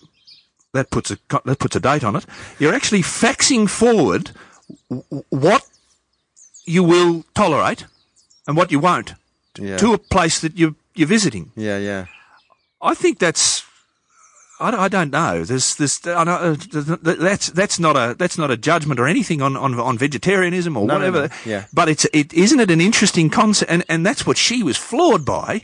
that 0.72 0.90
puts 0.90 1.10
a 1.10 1.18
that 1.44 1.58
puts 1.58 1.76
a 1.76 1.80
date 1.80 2.02
on 2.04 2.16
it. 2.16 2.26
You're 2.58 2.74
actually 2.74 3.02
faxing 3.02 3.68
forward 3.70 4.32
what 5.30 5.62
you 6.64 6.82
will 6.82 7.24
tolerate 7.34 7.86
and 8.46 8.56
what 8.56 8.70
you 8.72 8.78
won't 8.80 9.14
Yeah. 9.58 9.76
to 9.78 9.92
a 9.94 9.98
place 9.98 10.40
that 10.40 10.56
you 10.58 10.74
you're 10.94 11.08
visiting." 11.08 11.50
Yeah. 11.56 11.78
Yeah. 11.78 12.06
I 12.82 12.94
think 12.94 13.18
that's. 13.18 13.62
I, 14.58 14.70
don't- 14.70 14.80
I 14.80 14.88
don't 14.88 15.10
know. 15.10 15.44
There's, 15.44 15.74
there's, 15.74 16.00
I 16.06 16.24
know, 16.24 16.32
uh, 16.36 16.54
th- 16.56 16.86
th- 17.04 17.18
that's 17.18 17.48
that's 17.50 17.78
not 17.78 17.94
a 17.96 18.14
that's 18.18 18.38
not 18.38 18.50
a 18.50 18.56
judgment 18.56 18.98
or 18.98 19.06
anything 19.06 19.42
on, 19.42 19.54
on, 19.56 19.78
on 19.78 19.98
vegetarianism 19.98 20.76
or 20.78 20.86
No, 20.86 20.94
no, 20.94 20.98
whatever. 20.98 21.28
no. 21.28 21.34
Yeah. 21.44 21.64
But 21.74 21.88
it's 21.90 22.06
it 22.14 22.32
isn't 22.32 22.60
it 22.60 22.70
an 22.70 22.80
interesting 22.80 23.28
concept, 23.30 23.70
and 23.70 23.84
and 23.88 24.06
that's 24.06 24.24
what 24.26 24.38
she 24.38 24.62
was 24.62 24.76
floored 24.78 25.24
by, 25.26 25.60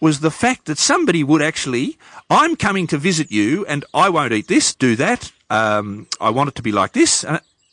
was 0.00 0.20
the 0.20 0.30
fact 0.30 0.66
that 0.66 0.78
somebody 0.78 1.24
would 1.24 1.42
actually. 1.42 1.96
I'm 2.30 2.56
coming 2.56 2.86
to 2.88 2.98
visit 2.98 3.30
you, 3.32 3.64
and 3.66 3.84
I 3.94 4.08
won't 4.10 4.32
eat 4.32 4.46
this, 4.46 4.74
do 4.74 4.94
that. 4.96 5.32
Um, 5.50 6.06
I 6.20 6.30
want 6.30 6.48
it 6.48 6.54
to 6.56 6.62
be 6.62 6.72
like 6.72 6.92
this. 6.92 7.24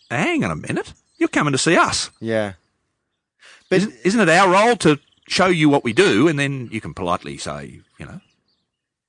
Hang 0.10 0.44
on 0.44 0.52
a 0.52 0.56
minute, 0.56 0.94
you're 1.18 1.30
coming 1.30 1.52
to 1.54 1.58
see 1.58 1.78
us. 1.78 2.10
Yeah. 2.20 2.54
But 3.70 3.78
Isn't, 3.78 3.94
isn't 4.04 4.20
it 4.20 4.30
our 4.30 4.52
role 4.52 4.76
to 4.78 5.00
show 5.28 5.48
you 5.48 5.70
what 5.70 5.84
we 5.84 5.94
do, 5.94 6.28
and 6.28 6.38
then 6.38 6.70
you 6.72 6.82
can 6.82 6.94
politely 6.94 7.38
say, 7.38 7.82
you 7.98 8.06
know, 8.06 8.20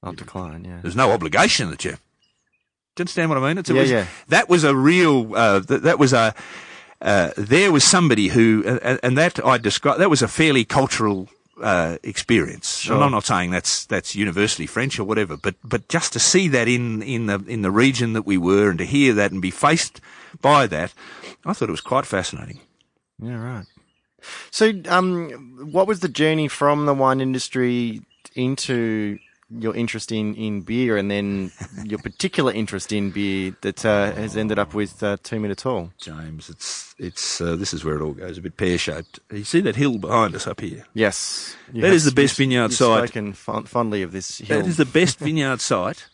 I'll 0.03 0.13
decline. 0.13 0.65
Yeah. 0.65 0.81
there's 0.83 0.97
no 0.97 1.13
obligation 1.13 1.71
that 1.71 1.85
you. 1.85 1.93
Do 1.93 3.01
you 3.01 3.03
understand 3.03 3.31
what 3.31 3.39
I 3.39 3.49
mean? 3.49 3.59
It's, 3.59 3.71
it 3.71 3.75
Yeah, 3.75 3.81
was, 3.83 3.91
yeah. 3.91 4.07
That 4.29 4.49
was 4.49 4.65
a 4.65 4.75
real. 4.75 5.35
Uh, 5.35 5.61
th- 5.61 5.83
that 5.83 5.99
was 5.99 6.13
a. 6.13 6.35
Uh, 7.03 7.31
there 7.37 7.73
was 7.73 7.85
somebody 7.85 8.29
who, 8.29 8.63
uh, 8.67 8.99
and 9.03 9.19
that 9.19 9.45
I 9.45 9.59
describe. 9.59 9.99
That 9.99 10.11
was 10.11 10.23
a 10.23 10.29
fairly 10.29 10.65
cultural 10.65 11.29
uh, 11.61 11.99
experience. 12.03 12.79
Sure. 12.79 12.95
And 12.95 13.05
I'm 13.05 13.11
not 13.11 13.25
saying 13.25 13.51
that's 13.51 13.85
that's 13.87 14.15
universally 14.15 14.67
French 14.67 14.99
or 15.01 15.05
whatever, 15.05 15.37
but 15.37 15.57
but 15.65 15.89
just 15.89 16.13
to 16.13 16.21
see 16.21 16.47
that 16.49 16.69
in 16.69 17.03
in 17.03 17.27
the 17.27 17.43
in 17.49 17.63
the 17.63 17.71
region 17.73 18.13
that 18.13 18.25
we 18.27 18.39
were, 18.39 18.71
and 18.71 18.79
to 18.79 18.85
hear 18.87 19.13
that 19.15 19.33
and 19.33 19.43
be 19.43 19.51
faced 19.51 20.01
by 20.41 20.66
that, 20.68 20.93
I 21.45 21.53
thought 21.53 21.68
it 21.68 21.72
was 21.72 21.80
quite 21.80 22.07
fascinating. 22.07 22.61
Yeah. 23.22 23.37
Right. 23.37 23.66
So, 24.51 24.72
um, 24.89 25.68
what 25.70 25.87
was 25.87 26.01
the 26.01 26.09
journey 26.09 26.49
from 26.49 26.87
the 26.87 26.95
wine 26.95 27.20
industry 27.20 28.01
into 28.35 29.18
your 29.51 29.76
interest 29.76 30.11
in, 30.11 30.35
in 30.35 30.62
beer 30.62 30.97
and 30.97 31.11
then 31.11 31.53
your 31.85 31.99
particular 31.99 32.51
interest 32.51 32.91
in 32.91 33.11
beer 33.11 33.55
that 33.61 33.85
uh, 33.85 34.11
has 34.12 34.35
ended 34.37 34.59
up 34.59 34.72
with 34.74 35.03
uh, 35.03 35.18
two 35.22 35.39
metre 35.39 35.55
tall? 35.55 35.93
James, 36.01 36.49
it's 36.49 36.95
it's 36.99 37.41
uh, 37.41 37.55
this 37.55 37.74
is 37.74 37.85
where 37.85 37.97
it 37.97 38.03
all 38.03 38.12
goes 38.14 38.39
a 38.39 38.41
bit 38.41 38.57
pear 38.57 38.78
shaped. 38.78 39.20
You 39.30 39.45
see 39.45 39.61
that 39.61 39.76
hill 39.76 39.99
behind 39.99 40.35
us 40.35 40.47
up 40.47 40.61
here? 40.61 40.85
Yes, 40.95 41.55
You 41.72 41.82
That 41.82 41.89
have- 41.89 41.97
is 41.97 42.05
the 42.05 42.12
best 42.12 42.37
vineyard 42.37 42.62
you've 42.70 42.74
site. 42.74 43.09
Spoken 43.11 43.32
fond- 43.35 43.68
fondly 43.68 44.03
of 44.03 44.12
this 44.12 44.39
hill. 44.39 44.59
That 44.62 44.66
is 44.66 44.78
the 44.78 44.87
best 44.87 45.18
vineyard 45.18 45.61
site 45.61 46.07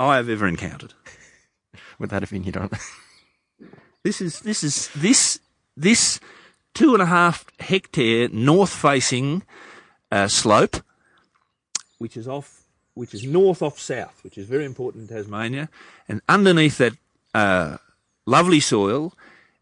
I 0.00 0.16
have 0.16 0.28
ever 0.28 0.46
encountered. 0.48 0.92
without 2.00 2.22
a 2.24 2.26
vineyard 2.26 2.56
on. 2.56 2.66
it. 2.66 2.78
This 4.06 4.20
is 4.20 4.38
this 4.42 4.62
is 4.62 4.88
this 4.94 5.40
this 5.76 6.20
two 6.74 6.94
and 6.94 7.02
a 7.02 7.06
half 7.06 7.44
hectare 7.58 8.28
north 8.28 8.70
facing 8.70 9.42
uh, 10.12 10.28
slope, 10.28 10.76
which 11.98 12.16
is 12.16 12.28
off, 12.28 12.62
which 12.94 13.12
is 13.14 13.24
north 13.24 13.62
off 13.62 13.80
south, 13.80 14.20
which 14.22 14.38
is 14.38 14.46
very 14.46 14.64
important 14.64 15.10
in 15.10 15.16
Tasmania, 15.16 15.68
and 16.08 16.20
underneath 16.28 16.78
that 16.78 16.92
uh, 17.34 17.78
lovely 18.26 18.60
soil 18.60 19.12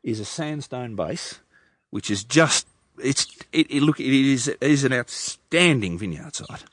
is 0.03 0.21
a 0.21 0.27
sandstone 0.27 0.95
base, 0.95 1.41
which 1.89 2.11
is 2.11 2.23
just 2.23 2.67
it's 3.03 3.27
it, 3.51 3.67
it 3.71 3.83
look 3.83 3.99
it 3.99 4.13
is 4.13 4.49
it 4.49 4.59
is 4.61 4.85
an 4.85 4.93
outstanding 4.93 5.97
vineyard 5.97 6.35
site. 6.35 6.65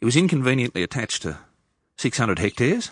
It 0.00 0.04
was 0.04 0.16
inconveniently 0.16 0.82
attached 0.82 1.22
to 1.22 1.38
600 1.96 2.40
hectares. 2.40 2.90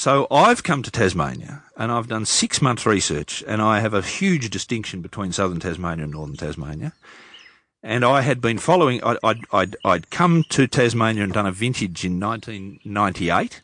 So 0.00 0.26
I've 0.30 0.62
come 0.62 0.82
to 0.84 0.90
Tasmania 0.90 1.62
and 1.76 1.92
I've 1.92 2.08
done 2.08 2.24
six 2.24 2.62
months 2.62 2.86
research 2.86 3.44
and 3.46 3.60
I 3.60 3.80
have 3.80 3.92
a 3.92 4.00
huge 4.00 4.48
distinction 4.48 5.02
between 5.02 5.30
southern 5.30 5.60
Tasmania 5.60 6.04
and 6.04 6.14
northern 6.14 6.38
Tasmania. 6.38 6.94
And 7.82 8.02
I 8.02 8.22
had 8.22 8.40
been 8.40 8.56
following, 8.56 9.04
I'd, 9.04 9.18
I'd, 9.52 9.76
I'd, 9.84 10.08
come 10.08 10.44
to 10.48 10.66
Tasmania 10.66 11.22
and 11.22 11.34
done 11.34 11.44
a 11.44 11.52
vintage 11.52 12.02
in 12.02 12.18
1998 12.18 13.60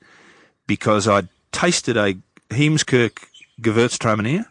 because 0.66 1.08
I'd 1.08 1.28
tasted 1.52 1.96
a 1.96 2.18
Heemskerk 2.50 3.16
Gewürztraminer. 3.62 4.44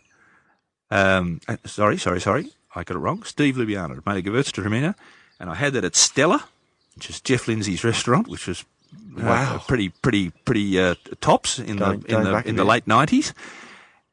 Um, 0.89 1.39
uh, 1.47 1.57
sorry, 1.65 1.99
sorry, 1.99 2.19
sorry. 2.19 2.49
I 2.73 2.83
got 2.83 2.97
it 2.97 2.99
wrong. 2.99 3.21
Steve 3.21 3.57
Lubiana 3.57 4.03
made 4.07 4.25
a 4.25 4.27
Gewürztraminer 4.27 4.95
and 5.39 5.51
I 5.51 5.53
had 5.53 5.73
that 5.73 5.85
at 5.85 5.95
Stella, 5.95 6.45
which 6.95 7.11
is 7.11 7.21
Jeff 7.21 7.47
Lindsay's 7.47 7.83
restaurant, 7.83 8.27
which 8.27 8.47
was 8.47 8.65
Wow. 9.17 9.61
pretty, 9.67 9.89
pretty, 9.89 10.31
pretty 10.43 10.79
uh, 10.79 10.95
tops 11.21 11.59
in 11.59 11.77
Going- 11.77 12.01
the 12.01 12.17
in 12.17 12.23
the 12.23 12.47
in 12.49 12.55
the 12.55 12.65
late 12.65 12.85
nineties. 12.87 13.33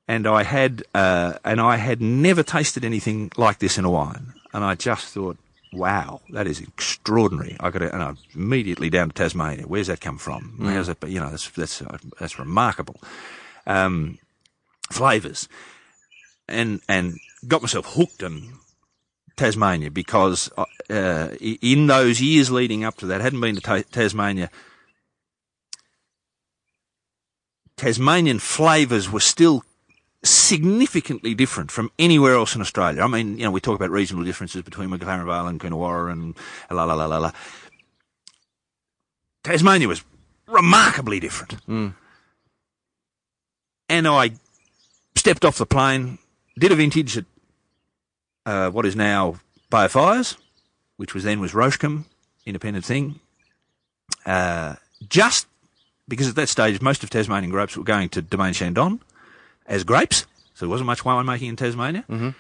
And 0.09 0.27
I 0.27 0.43
had 0.43 0.83
uh, 0.95 1.35
and 1.45 1.61
I 1.61 1.77
had 1.77 2.01
never 2.01 2.43
tasted 2.43 2.85
anything 2.85 3.31
like 3.37 3.59
this 3.61 3.79
in 3.79 3.85
a 3.85 3.91
wine, 3.91 4.33
and 4.53 4.65
I 4.65 4.75
just 4.75 5.07
thought, 5.15 5.39
wow, 5.73 6.21
that 6.31 6.47
is 6.47 6.61
extraordinary. 6.61 7.57
I 7.61 7.71
got 7.71 7.83
and 7.83 8.03
I 8.03 8.15
immediately 8.35 8.91
down 8.91 9.09
to 9.09 9.15
Tasmania. 9.15 9.65
Where's 9.67 9.87
that 9.87 10.01
come 10.01 10.19
from? 10.19 10.59
How's 10.61 10.89
that? 10.89 11.03
You 11.09 11.21
know, 11.21 11.31
that's 11.31 11.49
that's 11.51 11.81
uh, 11.83 11.99
that's 12.19 12.39
remarkable. 12.39 13.01
Um, 13.67 14.19
flavors, 14.91 15.49
and 16.49 16.81
and 16.89 17.19
got 17.47 17.63
myself 17.63 17.95
hooked 17.95 18.23
on 18.25 18.59
Tasmania 19.37 19.91
because 19.91 20.51
uh, 20.59 20.65
uh, 20.91 21.29
in 21.41 21.87
those 21.87 22.21
years 22.21 22.51
leading 22.51 22.85
up 22.85 22.97
to 22.99 23.07
that, 23.07 23.21
I 23.21 23.25
hadn't 23.25 23.41
been 23.41 23.55
to 23.55 23.61
ta- 23.61 23.83
Tasmania. 23.91 24.51
Tasmanian 27.77 28.39
flavours 28.39 29.11
were 29.11 29.21
still 29.21 29.65
significantly 30.25 31.35
different 31.35 31.71
from 31.71 31.91
anywhere 31.99 32.35
else 32.35 32.55
in 32.55 32.61
Australia. 32.61 33.03
I 33.03 33.09
mean, 33.09 33.39
you 33.39 33.45
know, 33.45 33.51
we 33.51 33.61
talk 33.61 33.75
about 33.75 33.91
regional 33.91 34.25
differences 34.25 34.63
between 34.63 34.89
McLaren 34.89 35.27
Vale 35.27 35.49
and 35.49 35.61
Coonawarra 35.61 36.13
and 36.13 36.37
la 36.71 36.85
la 36.85 36.95
la 36.95 37.07
la 37.07 37.19
la. 37.19 37.33
Tasmania 39.43 39.89
was 39.89 40.05
remarkably 40.47 41.19
different. 41.19 41.57
And 43.89 44.07
I 44.07 44.33
stepped 45.17 45.45
off 45.45 45.59
the 45.59 45.67
plane, 45.67 46.19
did 46.59 46.71
a 46.73 46.77
vintage 46.77 47.19
at 47.19 47.25
uh, 48.47 48.71
what 48.71 48.87
is 48.87 48.95
now 48.95 49.41
Bay 49.71 49.87
of 49.87 49.93
Fires, 49.93 50.37
which 50.97 51.15
was 51.15 51.25
then 51.25 51.41
was 51.41 51.53
Rochecombe, 51.53 52.05
independent 52.47 52.85
thing. 52.85 53.19
Uh, 54.25 54.77
just 55.09 55.47
because 56.09 56.29
at 56.29 56.35
that 56.37 56.49
stage 56.49 56.81
most 56.81 57.03
of 57.03 57.11
Tasmanian 57.11 57.51
grapes 57.51 57.77
were 57.77 57.85
going 57.85 58.09
to 58.11 58.23
Domaine 58.23 58.55
Chandon 58.55 59.01
as 59.67 59.85
grapes, 59.85 60.27
so 60.55 60.67
there 60.67 60.71
wasn't 60.71 60.87
much 60.87 61.05
wine 61.05 61.27
making 61.27 61.49
in 61.49 61.57
Tasmania. 61.57 62.05
Mm-hmm. 62.09 62.31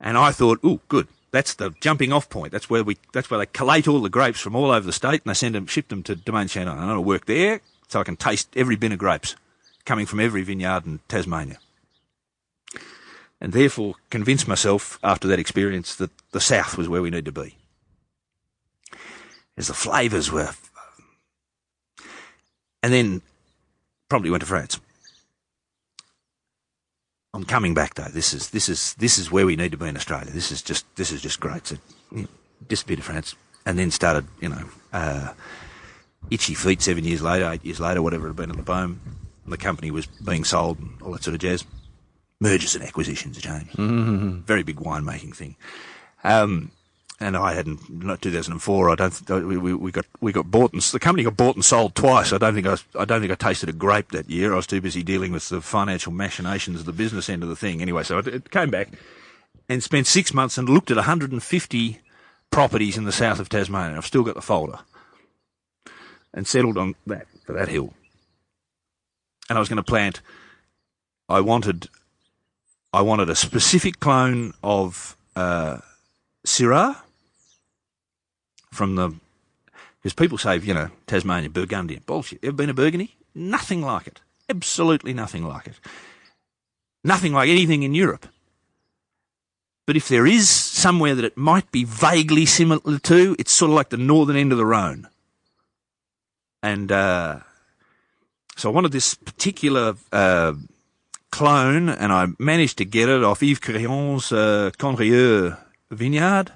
And 0.00 0.18
I 0.18 0.32
thought, 0.32 0.60
ooh, 0.64 0.80
good. 0.88 1.08
That's 1.30 1.54
the 1.54 1.70
jumping 1.80 2.12
off 2.12 2.30
point. 2.30 2.52
That's 2.52 2.70
where 2.70 2.84
we. 2.84 2.96
That's 3.12 3.30
where 3.30 3.38
they 3.38 3.46
collate 3.46 3.88
all 3.88 4.00
the 4.00 4.08
grapes 4.08 4.40
from 4.40 4.56
all 4.56 4.70
over 4.70 4.86
the 4.86 4.92
state 4.92 5.22
and 5.24 5.30
they 5.30 5.34
send 5.34 5.54
them, 5.54 5.66
ship 5.66 5.88
them 5.88 6.02
to 6.04 6.14
Domaine 6.14 6.48
Chandon. 6.48 6.78
And 6.78 6.90
I'll 6.90 7.04
work 7.04 7.26
there, 7.26 7.60
so 7.88 8.00
I 8.00 8.04
can 8.04 8.16
taste 8.16 8.48
every 8.56 8.76
bin 8.76 8.92
of 8.92 8.98
grapes 8.98 9.36
coming 9.84 10.06
from 10.06 10.20
every 10.20 10.42
vineyard 10.42 10.86
in 10.86 11.00
Tasmania. 11.08 11.58
And 13.40 13.52
therefore, 13.52 13.96
convince 14.08 14.48
myself 14.48 14.98
after 15.02 15.28
that 15.28 15.38
experience 15.38 15.94
that 15.96 16.10
the 16.32 16.40
south 16.40 16.78
was 16.78 16.88
where 16.88 17.02
we 17.02 17.10
need 17.10 17.26
to 17.26 17.32
be. 17.32 17.56
As 19.56 19.68
the 19.68 19.74
flavours 19.74 20.32
were. 20.32 20.54
And 22.86 22.94
then 22.94 23.20
probably 24.08 24.30
went 24.30 24.42
to 24.42 24.46
France. 24.46 24.78
I'm 27.34 27.42
coming 27.42 27.74
back 27.74 27.94
though. 27.94 28.04
This 28.04 28.32
is 28.32 28.50
this 28.50 28.68
is 28.68 28.94
this 28.94 29.18
is 29.18 29.28
where 29.28 29.44
we 29.44 29.56
need 29.56 29.72
to 29.72 29.76
be 29.76 29.88
in 29.88 29.96
Australia. 29.96 30.30
This 30.30 30.52
is 30.52 30.62
just 30.62 30.86
this 30.94 31.10
is 31.10 31.20
just 31.20 31.40
great. 31.40 31.66
So 31.66 31.78
you 32.12 32.22
know, 32.22 32.28
disappeared 32.68 32.98
to 32.98 33.02
France 33.02 33.34
and 33.66 33.76
then 33.76 33.90
started, 33.90 34.28
you 34.40 34.50
know, 34.50 34.70
uh, 34.92 35.32
itchy 36.30 36.54
feet 36.54 36.80
seven 36.80 37.02
years 37.02 37.22
later, 37.22 37.50
eight 37.50 37.64
years 37.64 37.80
later, 37.80 38.02
whatever 38.02 38.26
it 38.26 38.28
had 38.28 38.36
been 38.36 38.50
at 38.52 38.56
the 38.56 38.62
Bohm. 38.62 39.00
The 39.48 39.56
company 39.56 39.90
was 39.90 40.06
being 40.06 40.44
sold 40.44 40.78
and 40.78 41.02
all 41.02 41.10
that 41.10 41.24
sort 41.24 41.34
of 41.34 41.40
jazz. 41.40 41.64
Mergers 42.38 42.76
and 42.76 42.84
acquisitions, 42.84 43.36
James. 43.38 43.72
Mm-hmm. 43.72 44.42
Very 44.42 44.62
big 44.62 44.76
winemaking 44.76 45.34
thing. 45.34 45.56
Um, 46.22 46.70
and 47.18 47.36
I 47.36 47.54
hadn't, 47.54 47.88
not 47.88 48.20
2004. 48.20 48.90
I 48.90 48.94
don't. 48.94 49.26
Th- 49.26 49.42
we, 49.42 49.56
we, 49.56 49.74
we 49.74 49.90
got 49.90 50.04
we 50.20 50.32
got 50.32 50.50
bought 50.50 50.72
and 50.72 50.82
the 50.82 50.98
company 50.98 51.24
got 51.24 51.36
bought 51.36 51.54
and 51.54 51.64
sold 51.64 51.94
twice. 51.94 52.32
I 52.32 52.38
don't 52.38 52.54
think 52.54 52.66
I, 52.66 52.76
I 52.98 53.04
don't 53.04 53.20
think 53.20 53.32
I 53.32 53.36
tasted 53.36 53.68
a 53.68 53.72
grape 53.72 54.12
that 54.12 54.28
year. 54.28 54.52
I 54.52 54.56
was 54.56 54.66
too 54.66 54.80
busy 54.80 55.02
dealing 55.02 55.32
with 55.32 55.48
the 55.48 55.60
financial 55.60 56.12
machinations 56.12 56.80
of 56.80 56.86
the 56.86 56.92
business 56.92 57.30
end 57.30 57.42
of 57.42 57.48
the 57.48 57.56
thing. 57.56 57.80
Anyway, 57.80 58.02
so 58.02 58.18
it, 58.18 58.28
it 58.28 58.50
came 58.50 58.70
back 58.70 58.88
and 59.68 59.82
spent 59.82 60.06
six 60.06 60.34
months 60.34 60.58
and 60.58 60.68
looked 60.68 60.90
at 60.90 60.96
150 60.96 62.00
properties 62.50 62.96
in 62.96 63.04
the 63.04 63.12
south 63.12 63.40
of 63.40 63.48
Tasmania. 63.48 63.96
I've 63.96 64.06
still 64.06 64.22
got 64.22 64.34
the 64.34 64.42
folder 64.42 64.78
and 66.34 66.46
settled 66.46 66.76
on 66.76 66.94
that 67.06 67.26
for 67.44 67.54
that 67.54 67.68
hill. 67.68 67.94
And 69.48 69.56
I 69.56 69.60
was 69.60 69.68
going 69.68 69.76
to 69.76 69.82
plant. 69.82 70.20
I 71.28 71.40
wanted, 71.40 71.88
I 72.92 73.02
wanted 73.02 73.30
a 73.30 73.34
specific 73.34 74.00
clone 74.00 74.52
of 74.62 75.16
uh, 75.34 75.78
Syrah 76.46 76.96
from 78.76 78.94
the 78.94 79.14
because 80.02 80.14
people 80.14 80.38
say 80.38 80.58
you 80.58 80.74
know 80.74 80.90
Tasmania 81.06 81.50
Burgundian 81.50 82.02
bullshit. 82.06 82.44
Ever 82.44 82.52
been 82.52 82.68
to 82.68 82.74
Burgundy? 82.74 83.16
Nothing 83.34 83.82
like 83.82 84.06
it. 84.06 84.20
Absolutely 84.48 85.12
nothing 85.12 85.44
like 85.44 85.66
it. 85.66 85.80
Nothing 87.02 87.32
like 87.32 87.48
anything 87.48 87.82
in 87.82 87.94
Europe. 87.94 88.26
But 89.86 89.96
if 89.96 90.08
there 90.08 90.26
is 90.26 90.48
somewhere 90.48 91.14
that 91.14 91.24
it 91.24 91.36
might 91.36 91.70
be 91.70 91.84
vaguely 91.84 92.44
similar 92.44 92.98
to, 92.98 93.36
it's 93.38 93.52
sort 93.52 93.70
of 93.70 93.76
like 93.76 93.90
the 93.90 93.96
northern 93.96 94.36
end 94.36 94.50
of 94.50 94.58
the 94.58 94.66
Rhone. 94.66 95.08
And 96.62 96.90
uh, 96.90 97.40
so 98.56 98.68
I 98.68 98.74
wanted 98.74 98.90
this 98.90 99.14
particular 99.14 99.94
uh, 100.10 100.54
clone, 101.30 101.88
and 101.88 102.12
I 102.12 102.26
managed 102.40 102.78
to 102.78 102.84
get 102.84 103.08
it 103.08 103.22
off 103.22 103.42
Yves 103.42 103.60
Cuilleron's 103.60 104.32
uh, 104.32 104.70
Condrieu 104.76 105.56
vineyard. 105.90 106.52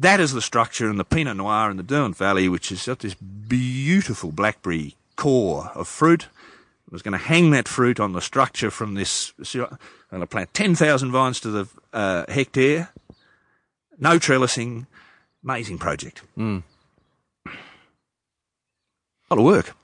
That 0.00 0.18
is 0.18 0.32
the 0.32 0.40
structure, 0.40 0.88
and 0.88 0.98
the 0.98 1.04
Pinot 1.04 1.36
Noir 1.36 1.70
in 1.70 1.76
the 1.76 1.82
Derwent 1.82 2.16
Valley, 2.16 2.48
which 2.48 2.70
has 2.70 2.86
got 2.86 3.00
this 3.00 3.12
beautiful 3.12 4.32
blackberry 4.32 4.96
core 5.16 5.70
of 5.74 5.88
fruit. 5.88 6.24
I 6.24 6.90
was 6.90 7.02
going 7.02 7.12
to 7.12 7.18
hang 7.18 7.50
that 7.50 7.68
fruit 7.68 8.00
on 8.00 8.14
the 8.14 8.22
structure 8.22 8.70
from 8.70 8.94
this. 8.94 9.34
I'm 9.54 9.76
going 10.10 10.22
to 10.22 10.26
plant 10.26 10.54
10,000 10.54 11.10
vines 11.12 11.38
to 11.40 11.50
the 11.50 11.68
uh, 11.92 12.24
hectare. 12.32 12.88
No 13.98 14.18
trellising. 14.18 14.86
Amazing 15.44 15.76
project. 15.76 16.22
Mm. 16.36 16.62
A 17.46 17.50
lot 19.30 19.38
of 19.38 19.44
work. 19.44 19.76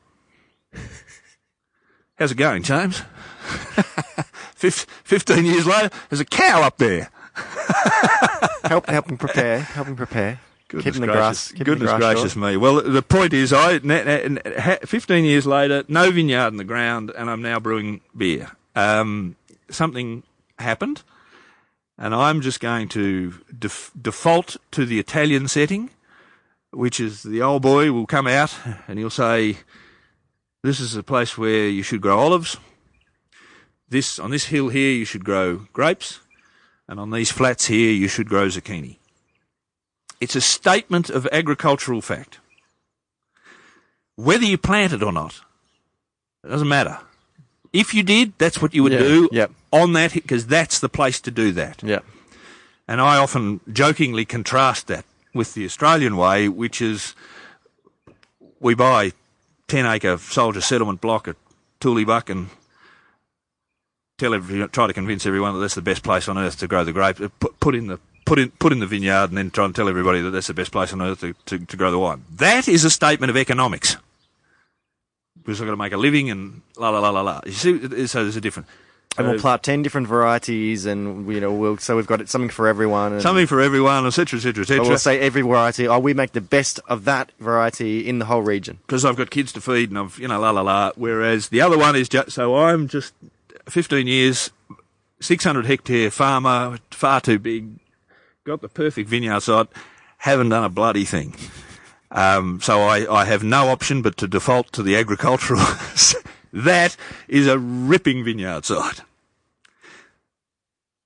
How's 2.18 2.32
it 2.32 2.38
going, 2.38 2.62
James? 2.62 3.02
Fif- 4.54 4.86
15 5.04 5.44
years 5.44 5.66
later, 5.66 5.90
there's 6.08 6.20
a 6.20 6.24
cow 6.24 6.62
up 6.62 6.78
there. 6.78 7.10
Help, 8.64 8.86
helping 8.88 9.16
prepare, 9.16 9.60
helping 9.60 9.94
prepare. 9.96 10.40
keeping 10.68 11.00
the 11.00 11.06
gracious, 11.06 11.52
grass, 11.52 11.52
goodness 11.52 11.92
gracious 11.92 12.32
short. 12.32 12.44
me. 12.50 12.56
Well, 12.56 12.82
the 12.82 13.02
point 13.02 13.32
is, 13.32 13.52
I 13.52 13.78
na- 13.82 14.02
na- 14.02 14.26
na- 14.28 14.60
ha- 14.60 14.78
15 14.84 15.24
years 15.24 15.46
later, 15.46 15.84
no 15.88 16.10
vineyard 16.10 16.48
in 16.48 16.56
the 16.56 16.64
ground, 16.64 17.12
and 17.16 17.30
I'm 17.30 17.42
now 17.42 17.60
brewing 17.60 18.00
beer. 18.16 18.50
Um, 18.74 19.36
something 19.70 20.22
happened. 20.58 21.02
and 21.98 22.14
I'm 22.14 22.40
just 22.42 22.60
going 22.60 22.88
to 22.88 23.32
def- 23.58 23.90
default 24.00 24.56
to 24.72 24.84
the 24.84 24.98
Italian 24.98 25.48
setting, 25.48 25.88
which 26.70 27.00
is 27.00 27.22
the 27.22 27.40
old 27.40 27.62
boy 27.62 27.90
will 27.92 28.06
come 28.06 28.26
out 28.26 28.54
and 28.86 28.98
he'll 28.98 29.08
say, 29.08 29.58
"This 30.62 30.78
is 30.80 30.94
a 30.96 31.02
place 31.02 31.38
where 31.38 31.68
you 31.68 31.82
should 31.82 32.02
grow 32.02 32.18
olives. 32.18 32.58
This 33.88 34.18
on 34.18 34.30
this 34.30 34.46
hill 34.46 34.68
here 34.68 34.92
you 34.92 35.04
should 35.06 35.24
grow 35.24 35.66
grapes, 35.72 36.20
and 36.88 37.00
on 37.00 37.10
these 37.10 37.30
flats 37.32 37.66
here 37.66 37.92
you 37.92 38.08
should 38.08 38.28
grow 38.28 38.46
zucchini." 38.46 38.96
It's 40.20 40.36
a 40.36 40.40
statement 40.40 41.10
of 41.10 41.26
agricultural 41.30 42.00
fact. 42.00 42.38
Whether 44.16 44.46
you 44.46 44.56
plant 44.56 44.92
it 44.94 45.02
or 45.02 45.12
not, 45.12 45.40
it 46.42 46.48
doesn't 46.48 46.68
matter. 46.68 46.98
If 47.72 47.92
you 47.92 48.02
did, 48.02 48.32
that's 48.38 48.62
what 48.62 48.72
you 48.74 48.82
would 48.82 48.92
Yeah, 48.92 48.98
do 49.00 49.28
yep. 49.30 49.50
on 49.70 49.92
that 49.92 50.14
because 50.14 50.46
that's 50.46 50.78
the 50.80 50.88
place 50.88 51.20
to 51.20 51.30
do 51.30 51.52
that. 51.52 51.82
Yeah. 51.82 52.00
And 52.88 53.00
I 53.00 53.18
often 53.18 53.60
jokingly 53.70 54.24
contrast 54.24 54.86
that 54.86 55.04
with 55.34 55.52
the 55.52 55.64
Australian 55.66 56.16
way, 56.16 56.48
which 56.48 56.80
is 56.80 57.14
we 58.60 58.74
buy 58.74 59.12
10 59.68 59.84
acre 59.84 60.16
soldier 60.16 60.62
settlement 60.62 61.00
block 61.02 61.28
at 61.28 61.36
Tooleybuck 61.80 62.30
and 62.30 62.48
tell 64.18 64.34
every, 64.34 64.66
try 64.68 64.86
to 64.86 64.92
convince 64.92 65.26
everyone 65.26 65.54
that 65.54 65.60
that's 65.60 65.74
the 65.74 65.82
best 65.82 66.02
place 66.02 66.28
on 66.28 66.38
earth 66.38 66.58
to 66.60 66.66
grow 66.66 66.84
the 66.84 66.92
grape. 66.92 67.20
uh, 67.20 67.28
Put, 67.40 67.58
put 67.60 67.74
in 67.74 67.86
the 67.88 67.98
put 68.24 68.38
in 68.38 68.50
put 68.52 68.72
in 68.72 68.80
the 68.80 68.86
vineyard 68.86 69.28
and 69.30 69.38
then 69.38 69.50
try 69.50 69.64
and 69.64 69.74
tell 69.74 69.88
everybody 69.88 70.20
that 70.20 70.30
that's 70.30 70.48
the 70.48 70.54
best 70.54 70.72
place 70.72 70.92
on 70.92 71.00
earth 71.02 71.20
to, 71.20 71.34
to, 71.46 71.58
to 71.64 71.76
grow 71.76 71.90
the 71.90 71.98
wine. 71.98 72.24
That 72.36 72.66
is 72.68 72.84
a 72.84 72.90
statement 72.90 73.30
of 73.30 73.36
economics. 73.36 73.96
Because 75.36 75.60
I've 75.60 75.66
got 75.66 75.72
to 75.72 75.76
make 75.76 75.92
a 75.92 75.96
living 75.96 76.28
and 76.30 76.62
la 76.76 76.88
la 76.90 76.98
la 76.98 77.10
la 77.10 77.20
la. 77.20 77.40
You 77.46 77.52
see, 77.52 78.06
so 78.06 78.22
there's 78.24 78.36
a 78.36 78.40
difference. 78.40 78.68
And 79.18 79.26
we'll 79.28 79.36
Uh, 79.36 79.40
plant 79.40 79.62
ten 79.62 79.82
different 79.82 80.08
varieties, 80.08 80.84
and 80.84 81.26
you 81.32 81.40
know, 81.40 81.52
we'll 81.52 81.78
so 81.78 81.94
we've 81.96 82.06
got 82.06 82.28
something 82.28 82.50
for 82.50 82.66
everyone. 82.66 83.12
And, 83.14 83.22
something 83.22 83.46
for 83.46 83.60
everyone, 83.62 84.04
etc., 84.06 84.38
etc., 84.38 84.64
But 84.66 84.88
we'll 84.88 84.98
say 84.98 85.20
every 85.20 85.40
variety. 85.42 85.86
Oh, 85.88 85.98
we 86.00 86.12
make 86.12 86.32
the 86.32 86.40
best 86.42 86.80
of 86.88 87.04
that 87.04 87.30
variety 87.38 88.06
in 88.06 88.18
the 88.18 88.26
whole 88.26 88.42
region. 88.42 88.78
because 88.86 89.04
I've 89.06 89.16
got 89.16 89.30
kids 89.30 89.52
to 89.52 89.60
feed 89.60 89.88
and 89.90 89.98
I've, 89.98 90.18
you 90.18 90.28
know, 90.28 90.38
la 90.40 90.50
la 90.50 90.60
la. 90.62 90.90
Whereas 90.96 91.48
the 91.50 91.60
other 91.62 91.78
one 91.78 91.94
is 91.96 92.08
just, 92.10 92.32
so 92.32 92.56
I'm 92.56 92.88
just 92.88 93.14
15 93.68 94.06
years, 94.06 94.50
600 95.20 95.66
hectare 95.66 96.10
farmer, 96.10 96.78
far 96.90 97.20
too 97.20 97.38
big, 97.38 97.78
got 98.44 98.60
the 98.60 98.68
perfect 98.68 99.08
vineyard 99.08 99.40
site, 99.40 99.68
haven't 100.18 100.50
done 100.50 100.64
a 100.64 100.68
bloody 100.68 101.04
thing. 101.04 101.34
Um, 102.10 102.60
so 102.60 102.82
I, 102.82 103.12
I 103.12 103.24
have 103.24 103.42
no 103.42 103.68
option 103.68 104.02
but 104.02 104.16
to 104.18 104.28
default 104.28 104.72
to 104.72 104.82
the 104.82 104.96
agricultural. 104.96 105.60
that 106.52 106.96
is 107.28 107.46
a 107.46 107.58
ripping 107.58 108.24
vineyard 108.24 108.64
site. 108.64 109.02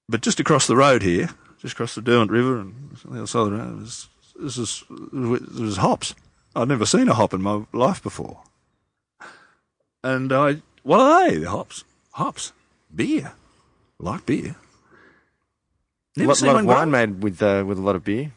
But 0.09 0.23
just 0.23 0.41
across 0.41 0.67
the 0.67 0.77
road 0.77 1.03
here, 1.03 1.31
just 1.61 1.75
across 1.75 1.95
the 1.95 2.03
Derwent 2.03 2.31
River 2.31 2.61
and 2.61 2.97
the 3.05 3.19
other 3.19 3.27
side 3.27 3.41
of 3.41 3.51
the 3.53 3.59
road, 3.59 3.83
is, 3.83 4.09
this 4.39 4.59
is, 4.59 5.77
hops. 5.77 6.15
I'd 6.57 6.69
never 6.69 6.87
seen 6.87 7.09
a 7.09 7.15
hop 7.15 7.33
in 7.33 7.43
my 7.43 7.65
life 7.73 8.03
before. 8.03 8.43
And 10.03 10.33
I, 10.33 10.63
what 10.83 11.01
are 11.01 11.31
they? 11.31 11.37
The 11.37 11.51
hops. 11.51 11.85
Hops. 12.21 12.53
Beer. 12.95 13.33
Like 13.99 14.27
beer. 14.27 14.55
Never 16.17 16.29
lot, 16.29 16.37
seen 16.37 16.49
lot 16.49 16.55
one 16.57 16.67
grow. 16.67 16.75
wine 16.75 16.91
made 16.91 17.23
with 17.23 17.43
uh, 17.43 17.65
with 17.67 17.79
a 17.79 17.81
lot 17.81 17.97
of 17.97 18.05
beer. 18.05 18.33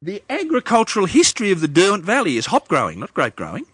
The 0.00 0.22
agricultural 0.30 1.06
history 1.06 1.50
of 1.50 1.60
the 1.60 1.66
Derwent 1.66 2.04
Valley 2.04 2.36
is 2.36 2.46
hop 2.46 2.68
growing, 2.68 3.00
not 3.00 3.12
grape 3.12 3.34
growing. 3.34 3.66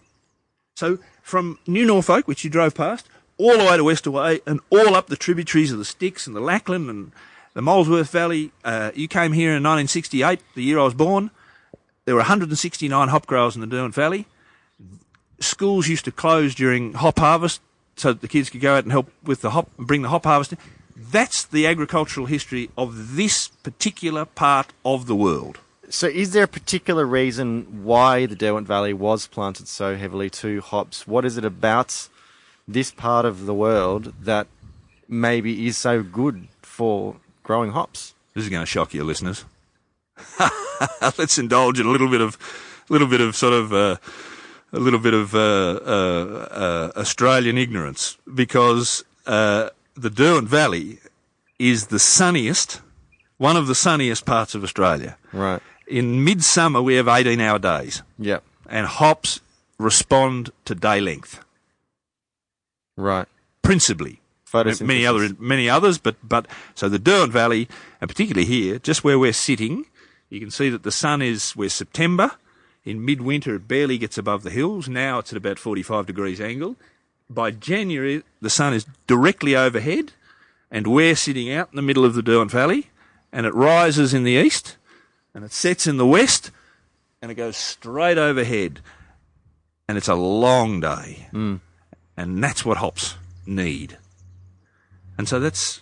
So 0.75 0.97
from 1.21 1.59
New 1.67 1.85
Norfolk, 1.85 2.27
which 2.27 2.43
you 2.43 2.49
drove 2.49 2.73
past, 2.73 3.07
all 3.37 3.55
the 3.59 3.63
way 3.63 3.77
to 3.77 3.83
Westerway 3.83 4.41
and 4.47 4.59
all 4.71 4.95
up 4.95 5.05
the 5.05 5.15
tributaries 5.15 5.71
of 5.71 5.77
the 5.77 5.85
Styx 5.85 6.25
and 6.25 6.35
the 6.35 6.41
Lachlan 6.41 6.89
and 6.89 7.11
the 7.53 7.61
Molesworth 7.61 8.09
Valley. 8.09 8.51
Uh, 8.63 8.89
you 8.95 9.07
came 9.07 9.33
here 9.33 9.49
in 9.49 9.61
1968, 9.61 10.39
the 10.55 10.63
year 10.63 10.79
I 10.79 10.83
was 10.83 10.95
born. 10.95 11.29
There 12.05 12.15
were 12.15 12.21
169 12.21 13.07
hop 13.09 13.27
growers 13.27 13.53
in 13.53 13.61
the 13.61 13.67
Derwent 13.67 13.93
Valley. 13.93 14.25
Schools 15.39 15.87
used 15.87 16.05
to 16.05 16.11
close 16.11 16.55
during 16.55 16.93
hop 16.93 17.19
harvest 17.19 17.61
so 17.97 18.13
that 18.13 18.21
the 18.21 18.27
kids 18.27 18.49
could 18.49 18.61
go 18.61 18.75
out 18.75 18.83
and 18.83 18.91
help 18.91 19.11
with 19.23 19.41
the 19.41 19.49
hop, 19.49 19.69
bring 19.77 20.03
the 20.03 20.09
hop 20.09 20.23
harvesting. 20.23 20.59
That's 20.95 21.43
the 21.43 21.67
agricultural 21.67 22.27
history 22.27 22.69
of 22.77 23.15
this 23.15 23.49
particular 23.49 24.25
part 24.25 24.71
of 24.85 25.07
the 25.07 25.15
world. 25.15 25.59
So, 25.89 26.07
is 26.07 26.31
there 26.31 26.43
a 26.43 26.49
particular 26.49 27.05
reason 27.05 27.83
why 27.83 28.25
the 28.25 28.35
Derwent 28.35 28.67
Valley 28.67 28.93
was 28.93 29.27
planted 29.27 29.67
so 29.67 29.95
heavily 29.95 30.29
to 30.31 30.59
hops? 30.61 31.07
What 31.07 31.23
is 31.23 31.37
it 31.37 31.45
about 31.45 32.09
this 32.67 32.91
part 32.91 33.25
of 33.25 33.45
the 33.45 33.53
world 33.53 34.13
that 34.21 34.47
maybe 35.07 35.65
is 35.65 35.77
so 35.77 36.03
good 36.03 36.49
for 36.61 37.15
growing 37.43 37.71
hops? 37.71 38.13
This 38.33 38.43
is 38.43 38.49
going 38.49 38.63
to 38.63 38.65
shock 38.65 38.93
your 38.93 39.05
listeners. 39.05 39.45
Let's 41.17 41.37
indulge 41.37 41.79
in 41.79 41.85
a 41.85 41.89
little 41.89 42.09
bit 42.09 42.21
of, 42.21 42.37
little 42.89 43.07
bit 43.07 43.21
of 43.21 43.35
sort 43.35 43.53
of, 43.53 43.71
uh, 43.71 43.95
a 44.73 44.79
little 44.79 44.99
bit 44.99 45.13
of 45.13 45.33
uh, 45.33 45.39
uh, 45.39 46.47
uh, 46.95 46.99
Australian 46.99 47.57
ignorance 47.57 48.17
because 48.33 49.03
uh, 49.25 49.69
the 49.95 50.09
Derwent 50.09 50.47
Valley 50.49 50.99
is 51.59 51.87
the 51.87 51.99
sunniest, 51.99 52.81
one 53.37 53.55
of 53.57 53.67
the 53.67 53.75
sunniest 53.75 54.25
parts 54.25 54.55
of 54.55 54.63
Australia. 54.63 55.17
Right. 55.33 55.61
In 55.87 56.23
midsummer, 56.23 56.81
we 56.81 56.95
have 56.95 57.05
18-hour 57.05 57.59
days, 57.59 58.03
Yep. 58.19 58.43
and 58.69 58.85
hops 58.87 59.39
respond 59.79 60.49
to 60.65 60.75
day 60.75 60.99
length 60.99 61.39
Right. 62.97 63.27
principally. 63.61 64.21
Many 64.87 65.05
other 65.05 65.29
many 65.39 65.69
others, 65.69 65.97
but 65.97 66.15
but 66.23 66.47
so 66.73 66.87
the 66.89 66.97
Derwent 66.99 67.33
Valley, 67.33 67.67
and 68.01 68.09
particularly 68.09 68.45
here, 68.47 68.79
just 68.79 69.03
where 69.03 69.19
we're 69.19 69.33
sitting, 69.33 69.85
you 70.29 70.39
can 70.39 70.49
see 70.51 70.69
that 70.69 70.83
the 70.83 70.91
sun 70.91 71.21
is 71.21 71.53
we're 71.55 71.69
September. 71.69 72.31
In 72.87 73.03
midwinter, 73.03 73.55
it 73.55 73.67
barely 73.67 73.97
gets 73.97 74.17
above 74.17 74.43
the 74.43 74.49
hills. 74.49 74.87
Now 74.87 75.19
it's 75.19 75.33
at 75.33 75.37
about 75.37 75.59
45 75.59 76.05
degrees 76.05 76.39
angle. 76.39 76.77
By 77.29 77.51
January, 77.51 78.23
the 78.41 78.49
sun 78.49 78.73
is 78.73 78.85
directly 79.07 79.57
overhead, 79.57 80.13
and 80.71 80.87
we're 80.87 81.17
sitting 81.17 81.51
out 81.51 81.67
in 81.69 81.75
the 81.75 81.81
middle 81.81 82.05
of 82.05 82.13
the 82.13 82.21
Derwent 82.21 82.49
Valley, 82.51 82.87
and 83.33 83.45
it 83.45 83.53
rises 83.53 84.13
in 84.13 84.23
the 84.23 84.31
east, 84.31 84.77
and 85.33 85.43
it 85.43 85.51
sets 85.51 85.85
in 85.85 85.97
the 85.97 86.05
west, 86.07 86.49
and 87.21 87.29
it 87.29 87.35
goes 87.35 87.57
straight 87.57 88.17
overhead, 88.17 88.79
and 89.89 89.97
it's 89.97 90.07
a 90.07 90.15
long 90.15 90.79
day, 90.79 91.27
and 91.33 92.41
that's 92.41 92.63
what 92.63 92.77
hops 92.77 93.15
need. 93.45 93.97
And 95.17 95.27
so 95.27 95.41
that's 95.41 95.81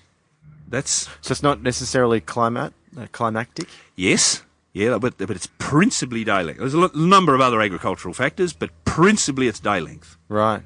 that's 0.68 1.08
So 1.22 1.34
it's 1.34 1.44
not 1.44 1.62
necessarily 1.62 2.20
climat, 2.20 2.74
uh, 2.98 3.06
climactic. 3.12 3.68
yes, 3.96 4.42
yeah, 4.76 4.98
but 4.98 5.18
but 5.18 5.32
it's 5.32 5.48
principally 5.58 6.26
day 6.26 6.44
length. 6.44 6.60
There's 6.60 6.74
a 6.74 6.90
number 6.98 7.34
of 7.34 7.40
other 7.40 7.62
agricultural 7.62 8.14
factors, 8.14 8.52
but 8.52 8.72
principally 8.84 9.48
it's 9.48 9.62
day 9.62 9.80
length. 9.80 10.18
Right. 10.28 10.64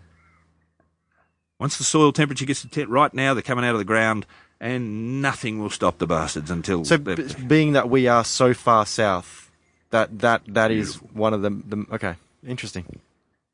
Once 1.59 1.77
the 1.77 1.83
soil 1.83 2.11
temperature 2.11 2.45
gets 2.45 2.63
to 2.63 2.67
ten, 2.67 2.89
right 2.89 3.13
now 3.13 3.35
they're 3.35 3.43
coming 3.43 3.65
out 3.65 3.75
of 3.75 3.77
the 3.77 3.85
ground, 3.85 4.25
and 4.59 5.21
nothing 5.21 5.59
will 5.59 5.69
stop 5.69 5.99
the 5.99 6.07
bastards 6.07 6.49
until. 6.49 6.83
So, 6.85 6.97
b- 6.97 7.15
being 7.47 7.73
that 7.73 7.87
we 7.87 8.07
are 8.07 8.23
so 8.23 8.55
far 8.55 8.87
south, 8.87 9.51
that 9.91 10.19
that 10.19 10.41
that 10.47 10.71
is 10.71 10.95
one 11.13 11.35
of 11.35 11.43
the, 11.43 11.51
the 11.51 11.85
okay, 11.91 12.15
interesting. 12.47 12.99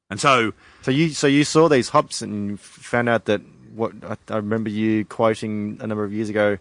and 0.09 0.21
so 0.21 0.53
So 0.83 0.91
you 0.91 1.09
so 1.09 1.27
you 1.27 1.43
saw 1.43 1.67
these 1.67 1.89
hops 1.89 2.21
and 2.21 2.57
found 2.61 3.09
out 3.09 3.25
that 3.25 3.41
what 3.73 3.91
I, 4.07 4.15
I 4.29 4.37
remember 4.37 4.69
you 4.69 5.03
quoting 5.03 5.79
a 5.81 5.87
number 5.87 6.05
of 6.05 6.13
years 6.13 6.29
ago, 6.29 6.59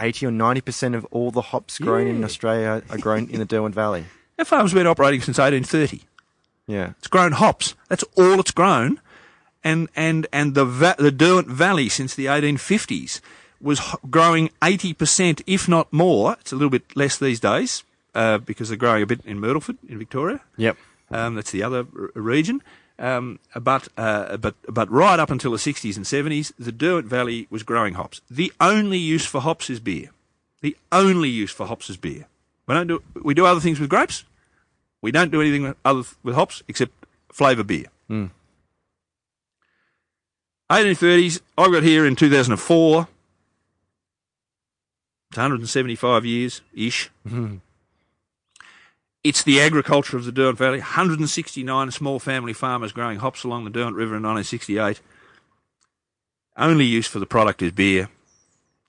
eighty 0.00 0.26
or 0.26 0.30
ninety 0.30 0.60
percent 0.60 0.94
of 0.94 1.04
all 1.10 1.30
the 1.30 1.40
hops 1.40 1.78
grown 1.78 2.06
in 2.06 2.24
Australia 2.24 2.82
are 2.90 2.98
grown 2.98 3.28
in 3.30 3.38
the 3.38 3.44
Derwent 3.46 3.74
Valley. 3.74 4.04
That 4.36 4.48
farm's 4.48 4.74
been 4.74 4.88
operating 4.88 5.20
since 5.20 5.38
1830. 5.38 6.02
Yeah. 6.66 6.94
It's 6.98 7.06
grown 7.06 7.30
hops. 7.30 7.76
That's 7.88 8.02
all 8.16 8.40
it's 8.40 8.50
grown. 8.50 9.00
And 9.62 9.88
and 9.94 10.26
and 10.32 10.56
the 10.56 10.64
va- 10.64 10.96
the 10.98 11.12
Derwent 11.12 11.46
Valley 11.46 11.88
since 11.88 12.16
the 12.16 12.26
1850s 12.26 13.20
was 13.60 13.78
ho- 13.78 14.00
growing 14.10 14.50
80%, 14.60 15.40
if 15.46 15.68
not 15.68 15.92
more. 15.92 16.36
It's 16.40 16.50
a 16.50 16.56
little 16.56 16.68
bit 16.68 16.96
less 16.96 17.16
these 17.16 17.38
days 17.38 17.84
uh, 18.16 18.38
because 18.38 18.70
they're 18.70 18.76
growing 18.76 19.04
a 19.04 19.06
bit 19.06 19.20
in 19.24 19.38
Myrtleford 19.40 19.78
in 19.88 19.98
Victoria. 20.00 20.40
Yep. 20.56 20.76
Um, 21.12 21.36
that's 21.36 21.52
the 21.52 21.62
other 21.62 21.86
r- 21.96 22.10
region. 22.20 22.60
Um, 22.98 23.40
but 23.60 23.88
uh, 23.96 24.36
but 24.36 24.54
but 24.68 24.90
right 24.90 25.18
up 25.18 25.30
until 25.30 25.50
the 25.50 25.56
60s 25.58 25.96
and 25.96 26.04
70s, 26.06 26.52
the 26.58 26.70
Derwent 26.70 27.08
Valley 27.08 27.48
was 27.50 27.62
growing 27.62 27.94
hops. 27.94 28.20
The 28.30 28.52
only 28.60 28.98
use 28.98 29.26
for 29.26 29.40
hops 29.40 29.68
is 29.68 29.80
beer. 29.80 30.10
The 30.60 30.76
only 30.92 31.28
use 31.28 31.50
for 31.50 31.66
hops 31.66 31.90
is 31.90 31.96
beer. 31.96 32.26
We 32.66 32.74
don't 32.74 32.86
do 32.86 33.02
we 33.22 33.34
do 33.34 33.46
other 33.46 33.60
things 33.60 33.80
with 33.80 33.90
grapes. 33.90 34.24
We 35.02 35.10
don't 35.10 35.30
do 35.30 35.40
anything 35.40 35.64
with 35.64 35.76
other 35.84 36.04
with 36.22 36.34
hops 36.36 36.62
except 36.68 36.92
flavour 37.32 37.64
beer. 37.64 37.86
1830s. 40.70 41.40
I 41.58 41.70
got 41.70 41.82
here 41.82 42.06
in 42.06 42.16
2004. 42.16 43.08
It's 45.30 45.36
175 45.36 46.24
years 46.24 46.60
ish. 46.74 47.10
It's 49.24 49.42
the 49.42 49.58
agriculture 49.60 50.16
of 50.18 50.26
the 50.26 50.32
Derwent 50.32 50.58
Valley. 50.58 50.78
169 50.78 51.90
small 51.90 52.18
family 52.18 52.52
farmers 52.52 52.92
growing 52.92 53.18
hops 53.18 53.42
along 53.42 53.64
the 53.64 53.70
Derwent 53.70 53.96
River 53.96 54.16
in 54.16 54.22
1968. 54.22 55.00
Only 56.56 56.84
use 56.84 57.06
for 57.06 57.18
the 57.18 57.26
product 57.26 57.62
is 57.62 57.72
beer. 57.72 58.10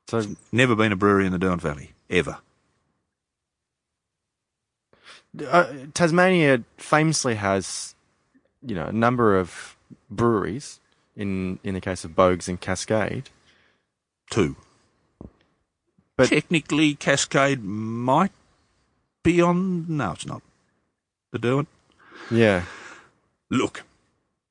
So 0.08 0.22
Never 0.52 0.76
been 0.76 0.92
a 0.92 0.96
brewery 0.98 1.26
in 1.26 1.32
the 1.32 1.40
Derwent 1.40 1.62
Valley 1.62 1.94
ever. 2.10 2.38
uh, 5.50 5.74
Tasmania 5.94 6.64
famously 6.78 7.36
has, 7.36 7.96
you 8.62 8.76
know, 8.76 8.86
a 8.86 8.92
number 8.92 9.38
of 9.38 9.76
breweries. 10.10 10.80
In 11.16 11.60
in 11.64 11.74
the 11.74 11.80
case 11.80 12.04
of 12.04 12.14
Boag's 12.14 12.50
and 12.50 12.60
Cascade, 12.60 13.30
Two. 14.30 14.58
But- 16.18 16.28
technically, 16.28 16.94
Cascade 16.96 17.64
might 17.64 18.34
be 19.26 19.42
on. 19.42 19.86
No, 19.90 20.12
it's 20.12 20.26
not. 20.26 20.42
The 21.32 21.40
Derwent. 21.40 21.68
yeah. 22.32 22.64
Look, 23.50 23.84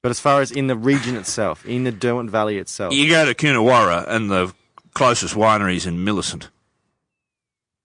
But 0.03 0.11
as 0.11 0.21
far 0.21 0.41
as 0.43 0.51
in 0.53 0.67
the 0.67 0.77
region 0.77 1.17
itself, 1.17 1.65
in 1.67 1.85
the 1.85 1.91
Derwent 1.93 2.31
Valley 2.31 2.59
itself, 2.59 2.93
you 2.95 3.09
go 3.09 3.25
to 3.25 3.35
Coonawarra 3.35 4.07
and 4.09 4.31
the 4.31 4.53
closest 4.93 5.35
wineries 5.35 5.87
in 5.87 6.05
Millicent. 6.05 6.49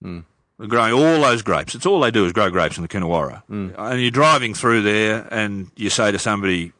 Mm. 0.03 0.23
They're 0.57 0.67
growing 0.67 0.93
all 0.93 1.21
those 1.21 1.41
grapes. 1.41 1.73
It's 1.75 1.85
all 1.85 1.99
they 2.01 2.11
do 2.11 2.25
is 2.25 2.33
grow 2.33 2.49
grapes 2.49 2.77
in 2.77 2.81
the 2.83 2.87
Coonawarra. 2.89 3.41
Mm. 3.49 3.73
And 3.77 4.01
you're 4.01 4.11
driving 4.11 4.53
through 4.53 4.81
there 4.83 5.27
and 5.31 5.71
you 5.77 5.89
say 5.89 6.11
to 6.11 6.19
somebody, 6.19 6.73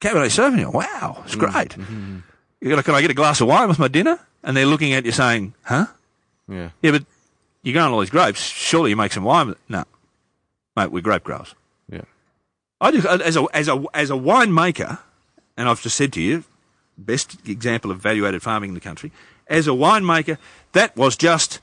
Cabernet 0.00 0.30
Sauvignon, 0.30 0.72
wow, 0.72 1.22
it's 1.26 1.34
great. 1.34 1.70
Mhm. 1.76 2.22
You 2.60 2.74
go, 2.74 2.82
Can 2.82 2.94
I 2.94 3.00
get 3.02 3.10
a 3.10 3.14
glass 3.14 3.40
of 3.40 3.48
wine 3.48 3.68
with 3.68 3.78
my 3.78 3.88
dinner? 3.88 4.18
And 4.42 4.56
they're 4.56 4.66
looking 4.66 4.92
at 4.92 5.04
you 5.04 5.12
saying, 5.12 5.54
huh? 5.62 5.86
yeah, 6.48 6.70
Yeah, 6.82 6.92
but 6.92 7.04
you're 7.62 7.72
growing 7.74 7.92
all 7.92 8.00
these 8.00 8.10
grapes. 8.10 8.40
Surely 8.40 8.90
you 8.90 8.96
make 8.96 9.12
some 9.12 9.24
wine. 9.24 9.54
No. 9.68 9.84
Mate, 10.76 10.92
we're 10.92 11.02
grape 11.02 11.24
growers. 11.24 11.54
yeah, 11.90 12.02
I 12.80 12.90
just, 12.92 13.06
as 13.06 13.36
a, 13.36 13.46
as 13.52 13.68
a, 13.68 13.84
as 13.94 14.10
a 14.10 14.14
winemaker, 14.14 14.98
and 15.56 15.68
I've 15.68 15.82
just 15.82 15.96
said 15.96 16.12
to 16.14 16.20
you, 16.22 16.44
best 16.96 17.36
example 17.48 17.90
of 17.90 17.98
value 18.00 18.26
added 18.26 18.42
farming 18.42 18.70
in 18.70 18.74
the 18.74 18.80
country, 18.80 19.10
as 19.48 19.66
a 19.66 19.70
winemaker, 19.72 20.38
that 20.72 20.96
was 20.96 21.16
just, 21.16 21.60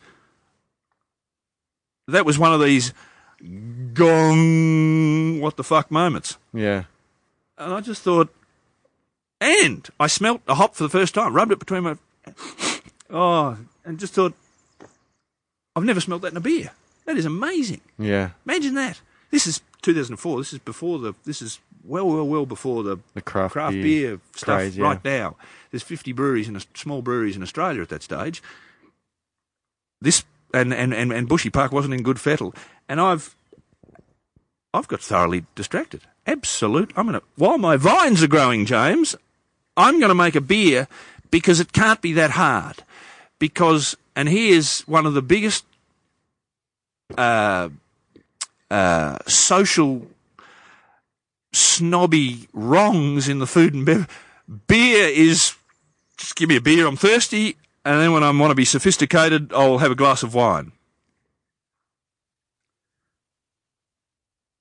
that 2.08 2.26
was 2.26 2.38
one 2.38 2.54
of 2.54 2.60
these 2.62 2.94
gong, 3.94 5.40
what 5.40 5.56
the 5.58 5.64
fuck 5.64 5.90
moments. 5.92 6.38
yeah, 6.54 6.84
And 7.58 7.74
I 7.74 7.82
just 7.82 8.02
thought, 8.02 8.34
and 9.40 9.88
I 10.00 10.08
smelt 10.08 10.46
the 10.46 10.56
hop 10.56 10.76
for 10.76 10.84
the 10.84 10.90
first 10.90 11.14
time, 11.16 11.34
rubbed 11.34 11.52
it 11.52 11.60
between 11.60 11.84
my, 11.84 11.96
oh, 13.10 13.58
and 13.84 14.00
just 14.00 14.14
thought, 14.14 14.34
I've 15.76 15.84
never 15.84 16.00
smelt 16.02 16.22
that 16.22 16.32
in 16.32 16.38
a 16.38 16.42
beer. 16.42 16.72
That 17.06 17.18
is 17.18 17.26
amazing. 17.26 17.82
yeah. 18.00 18.30
Imagine 18.46 18.74
that. 18.76 19.00
This 19.32 19.46
is 19.48 19.62
2004. 19.82 20.38
This 20.40 20.54
is 20.54 20.60
before 20.60 21.00
the. 21.00 21.14
This 21.26 21.42
is 21.42 21.60
well, 21.84 22.08
well, 22.08 22.26
well 22.28 22.46
before 22.46 22.82
the 22.84 22.98
The 23.14 23.22
craft, 23.22 23.54
craft 23.54 23.74
beer. 23.74 23.84
beer, 23.84 24.20
stuff. 24.36 24.58
craze, 24.58 24.78
yeah. 24.78 24.84
Right 24.86 25.04
now, 25.06 25.36
there's 25.72 25.84
50 25.84 26.14
breweries 26.14 26.48
and 26.48 26.66
small 26.74 27.02
breweries 27.02 27.36
in 27.36 27.44
Australia 27.44 27.82
at 27.82 27.90
that 27.90 28.02
stage. 28.04 28.42
This 30.02 30.24
and 30.54 30.74
and 30.74 30.94
and, 30.94 31.12
and 31.12 31.28
Bushy 31.28 31.50
Park 31.50 31.72
wasn't 31.72 31.94
in 31.94 32.02
good 32.04 32.20
fettle, 32.20 32.54
and 32.90 33.00
I've 33.02 33.36
I've 34.74 34.88
got 34.88 35.02
thoroughly 35.02 35.46
distracted. 35.56 36.02
Absolute. 36.26 36.92
I'm 36.96 37.06
gonna 37.06 37.22
while 37.36 37.58
my 37.58 37.76
vines 37.78 38.24
are 38.24 38.28
growing, 38.28 38.66
James. 38.66 39.16
I'm 39.78 40.00
going 40.00 40.08
to 40.10 40.16
make 40.16 40.36
a 40.36 40.42
beer 40.42 40.88
because 41.32 41.60
it 41.60 41.74
can't 41.74 42.02
be 42.02 42.14
that 42.14 42.32
hard. 42.32 42.84
Because 43.40 43.98
and 44.16 44.30
he 44.30 44.50
is 44.50 44.82
one 44.82 45.06
of 45.06 45.14
the 45.14 45.22
biggest 45.22 45.66
uh, 47.18 47.70
uh, 48.72 49.18
social 49.28 50.08
snobby 51.54 52.48
wrongs 52.54 53.28
in 53.30 53.40
the 53.40 53.48
food 53.48 53.74
and 53.74 53.86
bev. 53.86 54.08
Beer 54.68 55.08
is 55.08 55.56
just 56.18 56.36
give 56.36 56.50
me 56.50 56.56
a 56.56 56.62
beer, 56.62 56.88
I'm 56.88 56.96
thirsty, 56.96 57.58
and 57.84 58.00
then 58.00 58.14
when 58.14 58.24
I 58.24 58.32
want 58.32 58.52
to 58.52 58.56
be 58.56 58.66
sophisticated, 58.66 59.52
I'll 59.54 59.80
have 59.80 59.92
a 59.92 59.96
glass 59.96 60.24
of 60.24 60.34
wine. 60.34 60.72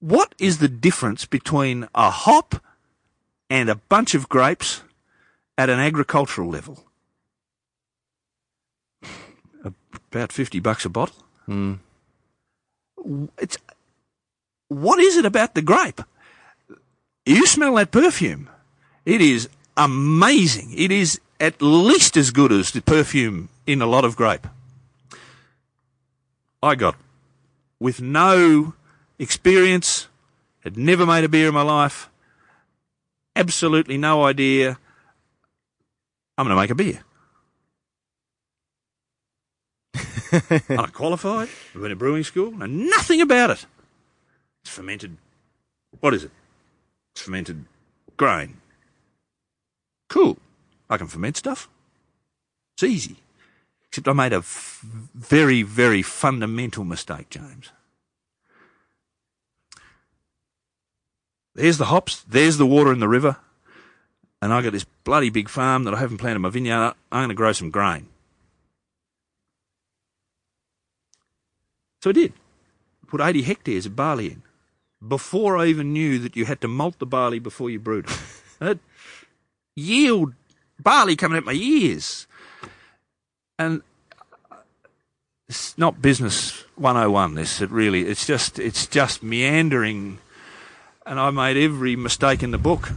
What 0.00 0.34
is 0.38 0.58
the 0.58 0.68
difference 0.68 1.24
between 1.24 1.88
a 1.94 2.10
hop 2.10 2.56
and 3.48 3.70
a 3.70 3.74
bunch 3.74 4.14
of 4.14 4.28
grapes 4.28 4.82
at 5.56 5.70
an 5.70 5.78
agricultural 5.78 6.50
level? 6.50 6.84
About 10.14 10.30
50 10.32 10.60
bucks 10.60 10.84
a 10.84 10.88
bottle 10.88 11.16
Mm. 11.48 11.78
it's 13.38 13.58
what 14.68 14.98
is 14.98 15.16
it 15.18 15.26
about 15.26 15.54
the 15.54 15.60
grape? 15.60 16.00
You 17.26 17.46
smell 17.46 17.74
that 17.74 17.90
perfume. 17.90 18.48
It 19.04 19.20
is 19.20 19.48
amazing. 19.76 20.72
It 20.74 20.90
is 20.90 21.20
at 21.38 21.60
least 21.60 22.16
as 22.16 22.30
good 22.30 22.50
as 22.52 22.70
the 22.70 22.80
perfume 22.80 23.48
in 23.66 23.82
a 23.82 23.86
lot 23.86 24.04
of 24.04 24.16
grape. 24.16 24.46
I 26.62 26.76
got 26.76 26.96
with 27.78 28.00
no 28.00 28.72
experience, 29.18 30.08
had 30.62 30.78
never 30.78 31.04
made 31.04 31.24
a 31.24 31.28
beer 31.28 31.48
in 31.48 31.54
my 31.54 31.62
life, 31.62 32.08
absolutely 33.36 33.98
no 33.98 34.24
idea. 34.24 34.78
I'm 36.38 36.46
going 36.46 36.56
to 36.56 36.62
make 36.62 36.70
a 36.70 36.74
beer. 36.74 37.04
Unqualified, 40.68 41.48
I've 41.74 41.80
been 41.80 41.92
in 41.92 41.98
brewing 41.98 42.24
school, 42.24 42.50
know 42.52 42.66
nothing 42.66 43.20
about 43.20 43.50
it. 43.50 43.66
It's 44.62 44.74
fermented. 44.74 45.16
What 46.00 46.14
is 46.14 46.24
it? 46.24 46.30
It's 47.12 47.22
fermented 47.22 47.64
grain. 48.16 48.58
Cool. 50.08 50.38
I 50.88 50.96
can 50.96 51.06
ferment 51.06 51.36
stuff. 51.36 51.68
It's 52.74 52.82
easy. 52.82 53.16
Except 53.88 54.08
I 54.08 54.12
made 54.12 54.32
a 54.32 54.38
f- 54.38 54.80
very, 55.14 55.62
very 55.62 56.02
fundamental 56.02 56.84
mistake, 56.84 57.30
James. 57.30 57.70
There's 61.54 61.78
the 61.78 61.84
hops, 61.86 62.24
there's 62.28 62.56
the 62.58 62.66
water 62.66 62.92
in 62.92 62.98
the 62.98 63.08
river, 63.08 63.36
and 64.42 64.52
I 64.52 64.60
got 64.60 64.72
this 64.72 64.84
bloody 65.04 65.30
big 65.30 65.48
farm 65.48 65.84
that 65.84 65.94
I 65.94 65.98
haven't 66.00 66.18
planted 66.18 66.40
my 66.40 66.48
vineyard. 66.48 66.94
I'm 67.12 67.20
going 67.20 67.28
to 67.28 67.34
grow 67.34 67.52
some 67.52 67.70
grain. 67.70 68.08
So 72.04 72.10
I 72.10 72.12
did. 72.12 72.34
Put 73.06 73.22
80 73.22 73.40
hectares 73.40 73.86
of 73.86 73.96
barley 73.96 74.26
in 74.26 74.42
before 75.08 75.56
I 75.56 75.68
even 75.68 75.94
knew 75.94 76.18
that 76.18 76.36
you 76.36 76.44
had 76.44 76.60
to 76.60 76.68
malt 76.68 76.98
the 76.98 77.06
barley 77.06 77.38
before 77.38 77.70
you 77.70 77.80
brewed 77.80 78.10
it. 78.10 78.18
It 78.60 78.78
yield 79.74 80.34
barley 80.78 81.16
coming 81.16 81.38
out 81.38 81.46
my 81.46 81.54
ears. 81.54 82.26
And 83.58 83.80
uh, 84.52 84.56
it's 85.48 85.78
not 85.78 86.02
business 86.02 86.64
101 86.76 87.36
this 87.36 87.62
it 87.62 87.70
really 87.70 88.02
it's 88.06 88.26
just 88.26 88.58
it's 88.58 88.86
just 88.86 89.22
meandering 89.22 90.18
and 91.06 91.18
I 91.18 91.30
made 91.30 91.56
every 91.56 91.96
mistake 91.96 92.42
in 92.42 92.50
the 92.50 92.58
book. 92.58 92.90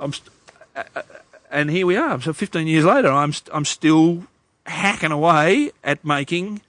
I'm 0.00 0.12
st- 0.12 0.30
uh, 0.74 0.82
uh, 0.96 1.02
and 1.48 1.70
here 1.70 1.86
we 1.86 1.96
are. 1.96 2.20
So 2.20 2.32
15 2.32 2.66
years 2.66 2.84
later 2.84 3.12
I'm 3.12 3.32
st- 3.32 3.54
I'm 3.54 3.64
still 3.64 4.24
hacking 4.66 5.12
away 5.12 5.70
at 5.82 6.04
making 6.04 6.60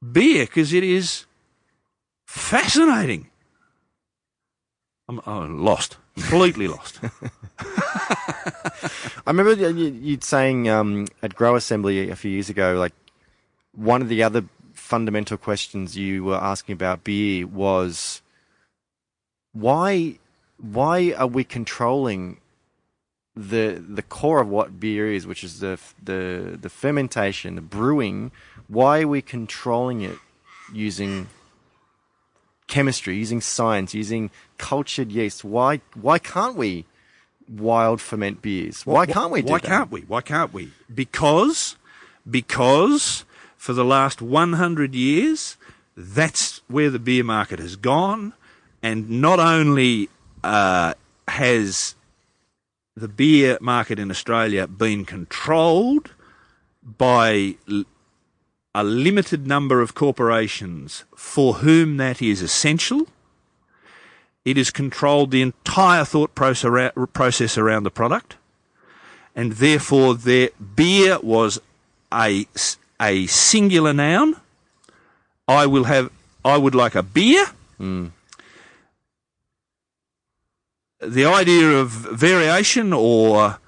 beer 0.00 0.46
because 0.46 0.72
it 0.72 0.84
is 0.84 1.26
fascinating. 2.26 3.28
I'm, 5.08 5.20
I'm 5.26 5.64
lost, 5.64 5.96
completely 6.14 6.68
lost. 6.68 7.00
I 7.58 8.90
remember 9.26 9.52
you- 9.72 10.18
saying 10.20 10.68
um, 10.68 11.06
at 11.22 11.34
Grow 11.34 11.56
Assembly 11.56 12.10
a 12.10 12.16
few 12.16 12.30
years 12.30 12.48
ago, 12.48 12.74
like 12.78 12.92
one 13.72 14.02
of 14.02 14.08
the 14.08 14.22
other 14.22 14.44
fundamental 14.72 15.36
questions 15.36 15.96
you 15.96 16.24
were 16.24 16.36
asking 16.36 16.72
about 16.72 17.04
beer 17.04 17.46
was 17.46 18.22
why 19.52 20.18
why 20.58 21.12
are 21.16 21.26
we 21.26 21.42
controlling 21.44 22.38
the 23.36 23.82
the 23.88 24.02
core 24.02 24.40
of 24.40 24.48
what 24.48 24.78
beer 24.80 25.12
is, 25.12 25.26
which 25.26 25.42
is 25.44 25.60
the 25.60 25.78
the 26.02 26.58
the 26.60 26.68
fermentation, 26.68 27.54
the 27.56 27.60
brewing? 27.60 28.30
Why 28.70 29.02
are 29.02 29.08
we 29.08 29.20
controlling 29.20 30.02
it 30.02 30.16
using 30.72 31.26
chemistry, 32.68 33.16
using 33.16 33.40
science, 33.40 33.94
using 33.94 34.30
cultured 34.58 35.10
yeast? 35.10 35.42
Why 35.42 35.80
why 35.94 36.20
can't 36.20 36.54
we 36.54 36.84
wild 37.48 38.00
ferment 38.00 38.42
beers? 38.42 38.86
Why 38.86 39.06
can't 39.06 39.32
we 39.32 39.42
do 39.42 39.52
Why 39.52 39.58
that? 39.58 39.66
can't 39.66 39.90
we? 39.90 40.02
Why 40.02 40.20
can't 40.20 40.52
we? 40.52 40.70
Because, 40.94 41.74
because 42.30 43.24
for 43.56 43.72
the 43.72 43.84
last 43.84 44.22
100 44.22 44.94
years, 44.94 45.56
that's 45.96 46.60
where 46.68 46.90
the 46.90 47.00
beer 47.00 47.24
market 47.24 47.58
has 47.58 47.74
gone. 47.74 48.34
And 48.82 49.10
not 49.20 49.40
only 49.40 50.08
uh, 50.44 50.94
has 51.26 51.96
the 52.94 53.08
beer 53.08 53.58
market 53.60 53.98
in 53.98 54.10
Australia 54.10 54.68
been 54.68 55.04
controlled 55.04 56.12
by 56.82 57.56
a 58.74 58.84
limited 58.84 59.46
number 59.46 59.80
of 59.80 59.94
corporations 59.94 61.04
for 61.16 61.54
whom 61.54 61.96
that 61.96 62.22
is 62.22 62.40
essential, 62.42 63.08
it 64.44 64.56
has 64.56 64.70
controlled 64.70 65.30
the 65.30 65.42
entire 65.42 66.04
thought 66.04 66.34
process 66.34 67.58
around 67.58 67.82
the 67.84 67.90
product. 67.90 68.36
and 69.34 69.52
therefore 69.52 70.14
their 70.14 70.50
beer 70.74 71.18
was 71.22 71.60
a, 72.12 72.46
a 73.00 73.26
singular 73.26 73.92
noun. 73.92 74.36
I 75.46 75.66
will 75.66 75.84
have, 75.84 76.10
I 76.44 76.56
would 76.56 76.74
like 76.74 76.94
a 76.94 77.02
beer. 77.02 77.46
Hmm. 77.78 78.08
The 81.00 81.24
idea 81.24 81.70
of 81.70 81.90
variation 81.90 82.92
or 82.92 83.58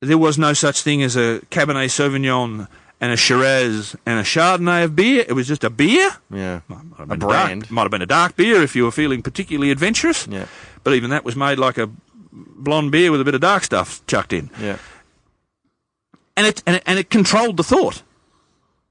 there 0.00 0.18
was 0.18 0.36
no 0.36 0.52
such 0.52 0.82
thing 0.82 1.02
as 1.02 1.16
a 1.16 1.40
Cabernet 1.50 1.88
Sauvignon 1.88 2.68
and 3.00 3.12
a 3.12 3.16
Shiraz 3.16 3.94
and 4.06 4.18
a 4.18 4.22
Chardonnay 4.22 4.84
of 4.84 4.96
beer. 4.96 5.24
It 5.28 5.32
was 5.34 5.46
just 5.46 5.64
a 5.64 5.70
beer. 5.70 6.10
Yeah. 6.30 6.60
Might 6.68 6.78
have 6.98 7.00
A 7.00 7.16
been 7.16 7.18
brand. 7.20 7.62
Dark, 7.62 7.70
might 7.70 7.82
have 7.82 7.90
been 7.90 8.02
a 8.02 8.06
dark 8.06 8.36
beer 8.36 8.62
if 8.62 8.74
you 8.74 8.84
were 8.84 8.90
feeling 8.90 9.22
particularly 9.22 9.70
adventurous. 9.70 10.26
Yeah. 10.26 10.46
But 10.84 10.94
even 10.94 11.10
that 11.10 11.24
was 11.24 11.36
made 11.36 11.58
like 11.58 11.78
a 11.78 11.90
blonde 12.32 12.92
beer 12.92 13.10
with 13.12 13.20
a 13.20 13.24
bit 13.24 13.34
of 13.34 13.40
dark 13.40 13.64
stuff 13.64 14.04
chucked 14.06 14.32
in. 14.32 14.50
Yeah. 14.60 14.78
And 16.36 16.46
it, 16.46 16.62
and 16.66 16.76
it, 16.76 16.82
and 16.86 16.98
it 16.98 17.10
controlled 17.10 17.56
the 17.56 17.64
thought. 17.64 18.02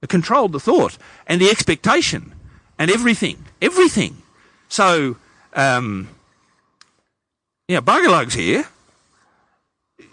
It 0.01 0.09
controlled 0.09 0.51
the 0.51 0.59
thought 0.59 0.97
and 1.27 1.39
the 1.41 1.49
expectation 1.49 2.33
and 2.77 2.91
everything. 2.91 3.45
Everything. 3.61 4.21
So, 4.67 5.17
um, 5.53 6.09
yeah, 7.67 7.81
Buggerlugs 7.81 8.33
here, 8.33 8.65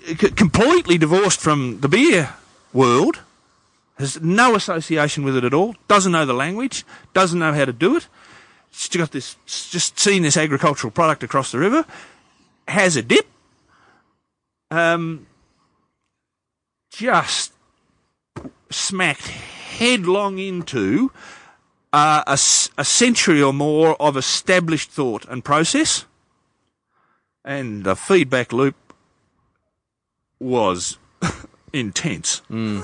c- 0.06 0.14
completely 0.30 0.98
divorced 0.98 1.40
from 1.40 1.80
the 1.80 1.88
beer 1.88 2.34
world, 2.72 3.20
has 4.02 4.20
no 4.20 4.54
association 4.54 5.22
with 5.24 5.36
it 5.36 5.44
at 5.44 5.54
all, 5.54 5.76
doesn't 5.86 6.12
know 6.12 6.26
the 6.26 6.34
language, 6.34 6.84
doesn't 7.14 7.38
know 7.38 7.52
how 7.52 7.64
to 7.64 7.72
do 7.72 7.96
it. 7.96 8.08
It's 8.70 8.88
got 8.88 9.12
this, 9.12 9.36
just 9.46 9.98
seen 9.98 10.22
this 10.22 10.36
agricultural 10.36 10.90
product 10.90 11.22
across 11.22 11.52
the 11.52 11.58
river, 11.58 11.84
has 12.66 12.96
a 12.96 13.02
dip, 13.02 13.26
um, 14.70 15.26
just 16.90 17.52
smacked 18.70 19.28
headlong 19.28 20.38
into 20.38 21.12
uh, 21.92 22.24
a, 22.26 22.38
a 22.78 22.84
century 22.84 23.42
or 23.42 23.52
more 23.52 24.00
of 24.00 24.16
established 24.16 24.90
thought 24.90 25.24
and 25.28 25.44
process, 25.44 26.06
and 27.44 27.84
the 27.84 27.94
feedback 27.94 28.52
loop 28.52 28.74
was 30.40 30.98
intense. 31.72 32.42
there 32.50 32.82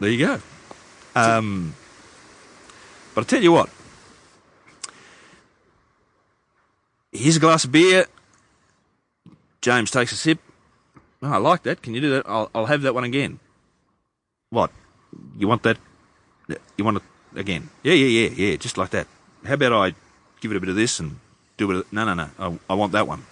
you 0.00 0.18
go. 0.26 0.40
Um, 1.14 1.74
but 3.14 3.22
I 3.22 3.24
tell 3.24 3.42
you 3.42 3.52
what, 3.52 3.68
here's 7.12 7.36
a 7.36 7.40
glass 7.40 7.64
of 7.64 7.72
beer. 7.72 8.06
James 9.60 9.90
takes 9.90 10.12
a 10.12 10.16
sip. 10.16 10.38
Oh, 11.22 11.32
I 11.32 11.38
like 11.38 11.64
that. 11.64 11.82
Can 11.82 11.94
you 11.94 12.00
do 12.00 12.10
that? 12.10 12.28
I'll, 12.28 12.48
I'll 12.54 12.66
have 12.66 12.82
that 12.82 12.94
one 12.94 13.02
again. 13.04 13.40
What? 14.50 14.70
You 15.36 15.48
want 15.48 15.64
that? 15.64 15.78
You 16.76 16.84
want 16.84 16.98
it 16.98 17.02
again? 17.34 17.70
Yeah, 17.82 17.94
yeah, 17.94 18.28
yeah, 18.28 18.50
yeah. 18.50 18.56
Just 18.56 18.78
like 18.78 18.90
that. 18.90 19.08
How 19.44 19.54
about 19.54 19.72
I 19.72 19.94
give 20.40 20.52
it 20.52 20.56
a 20.56 20.60
bit 20.60 20.68
of 20.68 20.76
this 20.76 21.00
and 21.00 21.18
do 21.56 21.70
it? 21.72 21.92
No, 21.92 22.04
no, 22.04 22.14
no. 22.14 22.30
I, 22.38 22.58
I 22.70 22.74
want 22.74 22.92
that 22.92 23.08
one. 23.08 23.24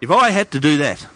If 0.00 0.10
I 0.10 0.30
had 0.30 0.50
to 0.50 0.60
do 0.60 0.76
that, 0.78 1.06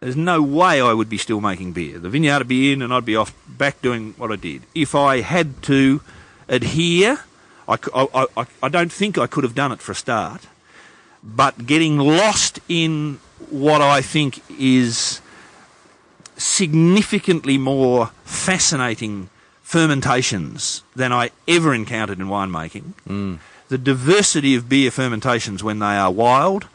there's 0.00 0.16
no 0.16 0.42
way 0.42 0.80
I 0.80 0.92
would 0.92 1.08
be 1.08 1.18
still 1.18 1.40
making 1.40 1.72
beer. 1.72 1.98
The 1.98 2.10
vineyard 2.10 2.38
would 2.38 2.48
be 2.48 2.72
in 2.72 2.82
and 2.82 2.92
I'd 2.92 3.04
be 3.04 3.16
off 3.16 3.32
back 3.46 3.80
doing 3.80 4.14
what 4.16 4.32
I 4.32 4.36
did. 4.36 4.62
If 4.74 4.94
I 4.94 5.20
had 5.20 5.62
to 5.64 6.00
adhere, 6.48 7.20
I 7.68 8.68
don't 8.68 8.92
think 8.92 9.16
I 9.16 9.26
could 9.26 9.44
have 9.44 9.54
done 9.54 9.72
it 9.72 9.80
for 9.80 9.92
a 9.92 9.94
start, 9.94 10.48
but 11.22 11.66
getting 11.66 11.98
lost 11.98 12.58
in 12.68 13.20
what 13.48 13.80
I 13.80 14.02
think 14.02 14.42
is 14.58 15.20
significantly 16.36 17.56
more 17.56 18.10
fascinating 18.24 19.30
fermentations 19.62 20.82
than 20.96 21.12
I 21.12 21.30
ever 21.46 21.72
encountered 21.72 22.18
in 22.18 22.26
winemaking. 22.26 22.94
Mm. 23.08 23.38
The 23.68 23.78
diversity 23.78 24.56
of 24.56 24.68
beer 24.68 24.90
fermentations 24.90 25.62
when 25.62 25.78
they 25.78 25.96
are 25.96 26.10
wild 26.10 26.66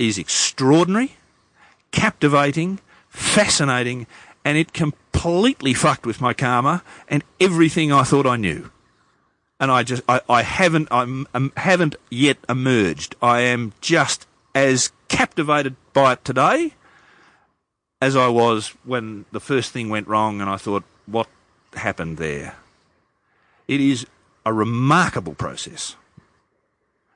is 0.00 0.18
extraordinary, 0.18 1.12
captivating, 1.92 2.80
fascinating, 3.08 4.06
and 4.44 4.56
it 4.56 4.72
completely 4.72 5.74
fucked 5.74 6.06
with 6.06 6.20
my 6.20 6.32
karma 6.32 6.82
and 7.08 7.22
everything 7.38 7.92
I 7.92 8.02
thought 8.02 8.26
I 8.26 8.36
knew. 8.36 8.70
And 9.60 9.70
I 9.70 9.82
just, 9.82 10.02
I, 10.08 10.22
I 10.28 10.42
haven't, 10.42 10.88
I'm, 10.90 11.28
um, 11.34 11.52
haven't 11.58 11.96
yet 12.10 12.38
emerged. 12.48 13.14
I 13.20 13.40
am 13.40 13.74
just 13.82 14.26
as 14.54 14.90
captivated 15.08 15.76
by 15.92 16.14
it 16.14 16.24
today 16.24 16.72
as 18.00 18.16
I 18.16 18.28
was 18.28 18.74
when 18.84 19.26
the 19.32 19.40
first 19.40 19.72
thing 19.72 19.90
went 19.90 20.08
wrong 20.08 20.40
and 20.40 20.48
I 20.48 20.56
thought, 20.56 20.84
what 21.04 21.28
happened 21.74 22.16
there? 22.16 22.56
It 23.68 23.82
is 23.82 24.06
a 24.46 24.52
remarkable 24.52 25.34
process. 25.34 25.94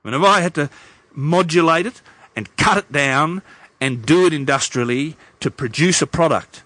I 0.04 0.10
mean, 0.10 0.20
if 0.20 0.26
I 0.26 0.42
had 0.42 0.54
to 0.56 0.68
modulate 1.14 1.86
it 1.86 2.02
and 2.36 2.54
cut 2.56 2.78
it 2.78 2.92
down 2.92 3.42
and 3.80 4.04
do 4.04 4.26
it 4.26 4.32
industrially 4.32 5.16
to 5.40 5.50
produce 5.50 6.02
a 6.02 6.06
product 6.06 6.62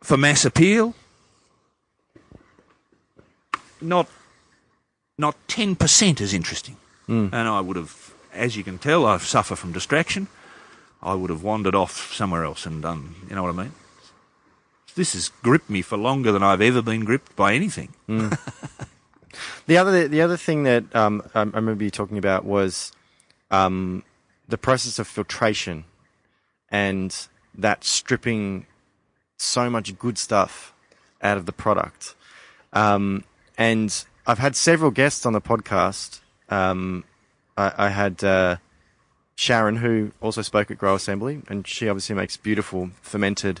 for 0.00 0.16
mass 0.16 0.44
appeal, 0.44 0.94
not 3.80 4.08
not 5.18 5.36
ten 5.48 5.76
percent 5.76 6.20
is 6.20 6.34
interesting. 6.34 6.76
And 7.06 7.34
I 7.34 7.60
would 7.60 7.76
have, 7.76 8.14
as 8.32 8.56
you 8.56 8.64
can 8.64 8.78
tell, 8.78 9.04
I 9.04 9.18
suffer 9.18 9.54
from 9.56 9.72
distraction. 9.72 10.28
I 11.02 11.14
would 11.14 11.28
have 11.28 11.42
wandered 11.42 11.74
off 11.74 12.12
somewhere 12.14 12.44
else 12.44 12.64
and 12.64 12.80
done. 12.80 13.14
You 13.28 13.36
know 13.36 13.42
what 13.42 13.54
I 13.54 13.62
mean? 13.64 13.72
This 14.94 15.12
has 15.12 15.28
gripped 15.42 15.68
me 15.68 15.82
for 15.82 15.98
longer 15.98 16.32
than 16.32 16.42
I've 16.42 16.62
ever 16.62 16.80
been 16.80 17.04
gripped 17.04 17.36
by 17.36 17.52
anything. 17.54 17.92
The 19.66 19.78
other 19.78 20.08
the 20.08 20.20
other 20.20 20.36
thing 20.36 20.64
that 20.64 20.94
um, 20.94 21.22
I 21.34 21.40
I 21.40 21.44
remember 21.44 21.84
you 21.84 21.90
talking 21.90 22.18
about 22.18 22.44
was 22.44 22.92
um, 23.50 24.04
the 24.48 24.58
process 24.58 24.98
of 24.98 25.06
filtration 25.06 25.84
and 26.70 27.28
that 27.54 27.84
stripping 27.84 28.66
so 29.38 29.70
much 29.70 29.98
good 29.98 30.18
stuff 30.18 30.74
out 31.22 31.36
of 31.36 31.46
the 31.46 31.52
product. 31.52 32.14
Um, 32.72 33.24
and 33.56 34.04
I've 34.26 34.38
had 34.38 34.56
several 34.56 34.90
guests 34.90 35.24
on 35.24 35.32
the 35.32 35.40
podcast. 35.40 36.20
Um, 36.48 37.04
I, 37.56 37.72
I 37.76 37.88
had 37.88 38.22
uh, 38.24 38.56
Sharon, 39.36 39.76
who 39.76 40.12
also 40.20 40.42
spoke 40.42 40.70
at 40.70 40.78
Grow 40.78 40.94
Assembly, 40.94 41.42
and 41.48 41.66
she 41.66 41.88
obviously 41.88 42.16
makes 42.16 42.36
beautiful 42.36 42.90
fermented 43.00 43.60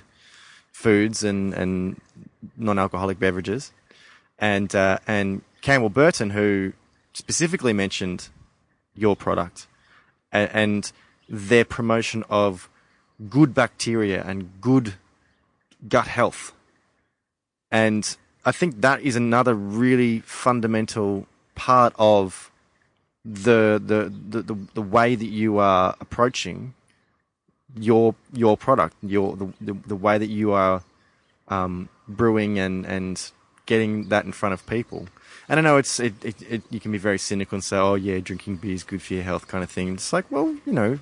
foods 0.72 1.22
and, 1.22 1.54
and 1.54 2.00
non-alcoholic 2.56 3.18
beverages 3.18 3.72
and 4.38 4.74
uh, 4.74 4.98
and 5.06 5.42
Campbell 5.62 5.88
Burton, 5.88 6.30
who 6.30 6.72
specifically 7.12 7.72
mentioned 7.72 8.28
your 8.94 9.16
product 9.16 9.66
and, 10.34 10.50
and 10.52 10.92
their 11.28 11.64
promotion 11.64 12.24
of 12.28 12.68
good 13.30 13.54
bacteria 13.54 14.22
and 14.22 14.50
good 14.60 14.94
gut 15.88 16.08
health. 16.08 16.52
And 17.70 18.16
I 18.44 18.52
think 18.52 18.82
that 18.82 19.00
is 19.00 19.16
another 19.16 19.54
really 19.54 20.20
fundamental 20.20 21.26
part 21.54 21.94
of 21.98 22.50
the 23.24 23.80
the, 23.82 24.12
the, 24.28 24.42
the, 24.42 24.58
the 24.74 24.82
way 24.82 25.14
that 25.14 25.26
you 25.26 25.58
are 25.58 25.96
approaching 26.00 26.74
your 27.78 28.14
your 28.32 28.56
product, 28.56 28.96
your 29.02 29.36
the, 29.36 29.52
the, 29.60 29.72
the 29.86 29.96
way 29.96 30.18
that 30.18 30.28
you 30.28 30.52
are 30.52 30.82
um, 31.48 31.88
brewing 32.06 32.58
and, 32.58 32.84
and 32.86 33.30
getting 33.66 34.08
that 34.08 34.24
in 34.24 34.32
front 34.32 34.52
of 34.52 34.66
people. 34.66 35.06
And 35.48 35.60
I 35.60 35.62
know 35.62 35.76
it's 35.76 36.00
it, 36.00 36.14
it, 36.24 36.42
it 36.42 36.62
you 36.70 36.80
can 36.80 36.92
be 36.92 36.98
very 36.98 37.18
cynical 37.18 37.56
and 37.56 37.64
say, 37.64 37.76
oh 37.76 37.94
yeah, 37.94 38.18
drinking 38.20 38.56
beer 38.56 38.74
is 38.74 38.82
good 38.82 39.02
for 39.02 39.14
your 39.14 39.22
health, 39.22 39.46
kind 39.46 39.62
of 39.62 39.70
thing. 39.70 39.92
It's 39.92 40.12
like, 40.12 40.30
well, 40.30 40.56
you 40.64 40.72
know, 40.72 40.98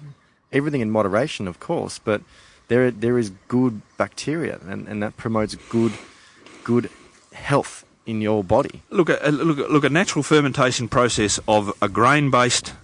everything 0.52 0.80
in 0.80 0.90
moderation, 0.90 1.46
of 1.46 1.60
course, 1.60 1.98
but 1.98 2.22
there 2.68 2.90
there 2.90 3.18
is 3.18 3.30
good 3.48 3.82
bacteria, 3.96 4.58
and, 4.68 4.88
and 4.88 5.02
that 5.02 5.16
promotes 5.16 5.54
good 5.54 5.92
good 6.64 6.90
health 7.32 7.84
in 8.04 8.20
your 8.20 8.42
body. 8.42 8.82
Look, 8.90 9.08
a, 9.08 9.30
look, 9.30 9.58
look, 9.70 9.84
a 9.84 9.88
natural 9.88 10.22
fermentation 10.22 10.88
process 10.88 11.38
of 11.46 11.72
a 11.80 11.88
grain-based, 11.88 12.74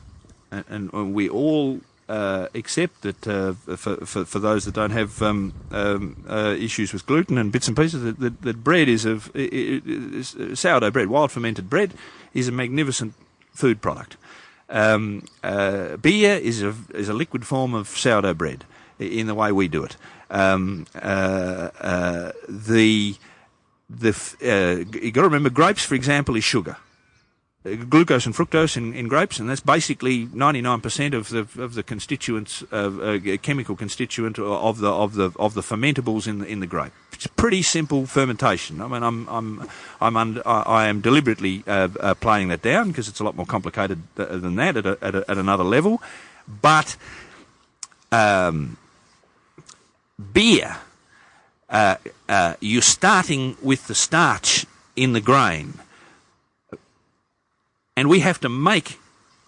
and, 0.50 0.90
and 0.92 1.12
we 1.12 1.28
all 1.28 1.80
uh, 2.08 2.46
accept 2.54 3.02
that 3.02 3.26
uh, 3.28 3.52
for, 3.76 3.96
for 4.06 4.24
for 4.24 4.38
those 4.38 4.64
that 4.64 4.74
don't 4.74 4.90
have 4.92 5.20
um, 5.22 5.52
um, 5.70 6.24
uh, 6.28 6.54
issues 6.58 6.92
with 6.92 7.06
gluten 7.06 7.38
and 7.38 7.52
bits 7.52 7.68
and 7.68 7.76
pieces, 7.76 8.02
that, 8.02 8.18
that, 8.20 8.42
that 8.42 8.64
bread 8.64 8.88
is 8.88 9.04
of 9.04 9.30
i- 9.34 10.22
sourdough 10.54 10.90
bread, 10.90 11.08
wild 11.08 11.30
fermented 11.30 11.68
bread, 11.68 11.92
is 12.34 12.48
a 12.48 12.52
magnificent 12.52 13.14
food 13.52 13.80
product. 13.80 14.16
Um, 14.70 15.24
uh, 15.42 15.96
beer 15.96 16.36
is 16.36 16.62
a 16.62 16.74
is 16.94 17.08
a 17.08 17.14
liquid 17.14 17.46
form 17.46 17.74
of 17.74 17.88
sourdough 17.88 18.34
bread 18.34 18.64
in 18.98 19.26
the 19.26 19.34
way 19.34 19.52
we 19.52 19.68
do 19.68 19.84
it. 19.84 19.96
Um, 20.30 20.86
uh, 20.94 21.70
uh, 21.80 22.32
the 22.48 23.16
the 23.88 24.10
uh, 24.42 24.98
you 24.98 25.10
got 25.10 25.22
to 25.22 25.28
remember 25.28 25.50
grapes, 25.50 25.84
for 25.84 25.94
example, 25.94 26.36
is 26.36 26.44
sugar. 26.44 26.76
Glucose 27.64 28.24
and 28.24 28.34
fructose 28.34 28.76
in, 28.76 28.94
in 28.94 29.08
grapes, 29.08 29.38
and 29.38 29.50
that's 29.50 29.60
basically 29.60 30.26
99% 30.26 31.14
of 31.14 31.28
the 31.30 31.62
of 31.62 31.74
the 31.74 31.82
constituents, 31.82 32.62
of 32.70 33.00
uh, 33.00 33.36
chemical 33.38 33.76
constituent 33.76 34.38
of 34.38 34.78
the 34.78 34.90
of 34.90 35.14
the 35.14 35.32
of 35.38 35.54
the 35.54 35.60
fermentables 35.60 36.26
in 36.26 36.38
the 36.38 36.46
in 36.46 36.60
the 36.60 36.66
grape. 36.66 36.92
It's 37.12 37.26
pretty 37.26 37.62
simple 37.62 38.06
fermentation. 38.06 38.80
I 38.80 38.86
mean, 38.86 39.02
I'm 39.02 39.28
I'm 39.28 39.68
I'm 40.00 40.16
under, 40.16 40.46
I, 40.46 40.86
am 40.86 41.00
deliberately 41.00 41.64
uh, 41.66 41.88
uh, 41.98 42.14
playing 42.14 42.48
that 42.48 42.62
down 42.62 42.88
because 42.88 43.08
it's 43.08 43.20
a 43.20 43.24
lot 43.24 43.36
more 43.36 43.46
complicated 43.46 44.02
than 44.14 44.54
that 44.56 44.76
at 44.76 44.86
a, 44.86 44.98
at, 45.02 45.14
a, 45.16 45.30
at 45.30 45.38
another 45.38 45.64
level, 45.64 46.00
but 46.46 46.96
um, 48.12 48.76
beer. 50.32 50.76
Uh, 51.70 51.96
uh, 52.30 52.54
you're 52.60 52.80
starting 52.80 53.54
with 53.62 53.88
the 53.88 53.94
starch 53.94 54.64
in 54.96 55.12
the 55.12 55.20
grain 55.20 55.74
and 57.98 58.08
we 58.08 58.20
have 58.20 58.38
to 58.38 58.48
make 58.48 59.00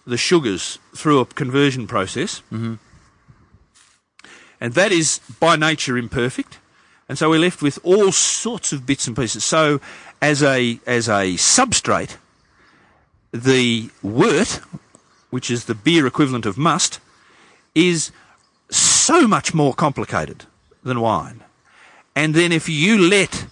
the 0.05 0.17
sugars 0.17 0.77
through 0.93 1.21
a 1.21 1.25
conversion 1.25 1.87
process. 1.87 2.41
Mm-hmm. 2.51 2.73
And 4.59 4.73
that 4.73 4.91
is 4.91 5.21
by 5.39 5.55
nature 5.55 5.97
imperfect. 5.97 6.59
And 7.07 7.17
so 7.17 7.29
we're 7.29 7.39
left 7.39 7.61
with 7.61 7.79
all 7.81 8.11
sorts 8.11 8.73
of 8.73 8.85
bits 8.85 9.07
and 9.07 9.15
pieces. 9.15 9.45
So 9.45 9.79
as 10.21 10.43
a, 10.43 10.81
as 10.85 11.07
a 11.07 11.35
substrate, 11.35 12.17
the 13.31 13.89
wort, 14.03 14.59
which 15.29 15.49
is 15.49 15.63
the 15.63 15.75
beer 15.75 16.05
equivalent 16.05 16.45
of 16.45 16.57
must, 16.57 16.99
is 17.73 18.11
so 18.69 19.29
much 19.29 19.53
more 19.53 19.73
complicated 19.73 20.43
than 20.83 20.99
wine. 20.99 21.41
And 22.17 22.33
then 22.33 22.51
if 22.51 22.67
you 22.67 22.97
let 22.97 23.45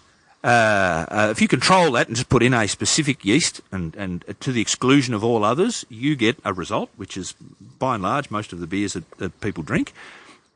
uh, 0.43 1.05
uh, 1.09 1.27
if 1.31 1.41
you 1.41 1.47
control 1.47 1.91
that 1.91 2.07
and 2.07 2.15
just 2.15 2.29
put 2.29 2.41
in 2.41 2.53
a 2.53 2.67
specific 2.67 3.25
yeast 3.25 3.61
and, 3.71 3.95
and 3.95 4.23
to 4.39 4.51
the 4.51 4.61
exclusion 4.61 5.13
of 5.13 5.23
all 5.23 5.43
others, 5.43 5.85
you 5.89 6.15
get 6.15 6.37
a 6.45 6.53
result, 6.53 6.89
which 6.95 7.17
is 7.17 7.33
by 7.77 7.95
and 7.95 8.03
large 8.03 8.31
most 8.31 8.53
of 8.53 8.59
the 8.59 8.67
beers 8.67 8.93
that, 8.93 9.09
that 9.17 9.41
people 9.41 9.63
drink, 9.63 9.93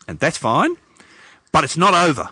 and 0.08 0.20
that's 0.20 0.38
fine. 0.38 0.78
But 1.52 1.64
it's 1.64 1.78
not 1.78 1.94
over 1.94 2.30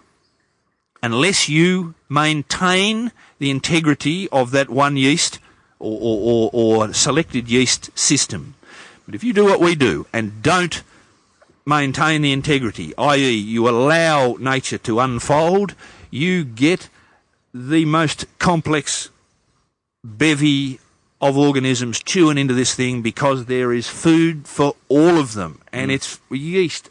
unless 1.03 1.49
you 1.49 1.93
maintain 2.09 3.11
the 3.39 3.49
integrity 3.49 4.29
of 4.29 4.51
that 4.51 4.69
one 4.69 4.97
yeast 4.97 5.39
or, 5.79 5.97
or, 5.99 6.49
or, 6.53 6.85
or 6.87 6.93
selected 6.93 7.49
yeast 7.49 7.89
system. 7.97 8.55
But 9.05 9.15
if 9.15 9.23
you 9.23 9.33
do 9.33 9.45
what 9.45 9.59
we 9.59 9.75
do 9.75 10.05
and 10.13 10.41
don't 10.41 10.83
maintain 11.65 12.21
the 12.21 12.31
integrity, 12.31 12.93
i.e., 12.97 13.31
you 13.31 13.67
allow 13.67 14.35
nature 14.39 14.77
to 14.79 14.99
unfold, 14.99 15.75
you 16.09 16.43
get 16.43 16.89
the 17.53 17.85
most 17.85 18.25
complex 18.39 19.09
bevy 20.03 20.79
of 21.19 21.37
organisms 21.37 22.01
chewing 22.01 22.37
into 22.37 22.53
this 22.53 22.73
thing 22.73 23.01
because 23.01 23.45
there 23.45 23.71
is 23.71 23.87
food 23.87 24.47
for 24.47 24.75
all 24.89 25.19
of 25.19 25.33
them, 25.33 25.61
and 25.71 25.91
mm. 25.91 25.93
it's 25.93 26.19
yeast, 26.31 26.89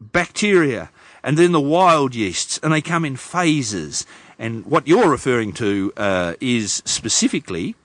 bacteria, 0.00 0.90
and 1.22 1.36
then 1.36 1.52
the 1.52 1.60
wild 1.60 2.14
yeasts, 2.14 2.58
and 2.62 2.72
they 2.72 2.80
come 2.80 3.04
in 3.04 3.16
phases. 3.16 4.06
And 4.38 4.64
what 4.66 4.88
you're 4.88 5.10
referring 5.10 5.52
to 5.54 5.92
uh, 5.96 6.34
is 6.40 6.82
specifically 6.86 7.76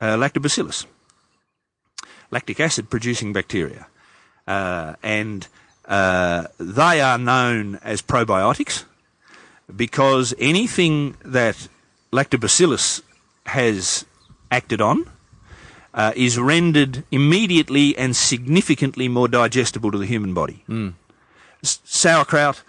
uh, 0.00 0.16
lactobacillus, 0.16 0.86
lactic 2.30 2.58
acid 2.58 2.90
producing 2.90 3.32
bacteria, 3.32 3.86
uh, 4.46 4.96
and 5.02 5.46
uh, 5.86 6.48
they 6.58 7.00
are 7.00 7.18
known 7.18 7.78
as 7.82 8.02
probiotics 8.02 8.84
because 9.76 10.34
anything 10.38 11.16
that 11.24 11.68
lactobacillus 12.12 13.02
has 13.46 14.04
acted 14.50 14.80
on 14.80 15.08
uh, 15.94 16.12
is 16.16 16.38
rendered 16.38 17.04
immediately 17.10 17.96
and 17.96 18.14
significantly 18.14 19.08
more 19.08 19.28
digestible 19.28 19.90
to 19.90 19.98
the 19.98 20.06
human 20.06 20.34
body. 20.34 20.64
Mm. 20.68 20.94
sauerkraut, 21.62 22.62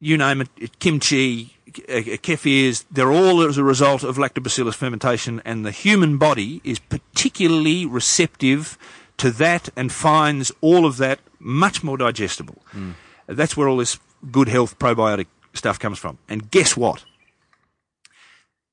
you 0.00 0.16
name 0.16 0.40
it, 0.42 0.78
kimchi, 0.78 1.56
uh, 1.88 2.16
kefirs, 2.22 2.84
they're 2.90 3.12
all 3.12 3.42
as 3.42 3.58
a 3.58 3.64
result 3.64 4.02
of 4.02 4.16
lactobacillus 4.16 4.74
fermentation, 4.74 5.42
and 5.44 5.64
the 5.64 5.70
human 5.70 6.16
body 6.16 6.60
is 6.64 6.78
particularly 6.78 7.84
receptive 7.84 8.78
to 9.18 9.30
that 9.30 9.68
and 9.76 9.92
finds 9.92 10.50
all 10.60 10.86
of 10.86 10.96
that 10.96 11.20
much 11.38 11.82
more 11.82 11.98
digestible. 11.98 12.62
Mm. 12.72 12.94
That's 13.26 13.56
where 13.56 13.68
all 13.68 13.76
this 13.76 13.98
good 14.30 14.48
health 14.48 14.78
probiotic 14.78 15.26
stuff 15.52 15.78
comes 15.78 15.98
from. 15.98 16.18
And 16.28 16.50
guess 16.50 16.76
what? 16.76 17.04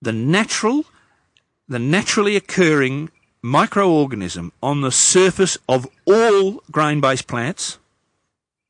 The 0.01 0.11
natural, 0.13 0.85
the 1.67 1.79
naturally 1.79 2.35
occurring 2.35 3.09
microorganism 3.43 4.51
on 4.61 4.81
the 4.81 4.91
surface 4.91 5.57
of 5.67 5.87
all 6.05 6.63
grain-based 6.71 7.27
plants 7.27 7.79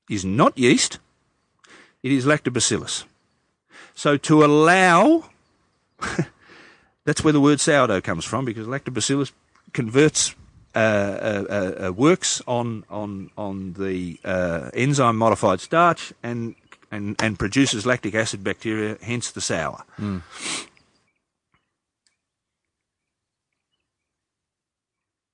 is 0.10 0.24
not 0.24 0.58
yeast, 0.58 1.00
it 2.04 2.12
is 2.12 2.26
lactobacillus. 2.26 3.04
So 3.96 4.16
to 4.18 4.46
allow, 4.46 5.30
that's 7.06 7.24
where 7.24 7.34
the 7.34 7.42
word 7.42 7.60
sourdough 7.60 8.02
comes 8.02 8.24
from, 8.24 8.46
because 8.46 8.68
lactobacillus 8.68 9.32
converts 9.74 10.36
uh, 10.76 10.80
uh, 10.80 11.46
uh, 11.50 11.88
uh 11.88 11.94
works 11.94 12.42
on 12.48 12.84
on 12.90 13.32
on 13.36 13.74
the 13.74 14.20
uh, 14.24 14.70
enzyme 14.76 15.18
modified 15.18 15.60
starch 15.60 16.14
and 16.22 16.54
and, 16.92 17.16
and 17.20 17.38
produces 17.38 17.86
lactic 17.86 18.16
acid 18.16 18.44
bacteria, 18.44 18.98
hence 19.02 19.32
the 19.32 19.42
sour. 19.42 19.84
Mm. 20.00 20.22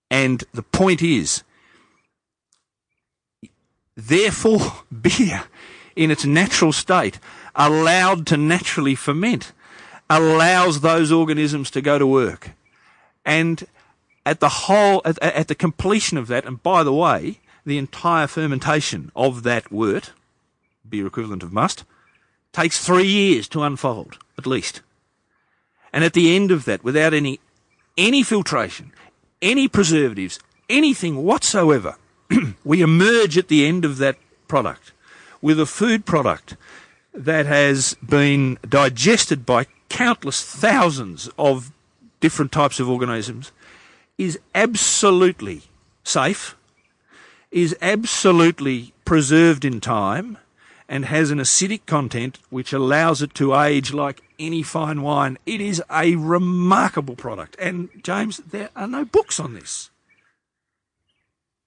And 0.09 0.43
the 0.53 0.63
point 0.63 1.01
is, 1.01 1.43
therefore, 3.95 4.59
beer 5.01 5.45
in 5.95 6.11
its 6.11 6.25
natural 6.25 6.71
state, 6.71 7.19
allowed 7.55 8.25
to 8.27 8.37
naturally 8.37 8.95
ferment, 8.95 9.51
allows 10.09 10.81
those 10.81 11.11
organisms 11.11 11.69
to 11.71 11.81
go 11.81 11.97
to 11.97 12.07
work. 12.07 12.51
And 13.25 13.65
at 14.25 14.39
the 14.39 14.49
whole, 14.49 15.01
at, 15.05 15.21
at 15.21 15.47
the 15.47 15.55
completion 15.55 16.17
of 16.17 16.27
that, 16.27 16.45
and 16.45 16.61
by 16.61 16.83
the 16.83 16.93
way, 16.93 17.39
the 17.65 17.77
entire 17.77 18.27
fermentation 18.27 19.11
of 19.15 19.43
that 19.43 19.71
wort, 19.71 20.11
beer 20.87 21.07
equivalent 21.07 21.43
of 21.43 21.53
must, 21.53 21.83
takes 22.51 22.83
three 22.83 23.07
years 23.07 23.47
to 23.49 23.63
unfold, 23.63 24.17
at 24.37 24.45
least. 24.45 24.81
And 25.91 26.03
at 26.03 26.13
the 26.13 26.35
end 26.35 26.51
of 26.51 26.65
that, 26.65 26.83
without 26.83 27.13
any, 27.13 27.39
any 27.97 28.23
filtration, 28.23 28.91
any 29.41 29.67
preservatives, 29.67 30.39
anything 30.69 31.23
whatsoever, 31.23 31.95
we 32.63 32.81
emerge 32.81 33.37
at 33.37 33.47
the 33.47 33.65
end 33.65 33.85
of 33.85 33.97
that 33.97 34.17
product 34.47 34.91
with 35.41 35.59
a 35.59 35.65
food 35.65 36.05
product 36.05 36.55
that 37.13 37.45
has 37.45 37.95
been 37.95 38.57
digested 38.67 39.45
by 39.45 39.67
countless 39.89 40.43
thousands 40.43 41.29
of 41.37 41.71
different 42.19 42.51
types 42.51 42.79
of 42.79 42.89
organisms, 42.89 43.51
is 44.17 44.39
absolutely 44.55 45.61
safe, 46.03 46.55
is 47.51 47.75
absolutely 47.81 48.93
preserved 49.05 49.65
in 49.65 49.81
time, 49.81 50.37
and 50.93 51.05
has 51.05 51.31
an 51.31 51.39
acidic 51.39 51.87
content 51.87 52.37
which 52.51 52.71
allows 52.71 53.23
it 53.23 53.33
to 53.33 53.55
age 53.55 53.91
like 53.93 54.21
any 54.37 54.61
fine 54.61 55.01
wine. 55.01 55.39
It 55.43 55.59
is 55.59 55.81
a 55.89 56.15
remarkable 56.17 57.15
product. 57.15 57.55
And 57.57 57.89
James, 58.03 58.37
there 58.37 58.69
are 58.75 58.85
no 58.85 59.03
books 59.03 59.39
on 59.39 59.55
this. 59.55 59.89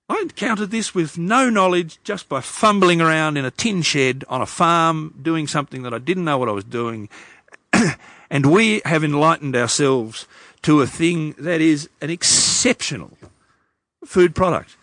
I 0.08 0.20
encountered 0.22 0.70
this 0.70 0.94
with 0.94 1.18
no 1.18 1.50
knowledge 1.50 1.98
just 2.04 2.28
by 2.28 2.40
fumbling 2.40 3.00
around 3.00 3.36
in 3.36 3.44
a 3.44 3.50
tin 3.50 3.82
shed 3.82 4.24
on 4.28 4.42
a 4.42 4.46
farm 4.46 5.18
doing 5.20 5.48
something 5.48 5.82
that 5.82 5.92
I 5.92 5.98
didn't 5.98 6.24
know 6.24 6.38
what 6.38 6.48
I 6.48 6.52
was 6.52 6.62
doing. 6.62 7.08
and 8.30 8.46
we 8.46 8.80
have 8.84 9.02
enlightened 9.02 9.56
ourselves 9.56 10.28
to 10.62 10.82
a 10.82 10.86
thing 10.86 11.34
that 11.36 11.60
is 11.60 11.88
an 12.00 12.10
exceptional 12.10 13.18
food 14.04 14.36
product. 14.36 14.76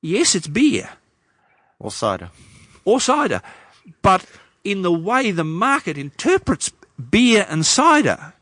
Yes, 0.00 0.34
it's 0.34 0.46
beer. 0.46 0.88
Or 1.78 1.90
cider 1.90 2.30
or 2.88 3.00
cider. 3.00 3.42
But 4.00 4.24
in 4.64 4.82
the 4.82 4.92
way 4.92 5.30
the 5.30 5.44
market 5.44 5.98
interprets 5.98 6.72
beer 7.10 7.46
and 7.48 7.64
cider, 7.64 8.32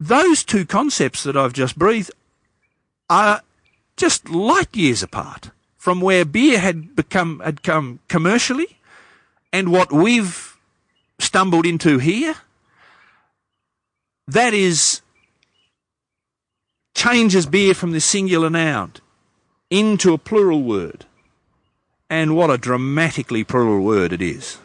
those 0.00 0.42
two 0.42 0.64
concepts 0.64 1.22
that 1.24 1.36
I've 1.36 1.52
just 1.52 1.78
breathed 1.78 2.10
are 3.10 3.42
just 3.96 4.30
light 4.30 4.74
years 4.74 5.02
apart 5.02 5.50
from 5.76 6.00
where 6.00 6.24
beer 6.24 6.58
had 6.58 6.96
become 6.96 7.40
had 7.40 7.62
come 7.62 7.98
commercially 8.08 8.78
and 9.52 9.70
what 9.70 9.92
we've 9.92 10.56
stumbled 11.18 11.66
into 11.66 11.98
here. 11.98 12.34
That 14.26 14.54
is 14.54 15.02
changes 16.94 17.46
beer 17.46 17.74
from 17.74 17.92
the 17.92 18.00
singular 18.00 18.48
noun 18.48 18.92
into 19.70 20.14
a 20.14 20.18
plural 20.18 20.62
word. 20.62 21.04
And 22.12 22.36
what 22.36 22.50
a 22.50 22.58
dramatically 22.58 23.42
plural 23.42 23.80
word 23.80 24.12
it 24.12 24.20
is. 24.20 24.58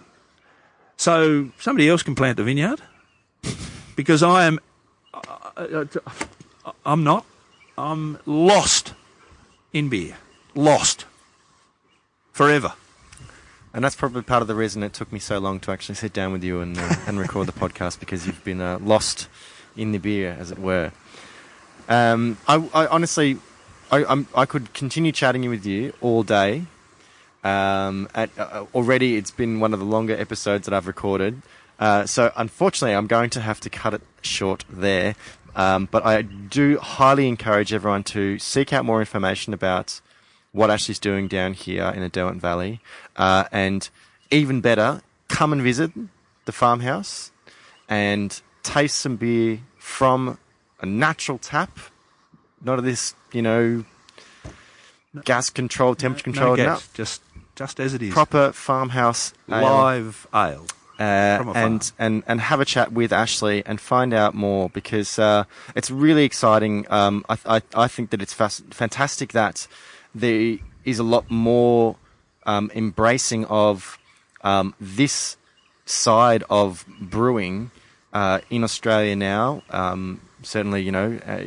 So 0.97 1.51
somebody 1.57 1.87
else 1.87 2.03
can 2.03 2.13
plant 2.13 2.35
the 2.35 2.43
vineyard 2.43 2.81
because 3.95 4.21
I 4.21 4.47
am, 4.47 4.59
uh, 5.13 5.21
uh, 5.55 5.85
I'm 6.85 7.05
not. 7.05 7.25
I'm 7.77 8.19
lost 8.25 8.95
in 9.71 9.87
beer. 9.87 10.17
Lost. 10.55 11.05
Forever. 12.33 12.73
And 13.73 13.81
that's 13.81 13.95
probably 13.95 14.23
part 14.23 14.41
of 14.41 14.49
the 14.49 14.55
reason 14.55 14.83
it 14.83 14.91
took 14.91 15.13
me 15.13 15.19
so 15.19 15.39
long 15.39 15.61
to 15.61 15.71
actually 15.71 15.95
sit 15.95 16.11
down 16.11 16.33
with 16.33 16.43
you 16.43 16.59
and, 16.59 16.77
uh, 16.77 16.95
and 17.07 17.17
record 17.17 17.47
the 17.47 17.53
podcast 17.53 18.01
because 18.01 18.27
you've 18.27 18.43
been 18.43 18.59
uh, 18.59 18.77
lost 18.79 19.29
in 19.77 19.93
the 19.93 19.99
beer, 19.99 20.35
as 20.37 20.51
it 20.51 20.59
were. 20.59 20.91
Um, 21.87 22.39
I, 22.45 22.55
I 22.73 22.87
honestly, 22.87 23.37
I, 23.89 24.25
I 24.35 24.45
could 24.45 24.73
continue 24.73 25.13
chatting 25.13 25.49
with 25.49 25.65
you 25.65 25.93
all 26.01 26.23
day. 26.23 26.65
Um, 27.47 28.09
at, 28.13 28.29
uh, 28.37 28.65
already, 28.75 29.15
it's 29.15 29.31
been 29.31 29.59
one 29.59 29.73
of 29.73 29.79
the 29.79 29.85
longer 29.85 30.15
episodes 30.19 30.65
that 30.65 30.73
I've 30.73 30.87
recorded. 30.87 31.41
Uh, 31.79 32.05
so, 32.05 32.31
unfortunately, 32.35 32.95
I'm 32.95 33.07
going 33.07 33.29
to 33.31 33.41
have 33.41 33.59
to 33.61 33.69
cut 33.69 33.93
it 33.93 34.01
short 34.21 34.65
there. 34.69 35.15
Um, 35.55 35.87
but 35.89 36.05
I 36.05 36.21
do 36.21 36.77
highly 36.77 37.27
encourage 37.27 37.73
everyone 37.73 38.03
to 38.05 38.37
seek 38.37 38.73
out 38.73 38.85
more 38.85 38.99
information 38.99 39.53
about 39.53 40.01
what 40.51 40.69
Ashley's 40.69 40.99
doing 40.99 41.27
down 41.27 41.53
here 41.53 41.91
in 41.95 42.01
the 42.01 42.09
Derwent 42.09 42.41
Valley. 42.41 42.79
Uh, 43.15 43.45
and 43.51 43.89
even 44.29 44.61
better, 44.61 45.01
come 45.29 45.53
and 45.53 45.61
visit 45.61 45.91
the 46.45 46.51
farmhouse 46.51 47.31
and 47.87 48.41
taste 48.63 48.97
some 48.99 49.15
beer 49.15 49.59
from 49.77 50.37
a 50.81 50.85
natural 50.85 51.37
tap, 51.37 51.79
not 52.61 52.77
of 52.77 52.85
this, 52.85 53.15
you 53.31 53.41
know, 53.41 53.85
gas 55.23 55.49
controlled, 55.49 55.97
temperature 55.97 56.23
controlled. 56.23 56.59
No 56.59 56.65
gas, 56.65 56.87
just 56.93 57.21
just 57.57 57.79
as 57.79 57.93
it 57.93 58.01
is. 58.01 58.13
Proper 58.13 58.53
farmhouse 58.53 59.33
ale. 59.51 59.61
live 59.61 60.27
ale. 60.33 60.67
Uh, 60.99 61.53
and, 61.53 61.91
and 61.99 62.23
and 62.25 62.41
have 62.41 62.59
a 62.59 62.65
chat 62.65 62.91
with 62.91 63.13
Ashley 63.13 63.63
and 63.67 63.79
find 63.79 64.15
out 64.15 64.33
more 64.33 64.67
because 64.69 65.19
uh, 65.19 65.43
it's 65.75 65.91
really 65.91 66.23
exciting. 66.23 66.87
Um, 66.89 67.23
I, 67.29 67.37
I 67.45 67.61
I 67.75 67.87
think 67.87 68.09
that 68.09 68.21
it's 68.21 68.33
fantastic 68.33 69.33
that 69.33 69.67
there 70.15 70.57
is 70.85 70.97
a 70.97 71.03
lot 71.03 71.29
more 71.29 71.97
um, 72.47 72.71
embracing 72.73 73.45
of 73.45 73.99
um, 74.41 74.73
this 74.79 75.37
side 75.85 76.43
of 76.49 76.83
brewing 76.99 77.69
uh, 78.11 78.39
in 78.49 78.63
Australia 78.63 79.15
now. 79.15 79.61
Um, 79.69 80.21
certainly, 80.41 80.81
you 80.81 80.91
know, 80.91 81.19
uh, 81.27 81.43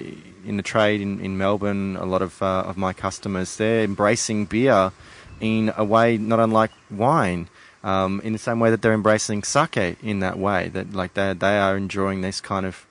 in 0.47 0.59
the 0.59 0.63
trade 0.63 1.01
in, 1.01 1.19
in 1.21 1.37
Melbourne, 1.37 1.97
a 1.97 2.07
lot 2.07 2.23
of 2.23 2.41
uh, 2.41 2.63
of 2.67 2.77
my 2.77 2.93
customers 2.93 3.57
they're 3.57 3.83
embracing 3.83 4.47
beer 4.47 4.93
in 5.41 5.73
a 5.77 5.85
way 5.85 6.17
not 6.17 6.41
unlike 6.41 6.71
wine. 6.91 7.49
Um, 7.83 8.21
in 8.23 8.35
the 8.35 8.39
same 8.39 8.61
way 8.61 8.69
that 8.71 8.83
they're 8.83 8.93
embracing 8.93 9.43
sake 9.43 9.97
in 10.03 10.21
that 10.21 10.39
way, 10.39 10.69
that 10.69 10.93
like 10.93 11.15
they 11.15 11.33
they 11.33 11.57
are 11.59 11.79
enjoying 11.79 12.21
this 12.21 12.41
kind 12.41 12.67
of 12.67 12.87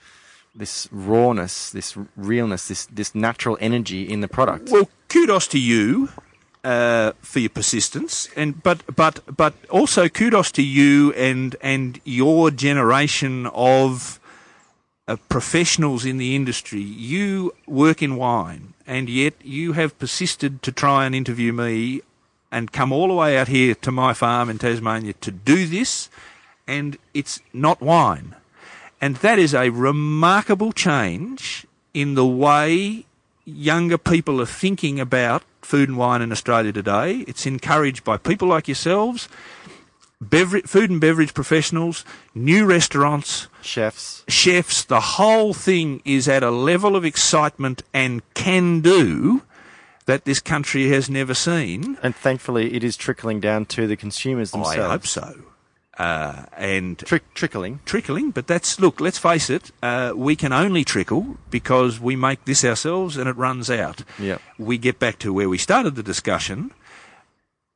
this 0.56 0.88
rawness, 0.92 1.70
this 1.70 1.96
realness, 2.16 2.68
this 2.68 2.86
this 2.88 3.14
natural 3.14 3.58
energy 3.62 4.04
in 4.10 4.22
the 4.22 4.28
product. 4.28 4.70
Well, 4.72 4.90
kudos 5.08 5.48
to 5.50 5.60
you 5.60 6.10
uh, 6.64 7.14
for 7.22 7.40
your 7.40 7.50
persistence, 7.50 8.30
and 8.36 8.62
but 8.64 8.84
but 8.96 9.22
but 9.36 9.54
also 9.70 10.10
kudos 10.10 10.52
to 10.54 10.64
you 10.64 11.14
and 11.14 11.56
and 11.62 12.00
your 12.04 12.52
generation 12.52 13.48
of 13.48 14.20
uh, 15.08 15.16
professionals 15.30 16.06
in 16.06 16.18
the 16.18 16.36
industry. 16.36 16.82
You 16.82 17.54
work 17.66 18.02
in 18.02 18.16
wine, 18.16 18.74
and 18.86 19.10
yet 19.10 19.34
you 19.44 19.74
have 19.74 19.98
persisted 20.00 20.62
to 20.64 20.72
try 20.72 21.06
and 21.06 21.16
interview 21.16 21.54
me, 21.54 22.02
and 22.52 22.72
come 22.72 22.92
all 22.92 23.08
the 23.08 23.14
way 23.14 23.38
out 23.38 23.48
here 23.48 23.76
to 23.76 23.92
my 23.92 24.14
farm 24.14 24.50
in 24.50 24.58
Tasmania 24.58 25.14
to 25.14 25.32
do 25.32 25.66
this, 25.66 26.10
and 26.68 26.98
it's 27.14 27.40
not 27.54 27.82
wine. 27.82 28.36
And 29.02 29.18
that 29.18 29.40
is 29.40 29.54
a 29.54 29.70
remarkable 29.70 30.72
change 30.72 31.66
in 31.94 32.16
the 32.16 32.26
way 32.26 33.06
younger 33.46 33.98
people 33.98 34.42
are 34.42 34.46
thinking 34.46 35.00
about 35.00 35.44
food 35.62 35.90
and 35.90 35.98
wine 35.98 36.22
in 36.22 36.32
Australia 36.32 36.72
today. 36.72 37.24
It's 37.28 37.46
encouraged 37.46 38.04
by 38.04 38.18
people 38.18 38.48
like 38.48 38.68
yourselves, 38.68 39.30
beverage, 40.22 40.66
food 40.66 40.90
and 40.90 41.00
beverage 41.00 41.34
professionals, 41.34 42.04
new 42.36 42.66
restaurants, 42.66 43.48
Chefs, 43.62 44.24
chefs. 44.28 44.84
The 44.84 45.00
whole 45.00 45.54
thing 45.54 46.02
is 46.06 46.28
at 46.28 46.44
a 46.44 46.52
level 46.52 46.96
of 46.96 47.06
excitement 47.06 47.84
and 47.94 48.22
can 48.34 48.82
do 48.82 49.44
that 50.10 50.26
this 50.26 50.40
country 50.40 50.90
has 50.90 51.08
never 51.08 51.36
seen. 51.36 51.96
and 52.02 52.16
thankfully, 52.16 52.74
it 52.74 52.84
is 52.84 52.98
trickling 52.98 53.40
down 53.40 53.64
to 53.68 53.86
the 53.86 53.96
consumers 53.96 54.50
themselves. 54.50 54.80
I 54.80 54.90
hope 54.90 55.06
so. 55.06 55.44
Uh, 56.00 56.46
and 56.58 56.98
Trick, 56.98 57.32
trickling. 57.36 57.80
trickling, 57.86 58.32
but 58.32 58.48
that's 58.48 58.80
look. 58.80 59.00
Let's 59.00 59.20
face 59.20 59.52
it. 59.52 59.70
Uh, 59.84 60.14
we 60.16 60.36
can 60.36 60.52
only 60.52 60.84
trickle 60.84 61.38
because 61.52 62.00
we 62.00 62.16
make 62.16 62.46
this 62.46 62.64
ourselves, 62.66 63.18
and 63.18 63.30
it 63.30 63.36
runs 63.38 63.70
out. 63.70 64.02
Yep. 64.18 64.42
We 64.58 64.78
get 64.80 64.98
back 64.98 65.20
to 65.20 65.32
where 65.32 65.48
we 65.50 65.60
started 65.60 65.96
the 65.96 66.02
discussion. 66.04 66.72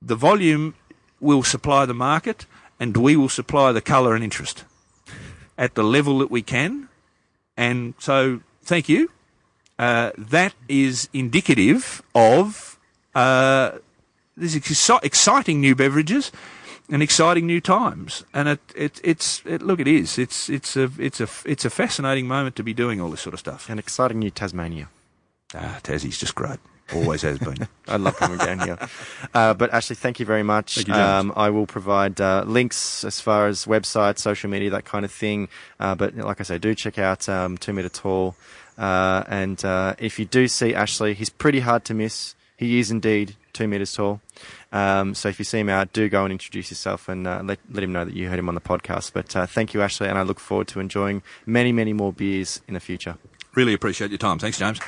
The 0.01 0.15
volume 0.15 0.73
will 1.19 1.43
supply 1.43 1.85
the 1.85 1.93
market, 1.93 2.47
and 2.79 2.97
we 2.97 3.15
will 3.15 3.29
supply 3.29 3.71
the 3.73 3.81
colour 3.81 4.15
and 4.15 4.23
interest 4.23 4.63
at 5.55 5.75
the 5.75 5.83
level 5.83 6.17
that 6.19 6.31
we 6.31 6.41
can. 6.41 6.89
And 7.55 7.93
so, 7.99 8.39
thank 8.63 8.89
you. 8.89 9.11
Uh, 9.79 10.11
that 10.17 10.53
is 10.67 11.09
indicative 11.13 12.01
of 12.13 12.77
uh, 13.15 13.71
these 14.37 14.55
exci- 14.55 15.03
exciting 15.03 15.59
new 15.59 15.75
beverages 15.75 16.31
and 16.89 17.01
exciting 17.01 17.47
new 17.47 17.59
times. 17.61 18.23
And 18.33 18.47
it, 18.49 18.59
it 18.75 19.01
it's 19.03 19.41
it, 19.45 19.61
look, 19.61 19.79
it 19.79 19.87
is. 19.87 20.17
It's 20.17 20.49
it's 20.49 20.75
a 20.77 20.91
it's 20.99 21.19
a 21.19 21.27
it's 21.45 21.65
a 21.65 21.69
fascinating 21.69 22.27
moment 22.27 22.55
to 22.57 22.63
be 22.63 22.73
doing 22.73 23.01
all 23.01 23.09
this 23.09 23.21
sort 23.21 23.33
of 23.33 23.39
stuff. 23.39 23.69
An 23.69 23.79
exciting 23.79 24.19
new 24.19 24.29
Tasmania. 24.29 24.89
Ah, 25.55 25.79
Tassie's 25.83 26.17
just 26.17 26.35
great. 26.35 26.59
Always 26.93 27.21
has 27.21 27.39
been. 27.39 27.67
I 27.87 27.95
love 27.97 28.15
coming 28.17 28.37
down 28.37 28.59
here. 28.59 28.77
Uh, 29.33 29.53
but 29.53 29.73
Ashley, 29.73 29.95
thank 29.95 30.19
you 30.19 30.25
very 30.25 30.43
much. 30.43 30.75
Thank 30.75 30.89
you, 30.89 30.93
um, 30.93 31.31
I 31.35 31.49
will 31.49 31.65
provide 31.65 32.19
uh, 32.19 32.43
links 32.45 33.03
as 33.03 33.21
far 33.21 33.47
as 33.47 33.65
websites, 33.65 34.19
social 34.19 34.49
media, 34.49 34.69
that 34.71 34.83
kind 34.85 35.05
of 35.05 35.11
thing. 35.11 35.47
Uh, 35.79 35.95
but 35.95 36.15
like 36.15 36.39
I 36.39 36.43
say, 36.43 36.57
do 36.57 36.75
check 36.75 36.99
out 36.99 37.29
um, 37.29 37.57
Two 37.57 37.73
Metre 37.73 37.89
Tall. 37.89 38.35
Uh, 38.77 39.23
and 39.27 39.63
uh, 39.63 39.95
if 39.97 40.19
you 40.19 40.25
do 40.25 40.47
see 40.47 40.73
Ashley, 40.73 41.13
he's 41.13 41.29
pretty 41.29 41.61
hard 41.61 41.85
to 41.85 41.93
miss. 41.93 42.35
He 42.57 42.79
is 42.79 42.91
indeed 42.91 43.35
two 43.51 43.67
meters 43.67 43.93
tall. 43.93 44.21
Um, 44.71 45.13
so 45.13 45.29
if 45.29 45.37
you 45.37 45.45
see 45.45 45.59
him 45.59 45.69
out, 45.69 45.93
do 45.93 46.09
go 46.09 46.23
and 46.23 46.31
introduce 46.31 46.71
yourself 46.71 47.07
and 47.07 47.27
uh, 47.27 47.41
let, 47.43 47.59
let 47.71 47.83
him 47.83 47.91
know 47.93 48.05
that 48.05 48.13
you 48.15 48.29
heard 48.29 48.39
him 48.39 48.49
on 48.49 48.55
the 48.55 48.61
podcast. 48.61 49.13
But 49.13 49.35
uh, 49.35 49.45
thank 49.45 49.73
you, 49.73 49.81
Ashley, 49.81 50.07
and 50.07 50.17
I 50.17 50.23
look 50.23 50.39
forward 50.39 50.67
to 50.69 50.79
enjoying 50.79 51.21
many, 51.45 51.71
many 51.71 51.93
more 51.93 52.11
beers 52.11 52.61
in 52.67 52.73
the 52.73 52.79
future. 52.79 53.17
really 53.55 53.73
appreciate 53.73 54.09
your 54.11 54.17
time. 54.17 54.39
Thanks, 54.39 54.57
James. 54.57 54.79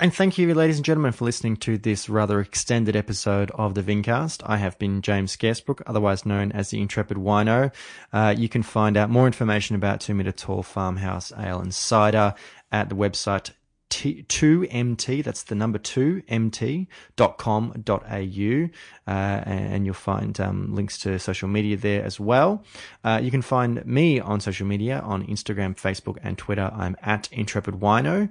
And 0.00 0.14
thank 0.14 0.38
you, 0.38 0.54
ladies 0.54 0.76
and 0.76 0.84
gentlemen, 0.84 1.10
for 1.10 1.24
listening 1.24 1.56
to 1.56 1.76
this 1.76 2.08
rather 2.08 2.38
extended 2.38 2.94
episode 2.94 3.50
of 3.56 3.74
the 3.74 3.82
Vincast. 3.82 4.42
I 4.46 4.56
have 4.58 4.78
been 4.78 5.02
James 5.02 5.36
Scarcebrook, 5.36 5.82
otherwise 5.88 6.24
known 6.24 6.52
as 6.52 6.70
the 6.70 6.80
Intrepid 6.80 7.16
Wino. 7.16 7.72
Uh, 8.12 8.32
you 8.38 8.48
can 8.48 8.62
find 8.62 8.96
out 8.96 9.10
more 9.10 9.26
information 9.26 9.74
about 9.74 10.00
Two 10.00 10.14
Metre 10.14 10.30
Tall 10.30 10.62
Farmhouse 10.62 11.32
Ale 11.36 11.58
and 11.58 11.74
Cider 11.74 12.34
at 12.70 12.90
the 12.90 12.94
website 12.94 13.50
T- 13.90 14.24
2mt, 14.28 15.24
that's 15.24 15.44
the 15.44 15.54
number 15.54 15.78
2, 15.78 16.22
mt.com.au, 16.28 17.28
uh, 17.74 19.10
and, 19.10 19.74
and 19.74 19.86
you'll 19.86 19.94
find 19.94 20.38
um, 20.40 20.74
links 20.74 20.98
to 20.98 21.18
social 21.18 21.48
media 21.48 21.76
there 21.76 22.04
as 22.04 22.20
well. 22.20 22.64
Uh, 23.02 23.18
you 23.22 23.30
can 23.30 23.42
find 23.42 23.84
me 23.86 24.20
on 24.20 24.40
social 24.40 24.66
media 24.66 25.00
on 25.00 25.26
Instagram, 25.26 25.74
Facebook, 25.74 26.18
and 26.22 26.36
Twitter. 26.36 26.70
I'm 26.74 26.96
at 27.02 27.32
Intrepid 27.32 27.74
Wino. 27.74 28.28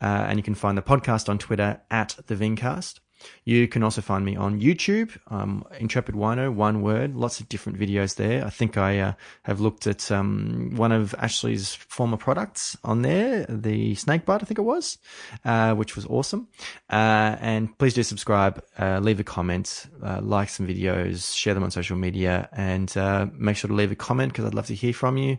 Uh, 0.00 0.26
and 0.28 0.38
you 0.38 0.42
can 0.42 0.54
find 0.56 0.76
the 0.76 0.82
podcast 0.82 1.28
on 1.28 1.38
Twitter 1.38 1.80
at 1.90 2.18
the 2.26 2.34
Vincast. 2.34 2.98
You 3.44 3.68
can 3.68 3.82
also 3.82 4.00
find 4.00 4.24
me 4.24 4.36
on 4.36 4.60
YouTube, 4.60 5.16
um, 5.28 5.64
Intrepid 5.78 6.14
Wino, 6.14 6.52
one 6.52 6.82
word, 6.82 7.16
lots 7.16 7.40
of 7.40 7.48
different 7.48 7.78
videos 7.78 8.16
there. 8.16 8.44
I 8.44 8.50
think 8.50 8.76
I 8.76 8.98
uh, 8.98 9.12
have 9.42 9.60
looked 9.60 9.86
at 9.86 10.10
um, 10.12 10.72
one 10.76 10.92
of 10.92 11.14
Ashley's 11.18 11.74
former 11.74 12.16
products 12.16 12.76
on 12.84 13.02
there, 13.02 13.46
the 13.48 13.94
snake 13.94 14.24
bite, 14.24 14.42
I 14.42 14.44
think 14.44 14.58
it 14.58 14.62
was, 14.62 14.98
uh, 15.44 15.74
which 15.74 15.96
was 15.96 16.06
awesome. 16.06 16.48
Uh, 16.90 17.36
and 17.40 17.76
please 17.78 17.94
do 17.94 18.02
subscribe, 18.02 18.62
uh, 18.78 19.00
leave 19.00 19.20
a 19.20 19.24
comment, 19.24 19.86
uh, 20.02 20.20
like 20.22 20.48
some 20.48 20.66
videos, 20.66 21.36
share 21.36 21.54
them 21.54 21.62
on 21.62 21.70
social 21.70 21.96
media, 21.96 22.48
and 22.52 22.96
uh, 22.96 23.26
make 23.32 23.56
sure 23.56 23.68
to 23.68 23.74
leave 23.74 23.92
a 23.92 23.96
comment 23.96 24.32
because 24.32 24.44
I'd 24.44 24.54
love 24.54 24.66
to 24.66 24.74
hear 24.74 24.92
from 24.92 25.16
you. 25.16 25.38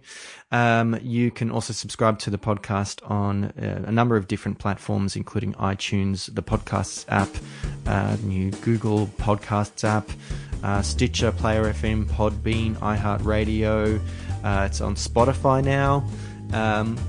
Um, 0.53 0.99
you 1.01 1.31
can 1.31 1.49
also 1.49 1.73
subscribe 1.73 2.19
to 2.19 2.29
the 2.29 2.37
podcast 2.37 2.99
on 3.09 3.45
uh, 3.45 3.85
a 3.87 3.91
number 3.91 4.15
of 4.15 4.27
different 4.27 4.59
platforms, 4.59 5.15
including 5.15 5.53
iTunes, 5.53 6.33
the 6.33 6.43
podcasts 6.43 7.05
app, 7.09 7.29
uh, 7.87 8.15
new 8.21 8.51
Google 8.51 9.07
Podcasts 9.17 9.83
app, 9.83 10.07
uh, 10.63 10.83
Stitcher, 10.83 11.31
Player 11.31 11.73
FM, 11.73 12.05
Podbean, 12.05 12.75
iHeartRadio. 12.75 13.99
Uh, 14.43 14.67
it's 14.69 14.79
on 14.79 14.93
Spotify 14.93 15.63
now. 15.63 16.05
Um, 16.53 16.99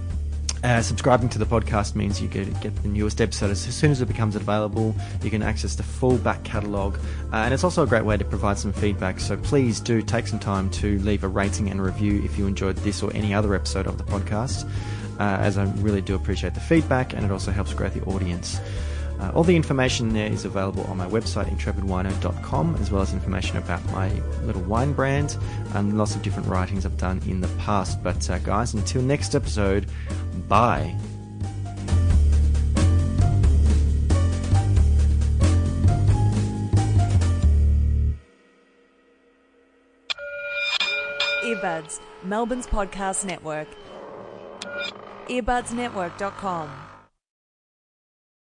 Uh, 0.65 0.81
subscribing 0.81 1.28
to 1.28 1.39
the 1.39 1.45
podcast 1.45 1.95
means 1.95 2.23
you 2.23 2.27
get, 2.27 2.49
get 2.62 2.74
the 2.82 2.89
newest 2.89 3.20
episode 3.20 3.51
as 3.51 3.61
soon 3.61 3.91
as 3.91 4.01
it 4.01 4.07
becomes 4.07 4.35
available. 4.35 4.97
You 5.23 5.28
can 5.28 5.43
access 5.43 5.74
the 5.74 5.82
full 5.82 6.16
back 6.16 6.43
catalogue, 6.43 6.99
uh, 7.35 7.36
and 7.36 7.53
it's 7.53 7.65
also 7.65 7.82
a 7.82 7.86
great 7.86 8.07
way 8.07 8.16
to 8.16 8.24
provide 8.24 8.59
some 8.59 8.73
feedback. 8.73 9.20
So 9.20 9.36
please 9.36 9.78
do 9.78 10.01
take 10.01 10.27
some 10.27 10.39
time 10.39 10.70
to 10.70 10.99
leave 11.01 11.23
a 11.23 11.28
rating 11.28 11.70
and 11.70 11.82
review 11.82 12.23
if 12.24 12.39
you 12.39 12.47
enjoyed 12.47 12.77
this 12.77 13.03
or 13.03 13.15
any 13.15 13.35
other 13.35 13.55
episode 13.55 13.86
of 13.86 13.99
the 13.99 14.05
podcast, 14.05 14.65
uh, 15.20 15.36
as 15.39 15.59
I 15.59 15.65
really 15.82 16.01
do 16.01 16.15
appreciate 16.15 16.55
the 16.55 16.61
feedback, 16.61 17.12
and 17.12 17.27
it 17.27 17.31
also 17.31 17.51
helps 17.51 17.74
grow 17.74 17.91
the 17.91 18.03
audience. 18.05 18.59
Uh, 19.20 19.31
all 19.35 19.45
the 19.45 19.55
information 19.55 20.12
there 20.12 20.31
is 20.31 20.45
available 20.45 20.82
on 20.85 20.97
my 20.97 21.07
website, 21.07 21.47
intrepidwino.com, 21.55 22.77
as 22.81 22.91
well 22.91 23.03
as 23.03 23.12
information 23.12 23.59
about 23.59 23.85
my 23.93 24.09
little 24.43 24.62
wine 24.62 24.93
brand 24.93 25.36
and 25.74 25.97
lots 25.97 26.16
of 26.16 26.23
different 26.23 26.49
writings 26.49 26.85
I've 26.85 26.97
done 26.97 27.23
in 27.27 27.41
the 27.41 27.49
past. 27.59 28.03
But, 28.03 28.28
uh, 28.28 28.39
guys, 28.41 28.74
until 28.74 29.03
next 29.03 29.35
episode, 29.35 29.86
bye. 30.48 30.94
Earbuds, 41.44 42.01
Melbourne's 42.23 42.66
podcast 42.66 43.24
network. 43.27 43.69
Earbudsnetwork.com. 45.28 46.94